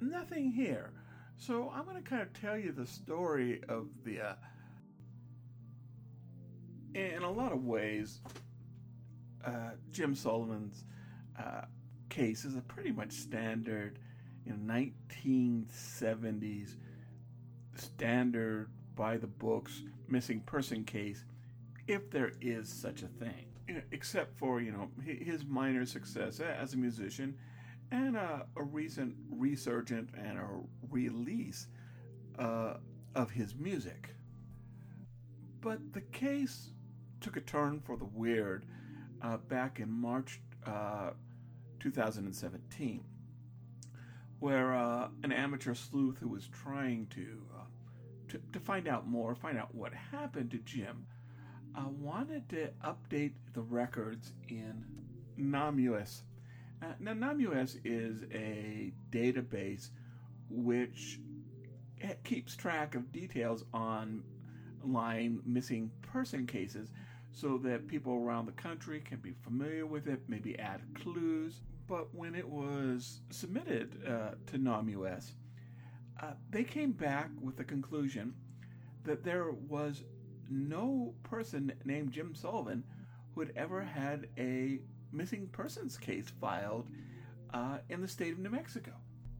nothing 0.00 0.50
here. 0.50 0.92
So 1.36 1.72
I'm 1.74 1.84
going 1.84 2.02
to 2.02 2.08
kind 2.08 2.22
of 2.22 2.32
tell 2.34 2.58
you 2.58 2.72
the 2.72 2.86
story 2.86 3.62
of 3.68 3.88
the. 4.04 4.20
Uh, 4.20 4.34
in 6.94 7.22
a 7.22 7.30
lot 7.30 7.52
of 7.52 7.64
ways, 7.64 8.20
uh, 9.44 9.70
Jim 9.92 10.14
Sullivan's 10.14 10.84
uh, 11.38 11.62
case 12.08 12.44
is 12.44 12.56
a 12.56 12.60
pretty 12.62 12.90
much 12.90 13.12
standard 13.12 14.00
you 14.44 14.52
know, 14.52 14.74
1970s 14.74 16.74
standard 17.76 18.70
by 18.94 19.16
the 19.16 19.26
books 19.26 19.82
missing 20.08 20.40
person 20.40 20.84
case 20.84 21.24
if 21.86 22.10
there 22.10 22.32
is 22.40 22.68
such 22.68 23.02
a 23.02 23.06
thing. 23.06 23.46
Except 23.92 24.36
for 24.36 24.60
you 24.60 24.72
know 24.72 24.88
his 25.04 25.44
minor 25.44 25.86
success 25.86 26.40
as 26.40 26.74
a 26.74 26.76
musician 26.76 27.36
and 27.92 28.16
a, 28.16 28.46
a 28.56 28.62
recent 28.62 29.14
resurgent 29.30 30.10
and 30.16 30.38
a 30.38 30.46
release 30.90 31.68
uh, 32.38 32.74
of 33.14 33.30
his 33.30 33.54
music. 33.54 34.10
But 35.60 35.92
the 35.92 36.00
case 36.00 36.70
took 37.20 37.36
a 37.36 37.40
turn 37.40 37.80
for 37.80 37.96
the 37.96 38.04
weird 38.04 38.64
uh, 39.22 39.36
back 39.36 39.80
in 39.80 39.90
march 39.90 40.40
uh, 40.66 41.10
2017, 41.80 43.04
where 44.38 44.74
uh, 44.74 45.08
an 45.22 45.32
amateur 45.32 45.74
sleuth 45.74 46.18
who 46.18 46.28
was 46.28 46.48
trying 46.48 47.06
to, 47.08 47.42
to, 48.30 48.40
to 48.52 48.60
find 48.60 48.88
out 48.88 49.06
more, 49.06 49.34
find 49.34 49.58
out 49.58 49.74
what 49.74 49.92
happened 49.92 50.50
to 50.52 50.58
Jim, 50.58 51.06
I 51.74 51.84
wanted 51.86 52.48
to 52.50 52.70
update 52.84 53.34
the 53.52 53.62
records 53.62 54.32
in 54.48 54.84
NAMUS. 55.38 56.22
Uh, 56.82 56.86
now, 56.98 57.12
NAMUS 57.12 57.78
is 57.84 58.24
a 58.32 58.92
database 59.10 59.90
which 60.48 61.20
keeps 62.24 62.56
track 62.56 62.94
of 62.94 63.12
details 63.12 63.64
on 63.74 64.22
line 64.82 65.40
missing 65.44 65.90
person 66.02 66.46
cases 66.46 66.88
so 67.32 67.58
that 67.58 67.86
people 67.86 68.14
around 68.14 68.46
the 68.46 68.52
country 68.52 69.00
can 69.00 69.18
be 69.18 69.32
familiar 69.44 69.86
with 69.86 70.08
it, 70.08 70.20
maybe 70.26 70.58
add 70.58 70.80
clues. 70.94 71.60
But 71.86 72.14
when 72.14 72.34
it 72.34 72.48
was 72.48 73.20
submitted 73.30 74.02
uh, 74.06 74.30
to 74.46 74.58
NAMUS, 74.58 75.32
uh, 76.20 76.32
they 76.50 76.64
came 76.64 76.92
back 76.92 77.30
with 77.40 77.56
the 77.56 77.64
conclusion 77.64 78.34
that 79.04 79.24
there 79.24 79.52
was 79.68 80.04
no 80.50 81.14
person 81.22 81.72
named 81.84 82.12
Jim 82.12 82.34
Sullivan 82.34 82.84
who 83.34 83.40
had 83.40 83.52
ever 83.56 83.82
had 83.82 84.28
a 84.36 84.80
missing 85.12 85.48
persons 85.48 85.96
case 85.96 86.30
filed 86.40 86.86
uh, 87.54 87.78
in 87.88 88.00
the 88.00 88.08
state 88.08 88.32
of 88.32 88.38
New 88.38 88.50
Mexico. 88.50 88.92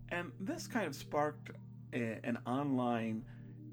And 0.09 0.33
this 0.41 0.66
kind 0.66 0.87
of 0.87 0.95
sparked 0.95 1.51
a, 1.93 2.18
an 2.24 2.39
online 2.47 3.24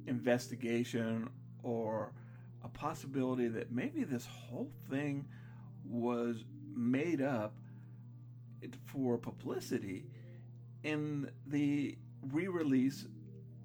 investigation 0.05 1.29
or 1.63 2.11
a 2.63 2.67
possibility 2.69 3.47
that 3.47 3.71
maybe 3.71 4.03
this 4.03 4.25
whole 4.25 4.71
thing 4.89 5.25
was 5.85 6.43
made 6.75 7.21
up 7.21 7.53
for 8.85 9.17
publicity 9.17 10.05
in 10.83 11.29
the 11.45 11.97
re 12.21 12.47
release 12.47 13.05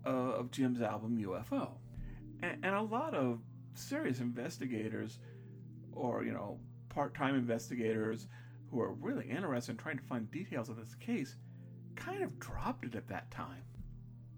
uh, 0.05 0.09
of 0.09 0.50
Jim's 0.50 0.80
album 0.80 1.18
UFO. 1.18 1.72
And, 2.42 2.64
and 2.64 2.74
a 2.74 2.82
lot 2.82 3.14
of 3.14 3.40
serious 3.74 4.20
investigators 4.20 5.18
or, 5.92 6.24
you 6.24 6.32
know, 6.32 6.59
part 6.88 7.14
time 7.14 7.34
investigators 7.34 8.26
who 8.70 8.80
are 8.80 8.92
really 8.92 9.28
interested 9.28 9.72
in 9.72 9.76
trying 9.76 9.98
to 9.98 10.05
find 10.05 10.30
details 10.30 10.68
of 10.68 10.76
this 10.76 10.94
case 10.96 11.36
kind 11.94 12.22
of 12.22 12.38
dropped 12.38 12.84
it 12.84 12.94
at 12.94 13.09
that 13.09 13.30
time. 13.30 13.62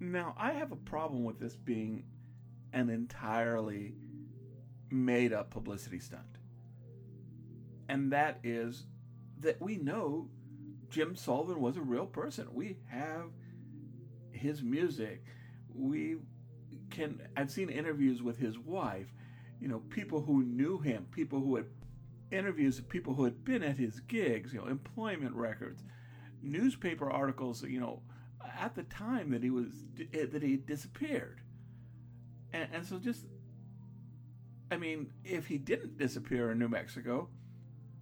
Now, 0.01 0.35
I 0.37 0.53
have 0.53 0.73
a 0.73 0.77
problem 0.77 1.25
with 1.25 1.39
this 1.39 1.55
being 1.55 2.05
an 2.73 2.91
entirely 2.91 3.95
made 4.91 5.33
up 5.33 5.51
publicity 5.51 6.01
stunt. 6.01 6.39
And 7.89 8.13
that 8.13 8.41
is 8.43 8.87
that 9.41 9.61
we 9.61 9.77
know 9.77 10.29
Jim 10.91 11.17
Sullivan 11.17 11.61
was 11.61 11.77
a 11.77 11.83
real 11.83 12.07
person. 12.07 12.49
We 12.53 12.79
have 12.87 13.31
his 14.35 14.63
music. 14.63 15.25
We 15.75 16.17
can 16.91 17.21
I've 17.37 17.51
seen 17.51 17.69
interviews 17.69 18.23
with 18.23 18.39
his 18.39 18.59
wife, 18.59 19.13
you 19.61 19.69
know, 19.69 19.81
people 19.91 20.23
who 20.23 20.43
knew 20.43 20.79
him, 20.79 21.07
people 21.11 21.41
who 21.41 21.57
had 21.57 21.67
interviews 22.31 22.79
of 22.79 22.89
people 22.89 23.15
who 23.15 23.25
had 23.25 23.45
been 23.45 23.63
at 23.63 23.77
his 23.77 24.01
gigs, 24.01 24.53
you 24.53 24.61
know, 24.61 24.67
employment 24.67 25.35
records, 25.35 25.85
newspaper 26.43 27.11
articles, 27.11 27.63
you 27.63 27.81
know, 27.81 28.03
at 28.61 28.75
the 28.75 28.83
time 28.85 29.31
that 29.31 29.43
he 29.43 29.51
was 29.51 29.69
that 30.13 30.43
he 30.43 30.57
disappeared. 30.57 31.41
And, 32.53 32.69
and 32.73 32.87
so 32.87 32.99
just 32.99 33.27
I 34.71 34.77
mean, 34.77 35.13
if 35.25 35.47
he 35.47 35.59
didn't 35.59 35.99
disappear 35.99 36.51
in 36.51 36.59
New 36.59 36.69
Mexico, 36.69 37.29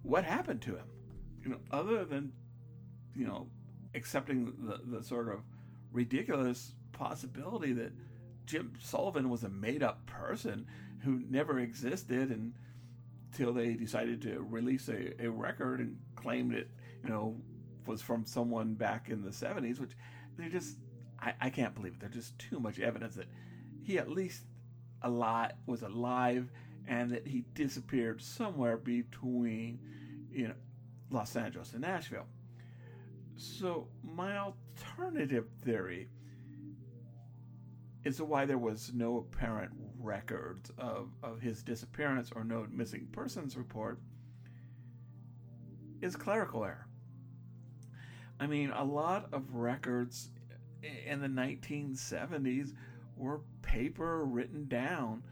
what 0.01 0.23
happened 0.23 0.61
to 0.63 0.75
him? 0.75 0.87
You 1.43 1.51
know, 1.51 1.59
other 1.71 2.05
than 2.05 2.31
you 3.15 3.27
know, 3.27 3.47
accepting 3.93 4.53
the, 4.59 4.79
the 4.97 5.03
sort 5.03 5.29
of 5.29 5.41
ridiculous 5.93 6.73
possibility 6.91 7.71
that 7.73 7.93
Jim 8.45 8.73
Sullivan 8.81 9.29
was 9.29 9.43
a 9.43 9.49
made 9.49 9.83
up 9.83 10.05
person 10.05 10.65
who 11.03 11.21
never 11.29 11.59
existed 11.59 12.53
until 13.31 13.53
they 13.53 13.73
decided 13.73 14.21
to 14.23 14.45
release 14.49 14.89
a, 14.89 15.23
a 15.23 15.29
record 15.29 15.79
and 15.79 15.97
claimed 16.15 16.53
it, 16.53 16.69
you 17.03 17.09
know, 17.09 17.35
was 17.85 18.01
from 18.01 18.25
someone 18.25 18.73
back 18.73 19.09
in 19.09 19.23
the 19.23 19.29
70s, 19.29 19.79
which 19.79 19.91
they 20.37 20.49
just, 20.49 20.77
I, 21.19 21.33
I 21.41 21.49
can't 21.49 21.75
believe 21.75 21.93
it. 21.93 21.99
There's 21.99 22.13
just 22.13 22.39
too 22.39 22.59
much 22.59 22.79
evidence 22.79 23.15
that 23.15 23.27
he 23.83 23.97
at 23.97 24.09
least 24.09 24.43
a 25.01 25.09
lot 25.09 25.55
was 25.65 25.81
alive 25.81 26.49
and 26.87 27.11
that 27.11 27.27
he 27.27 27.45
disappeared 27.53 28.21
somewhere 28.21 28.77
between, 28.77 29.79
you 30.31 30.49
know, 30.49 30.55
Los 31.09 31.35
Angeles 31.35 31.73
and 31.73 31.81
Nashville. 31.81 32.25
So, 33.35 33.87
my 34.03 34.37
alternative 34.37 35.47
theory 35.63 36.09
is 38.03 38.21
why 38.21 38.45
there 38.45 38.57
was 38.57 38.91
no 38.93 39.17
apparent 39.17 39.71
record 39.97 40.69
of, 40.77 41.09
of 41.23 41.41
his 41.41 41.63
disappearance 41.63 42.31
or 42.35 42.43
no 42.43 42.67
missing 42.69 43.07
persons 43.11 43.55
report 43.57 43.99
is 46.01 46.15
clerical 46.15 46.65
error. 46.65 46.87
I 48.39 48.47
mean, 48.47 48.71
a 48.71 48.83
lot 48.83 49.29
of 49.31 49.55
records 49.55 50.29
in 50.81 51.21
the 51.21 51.27
1970s 51.27 52.73
were 53.15 53.41
paper 53.61 54.25
written 54.25 54.67
down. 54.67 55.23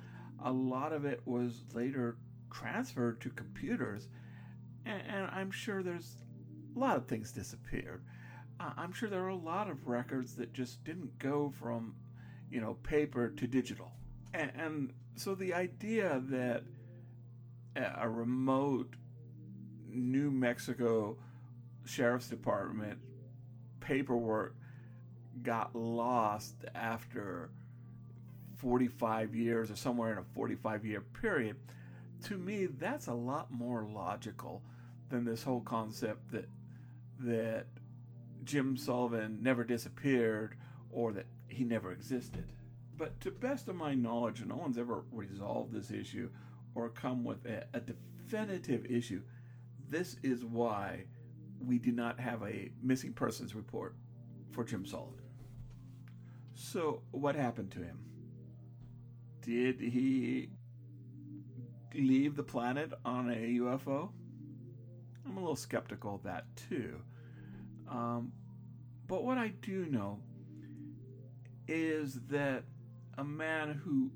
A 0.44 0.52
lot 0.52 0.94
of 0.94 1.06
it 1.06 1.22
was 1.26 1.64
later 1.74 2.18
transferred 2.52 3.20
to 3.22 3.30
computers. 3.32 4.08
And, 4.86 5.02
and 5.08 5.26
I'm 5.32 5.52
sure 5.52 5.84
there's 5.84 6.16
a 6.76 6.80
lot 6.80 6.98
of 6.98 7.08
things 7.08 7.32
disappeared. 7.32 8.04
I'm 8.60 8.94
sure 8.94 9.10
there 9.10 9.24
are 9.24 9.30
a 9.30 9.36
lot 9.36 9.70
of 9.70 9.88
records 9.88 10.36
that 10.36 10.54
just 10.54 10.84
didn't 10.84 11.18
go 11.18 11.52
from, 11.60 11.96
you 12.52 12.62
know, 12.62 12.76
paper 12.84 13.30
to 13.30 13.48
digital. 13.48 13.92
And, 14.34 14.52
and 14.56 14.94
so 15.16 15.34
the 15.34 15.54
idea 15.54 16.22
that 16.28 16.64
a 17.76 18.08
remote 18.08 18.96
New 19.90 20.30
Mexico 20.30 21.18
Sheriff's 21.86 22.28
Department 22.28 23.00
paperwork 23.80 24.56
got 25.42 25.76
lost 25.76 26.56
after 26.76 27.50
45 28.58 29.36
years 29.36 29.72
or 29.72 29.76
somewhere 29.76 30.12
in 30.12 30.20
a 30.20 30.24
45 30.36 30.86
year 30.86 31.02
period, 31.02 31.58
to 32.26 32.38
me, 32.38 32.68
that's 32.68 33.08
a 33.08 33.14
lot 33.14 33.52
more 33.52 33.88
logical 33.92 34.62
than 35.10 35.26
this 35.26 35.44
whole 35.44 35.62
concept 35.62 36.32
that 36.32 36.48
that 37.24 37.68
Jim 38.44 38.78
Sullivan 38.78 39.40
never 39.42 39.64
disappeared 39.64 40.56
or 40.92 41.12
that 41.14 41.28
he 41.48 41.64
never 41.64 41.92
existed. 41.92 42.52
But 42.98 43.20
to 43.22 43.32
best 43.32 43.68
of 43.68 43.76
my 43.76 43.94
knowledge, 43.94 44.44
no 44.46 44.56
one's 44.56 44.78
ever 44.78 45.04
resolved 45.12 45.74
this 45.74 45.92
issue 45.92 46.30
or 46.76 46.90
come 46.90 47.24
with 47.24 47.46
a, 47.46 47.66
a 47.74 47.80
definitive 47.80 48.86
issue. 48.86 49.22
This 49.90 50.18
is 50.24 50.46
why 50.46 51.06
we 51.66 51.78
do 51.78 51.92
not 51.92 52.20
have 52.20 52.42
a 52.44 52.72
missing 52.82 53.14
persons 53.14 53.56
report 53.56 53.96
for 54.52 54.64
Jim 54.64 54.86
Sullivan. 54.86 55.16
So, 56.54 57.02
what 57.12 57.36
happened 57.36 57.72
to 57.72 57.80
him? 57.80 58.00
Did 59.42 59.80
he 59.80 60.50
leave 61.96 62.36
the 62.36 62.44
planet 62.44 62.94
on 63.04 63.30
a 63.30 63.60
UFO? 63.60 64.10
I'm 65.26 65.38
a 65.38 65.40
little 65.40 65.56
skeptical 65.56 66.16
of 66.16 66.24
that 66.24 66.46
too. 66.70 67.02
Um, 67.92 68.32
but 69.08 69.24
what 69.24 69.38
I 69.38 69.50
do 69.50 69.86
know 69.86 70.20
is 71.68 72.16
that 72.30 72.64
a 73.18 73.24
man 73.24 73.80
who 73.84 74.10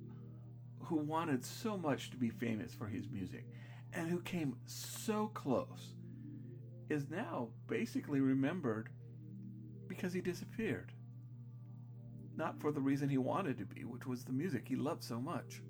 who 0.80 0.96
wanted 0.98 1.44
so 1.44 1.78
much 1.78 2.12
to 2.12 2.18
be 2.18 2.30
famous 2.30 2.74
for 2.74 2.86
his 2.86 3.10
music 3.10 3.46
and 3.94 4.08
who 4.08 4.22
came 4.22 4.56
so 4.66 5.28
close 5.34 5.96
is 6.90 7.10
now 7.10 7.50
basically 7.68 8.20
remembered 8.20 8.90
because 9.88 10.14
he 10.14 10.22
disappeared. 10.22 10.92
Not 12.38 12.60
for 12.60 12.72
the 12.72 12.82
reason 12.82 13.10
he 13.10 13.18
wanted 13.18 13.58
to 13.58 13.66
be, 13.66 13.84
which 13.84 14.06
was 14.06 14.24
the 14.24 14.34
music 14.34 14.68
he 14.68 14.76
loved 14.76 15.04
so 15.04 15.20
much. 15.20 15.62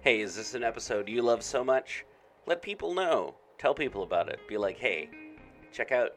Hey, 0.00 0.20
is 0.20 0.34
this 0.34 0.54
an 0.54 0.62
episode 0.62 1.08
you 1.08 1.20
love 1.20 1.42
so 1.42 1.62
much? 1.62 2.06
Let 2.46 2.62
people 2.62 2.94
know. 2.94 3.34
Tell 3.60 3.74
people 3.74 4.02
about 4.02 4.30
it. 4.30 4.40
Be 4.48 4.56
like, 4.56 4.78
hey, 4.78 5.10
check 5.70 5.92
out 5.92 6.12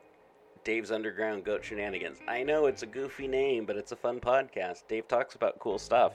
Dave's 0.63 0.91
Underground 0.91 1.43
Goat 1.43 1.65
Shenanigans. 1.65 2.19
I 2.25 2.41
know 2.41 2.67
it's 2.67 2.83
a 2.83 2.85
goofy 2.85 3.27
name, 3.27 3.65
but 3.65 3.75
it's 3.75 3.91
a 3.91 3.97
fun 3.97 4.21
podcast. 4.21 4.87
Dave 4.87 5.09
talks 5.09 5.35
about 5.35 5.59
cool 5.59 5.77
stuff. 5.77 6.13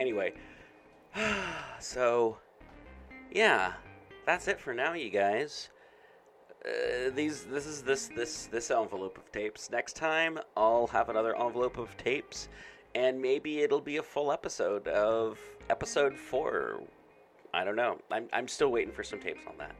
Anyway, 0.00 0.32
so 1.78 2.38
yeah, 3.30 3.74
that's 4.26 4.48
it 4.48 4.58
for 4.58 4.74
now, 4.74 4.94
you 4.94 5.10
guys. 5.10 5.68
Uh, 6.66 7.10
these 7.14 7.44
this 7.44 7.64
is 7.64 7.82
this 7.82 8.08
this 8.16 8.46
this 8.46 8.72
envelope 8.72 9.16
of 9.16 9.30
tapes. 9.30 9.70
Next 9.70 9.94
time, 9.94 10.40
I'll 10.56 10.88
have 10.88 11.08
another 11.08 11.40
envelope 11.40 11.78
of 11.78 11.96
tapes, 11.98 12.48
and 12.96 13.22
maybe 13.22 13.60
it'll 13.60 13.80
be 13.80 13.98
a 13.98 14.02
full 14.02 14.32
episode 14.32 14.88
of 14.88 15.38
episode 15.70 16.16
four. 16.16 16.80
I 17.54 17.62
don't 17.62 17.76
know. 17.76 18.00
I'm 18.10 18.28
I'm 18.32 18.48
still 18.48 18.72
waiting 18.72 18.92
for 18.92 19.04
some 19.04 19.20
tapes 19.20 19.46
on 19.46 19.56
that. 19.58 19.76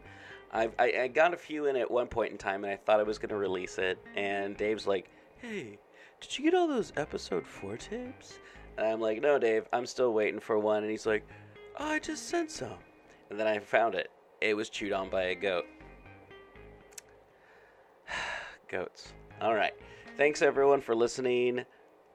I've, 0.53 0.73
I, 0.79 0.93
I 1.03 1.09
got 1.09 1.35
a 1.35 1.37
few 1.37 1.67
in 1.67 1.77
at 1.77 1.91
one 1.91 2.07
point 2.07 2.33
in 2.33 2.39
time, 2.39 2.65
and 2.65 2.73
I 2.73 2.77
thought 2.77 3.01
I 3.01 3.03
was 3.03 3.19
going 3.19 3.29
to 3.31 3.37
release 3.37 3.79
it. 3.79 3.99
And 4.17 4.57
Dave's 4.57 4.87
like, 4.87 5.11
"Hey, 5.37 5.79
did 6.21 6.39
you 6.39 6.45
get 6.45 6.55
all 6.55 6.67
those 6.67 6.93
episode 6.97 7.47
four 7.47 7.77
tapes?" 7.77 8.39
And 8.77 8.87
I'm 8.87 9.01
like, 9.01 9.21
"No, 9.21 9.39
Dave, 9.39 9.67
I'm 9.73 9.87
still 9.87 10.13
waiting 10.13 10.41
for 10.41 10.59
one." 10.59 10.83
And 10.83 10.91
he's 10.91 11.07
like, 11.07 11.27
oh, 11.79 11.87
"I 11.87 11.99
just 11.99 12.29
sent 12.29 12.51
some." 12.51 12.79
And 13.31 13.39
then 13.39 13.47
I 13.47 13.59
found 13.59 13.95
it. 13.95 14.11
It 14.41 14.55
was 14.55 14.71
chewed 14.71 14.93
on 14.93 15.11
by 15.11 15.25
a 15.25 15.35
goat. 15.35 15.67
Goats. 18.69 19.13
All 19.41 19.55
right. 19.55 19.75
Thanks 20.17 20.43
everyone 20.43 20.81
for 20.81 20.95
listening. 20.95 21.65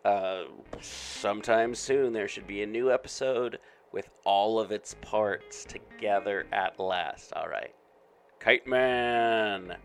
Uh, 0.03 0.43
sometime 0.81 1.73
soon 1.73 2.11
there 2.11 2.27
should 2.27 2.47
be 2.47 2.63
a 2.63 2.67
new 2.67 2.91
episode 2.91 3.59
with 3.93 4.09
all 4.25 4.59
of 4.59 4.71
its 4.71 4.95
parts 5.01 5.63
together 5.65 6.45
at 6.51 6.79
last. 6.79 7.31
All 7.33 7.47
right. 7.47 7.73
Kite 8.43 8.67
Man. 8.67 9.77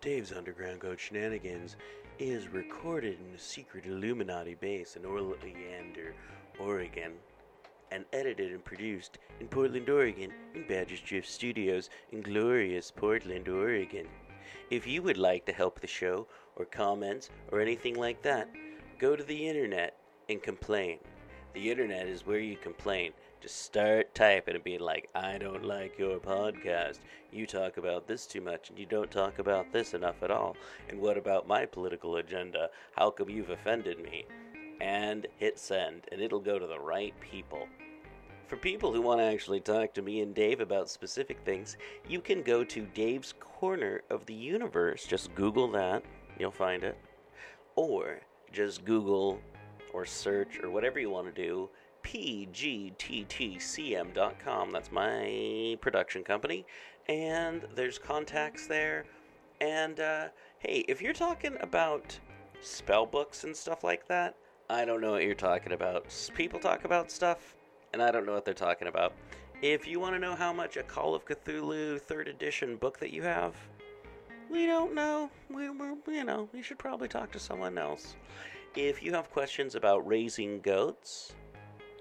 Dave's 0.00 0.32
Underground 0.32 0.80
Goat 0.80 0.98
Shenanigans 0.98 1.76
is 2.18 2.48
recorded 2.48 3.20
in 3.20 3.32
a 3.36 3.38
secret 3.38 3.86
Illuminati 3.86 4.56
base 4.56 4.96
in 4.96 5.06
Oleander, 5.06 6.12
Oregon. 6.58 7.12
and 7.92 8.04
edited 8.12 8.50
and 8.50 8.64
produced 8.64 9.18
in 9.38 9.46
Portland, 9.46 9.88
Oregon, 9.90 10.32
in 10.56 10.66
Badger's 10.66 10.98
Drift 10.98 11.28
Studios 11.28 11.88
in 12.10 12.20
glorious 12.20 12.90
Portland, 12.90 13.48
Oregon. 13.48 14.08
If 14.68 14.84
you 14.84 15.02
would 15.02 15.18
like 15.18 15.46
to 15.46 15.52
help 15.52 15.78
the 15.78 15.86
show, 15.86 16.26
or 16.56 16.64
comments, 16.64 17.30
or 17.52 17.60
anything 17.60 17.94
like 17.94 18.22
that, 18.22 18.50
go 18.98 19.14
to 19.14 19.22
the 19.22 19.46
internet 19.46 19.98
and 20.28 20.42
complain. 20.42 20.98
The 21.54 21.70
internet 21.70 22.08
is 22.08 22.26
where 22.26 22.40
you 22.40 22.56
complain. 22.56 23.12
Just 23.42 23.62
start 23.64 24.14
typing 24.14 24.54
and 24.54 24.62
being 24.62 24.78
like, 24.78 25.08
I 25.16 25.36
don't 25.36 25.64
like 25.64 25.98
your 25.98 26.20
podcast. 26.20 27.00
You 27.32 27.44
talk 27.44 27.76
about 27.76 28.06
this 28.06 28.24
too 28.24 28.40
much 28.40 28.70
and 28.70 28.78
you 28.78 28.86
don't 28.86 29.10
talk 29.10 29.40
about 29.40 29.72
this 29.72 29.94
enough 29.94 30.22
at 30.22 30.30
all. 30.30 30.56
And 30.88 31.00
what 31.00 31.18
about 31.18 31.48
my 31.48 31.66
political 31.66 32.18
agenda? 32.18 32.70
How 32.92 33.10
come 33.10 33.28
you've 33.28 33.50
offended 33.50 33.98
me? 34.00 34.26
And 34.80 35.26
hit 35.38 35.58
send, 35.58 36.02
and 36.12 36.20
it'll 36.20 36.38
go 36.38 36.60
to 36.60 36.68
the 36.68 36.78
right 36.78 37.14
people. 37.20 37.66
For 38.46 38.56
people 38.56 38.92
who 38.92 39.02
want 39.02 39.18
to 39.18 39.24
actually 39.24 39.60
talk 39.60 39.92
to 39.94 40.02
me 40.02 40.20
and 40.20 40.36
Dave 40.36 40.60
about 40.60 40.88
specific 40.88 41.40
things, 41.44 41.76
you 42.08 42.20
can 42.20 42.44
go 42.44 42.62
to 42.62 42.86
Dave's 42.94 43.34
Corner 43.40 44.02
of 44.08 44.24
the 44.26 44.34
Universe. 44.34 45.04
Just 45.04 45.34
Google 45.34 45.68
that, 45.72 46.04
you'll 46.38 46.52
find 46.52 46.84
it. 46.84 46.96
Or 47.74 48.20
just 48.52 48.84
Google 48.84 49.40
or 49.92 50.06
search 50.06 50.60
or 50.62 50.70
whatever 50.70 51.00
you 51.00 51.10
want 51.10 51.34
to 51.34 51.42
do 51.42 51.68
pgttcm.com. 52.02 52.90
That's 54.70 54.92
my 54.92 55.76
production 55.80 56.24
company. 56.24 56.66
And 57.08 57.66
there's 57.74 57.98
contacts 57.98 58.66
there. 58.66 59.04
And 59.60 60.00
uh, 60.00 60.28
hey, 60.58 60.84
if 60.88 61.00
you're 61.02 61.12
talking 61.12 61.56
about 61.60 62.18
spell 62.60 63.06
books 63.06 63.44
and 63.44 63.56
stuff 63.56 63.84
like 63.84 64.06
that, 64.08 64.34
I 64.70 64.84
don't 64.84 65.00
know 65.00 65.12
what 65.12 65.24
you're 65.24 65.34
talking 65.34 65.72
about. 65.72 66.06
People 66.34 66.58
talk 66.58 66.84
about 66.84 67.10
stuff, 67.10 67.54
and 67.92 68.02
I 68.02 68.10
don't 68.10 68.24
know 68.24 68.32
what 68.32 68.44
they're 68.44 68.54
talking 68.54 68.88
about. 68.88 69.12
If 69.60 69.86
you 69.86 70.00
want 70.00 70.14
to 70.14 70.18
know 70.18 70.34
how 70.34 70.52
much 70.52 70.76
a 70.76 70.82
Call 70.82 71.14
of 71.14 71.24
Cthulhu 71.24 72.00
third 72.00 72.26
edition 72.26 72.76
book 72.76 72.98
that 72.98 73.12
you 73.12 73.22
have, 73.22 73.54
we 74.50 74.66
don't 74.66 74.94
know. 74.94 75.30
We, 75.48 75.70
we're, 75.70 75.94
you 76.08 76.24
know, 76.24 76.48
you 76.52 76.62
should 76.62 76.78
probably 76.78 77.08
talk 77.08 77.30
to 77.32 77.38
someone 77.38 77.78
else. 77.78 78.16
If 78.74 79.02
you 79.02 79.12
have 79.12 79.30
questions 79.30 79.74
about 79.74 80.06
raising 80.06 80.60
goats, 80.60 81.34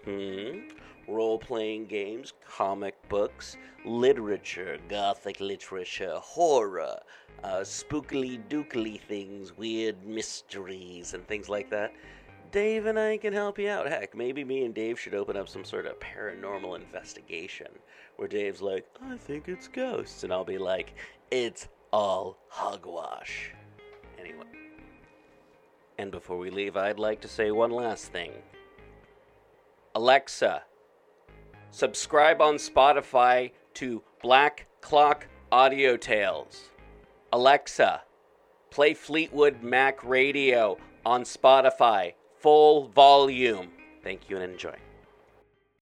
hmm, 0.06 0.60
role 1.08 1.38
playing 1.38 1.86
games, 1.86 2.34
comic 2.48 2.96
books, 3.10 3.58
literature, 3.86 4.78
gothic 4.90 5.40
literature, 5.40 6.16
horror, 6.16 6.98
uh, 7.44 7.60
spookily 7.62 8.42
dookily 8.50 9.00
things, 9.00 9.56
weird 9.58 10.06
mysteries, 10.06 11.14
and 11.14 11.28
things 11.28 11.50
like 11.50 11.70
that, 11.70 11.94
Dave 12.52 12.86
and 12.86 13.00
I 13.00 13.16
can 13.16 13.32
help 13.32 13.58
you 13.58 13.70
out. 13.70 13.88
Heck, 13.88 14.14
maybe 14.14 14.44
me 14.44 14.66
and 14.66 14.76
Dave 14.76 15.00
should 15.00 15.16
open 15.16 15.38
up 15.38 15.48
some 15.48 15.64
sort 15.64 15.86
of 15.86 15.98
paranormal 16.00 16.76
investigation 16.76 17.68
where 18.18 18.28
Dave's 18.28 18.62
like, 18.62 18.86
I 19.02 19.16
think 19.16 19.48
it's 19.48 19.70
ghosts. 19.70 20.24
And 20.24 20.34
I'll 20.34 20.44
be 20.44 20.58
like, 20.58 20.94
it's 21.32 21.70
all 21.94 22.38
hogwash. 22.50 23.52
Anyway. 24.20 24.46
And 25.98 26.12
before 26.12 26.38
we 26.38 26.50
leave, 26.50 26.76
I'd 26.76 27.00
like 27.00 27.22
to 27.22 27.30
say 27.30 27.52
one 27.52 27.72
last 27.72 28.12
thing. 28.12 28.32
Alexa, 29.94 30.64
subscribe 31.72 32.42
on 32.42 32.56
Spotify 32.56 33.52
to 33.74 34.02
Black 34.22 34.68
Clock 34.80 35.28
Audio 35.52 35.98
Tales. 35.98 36.70
Alexa, 37.34 38.02
play 38.70 38.94
Fleetwood 38.94 39.62
Mac 39.62 40.02
Radio 40.06 40.78
on 41.06 41.24
Spotify, 41.24 42.14
full 42.40 42.88
volume. 42.88 43.70
Thank 44.02 44.30
you 44.30 44.38
and 44.38 44.50
enjoy. 44.50 44.76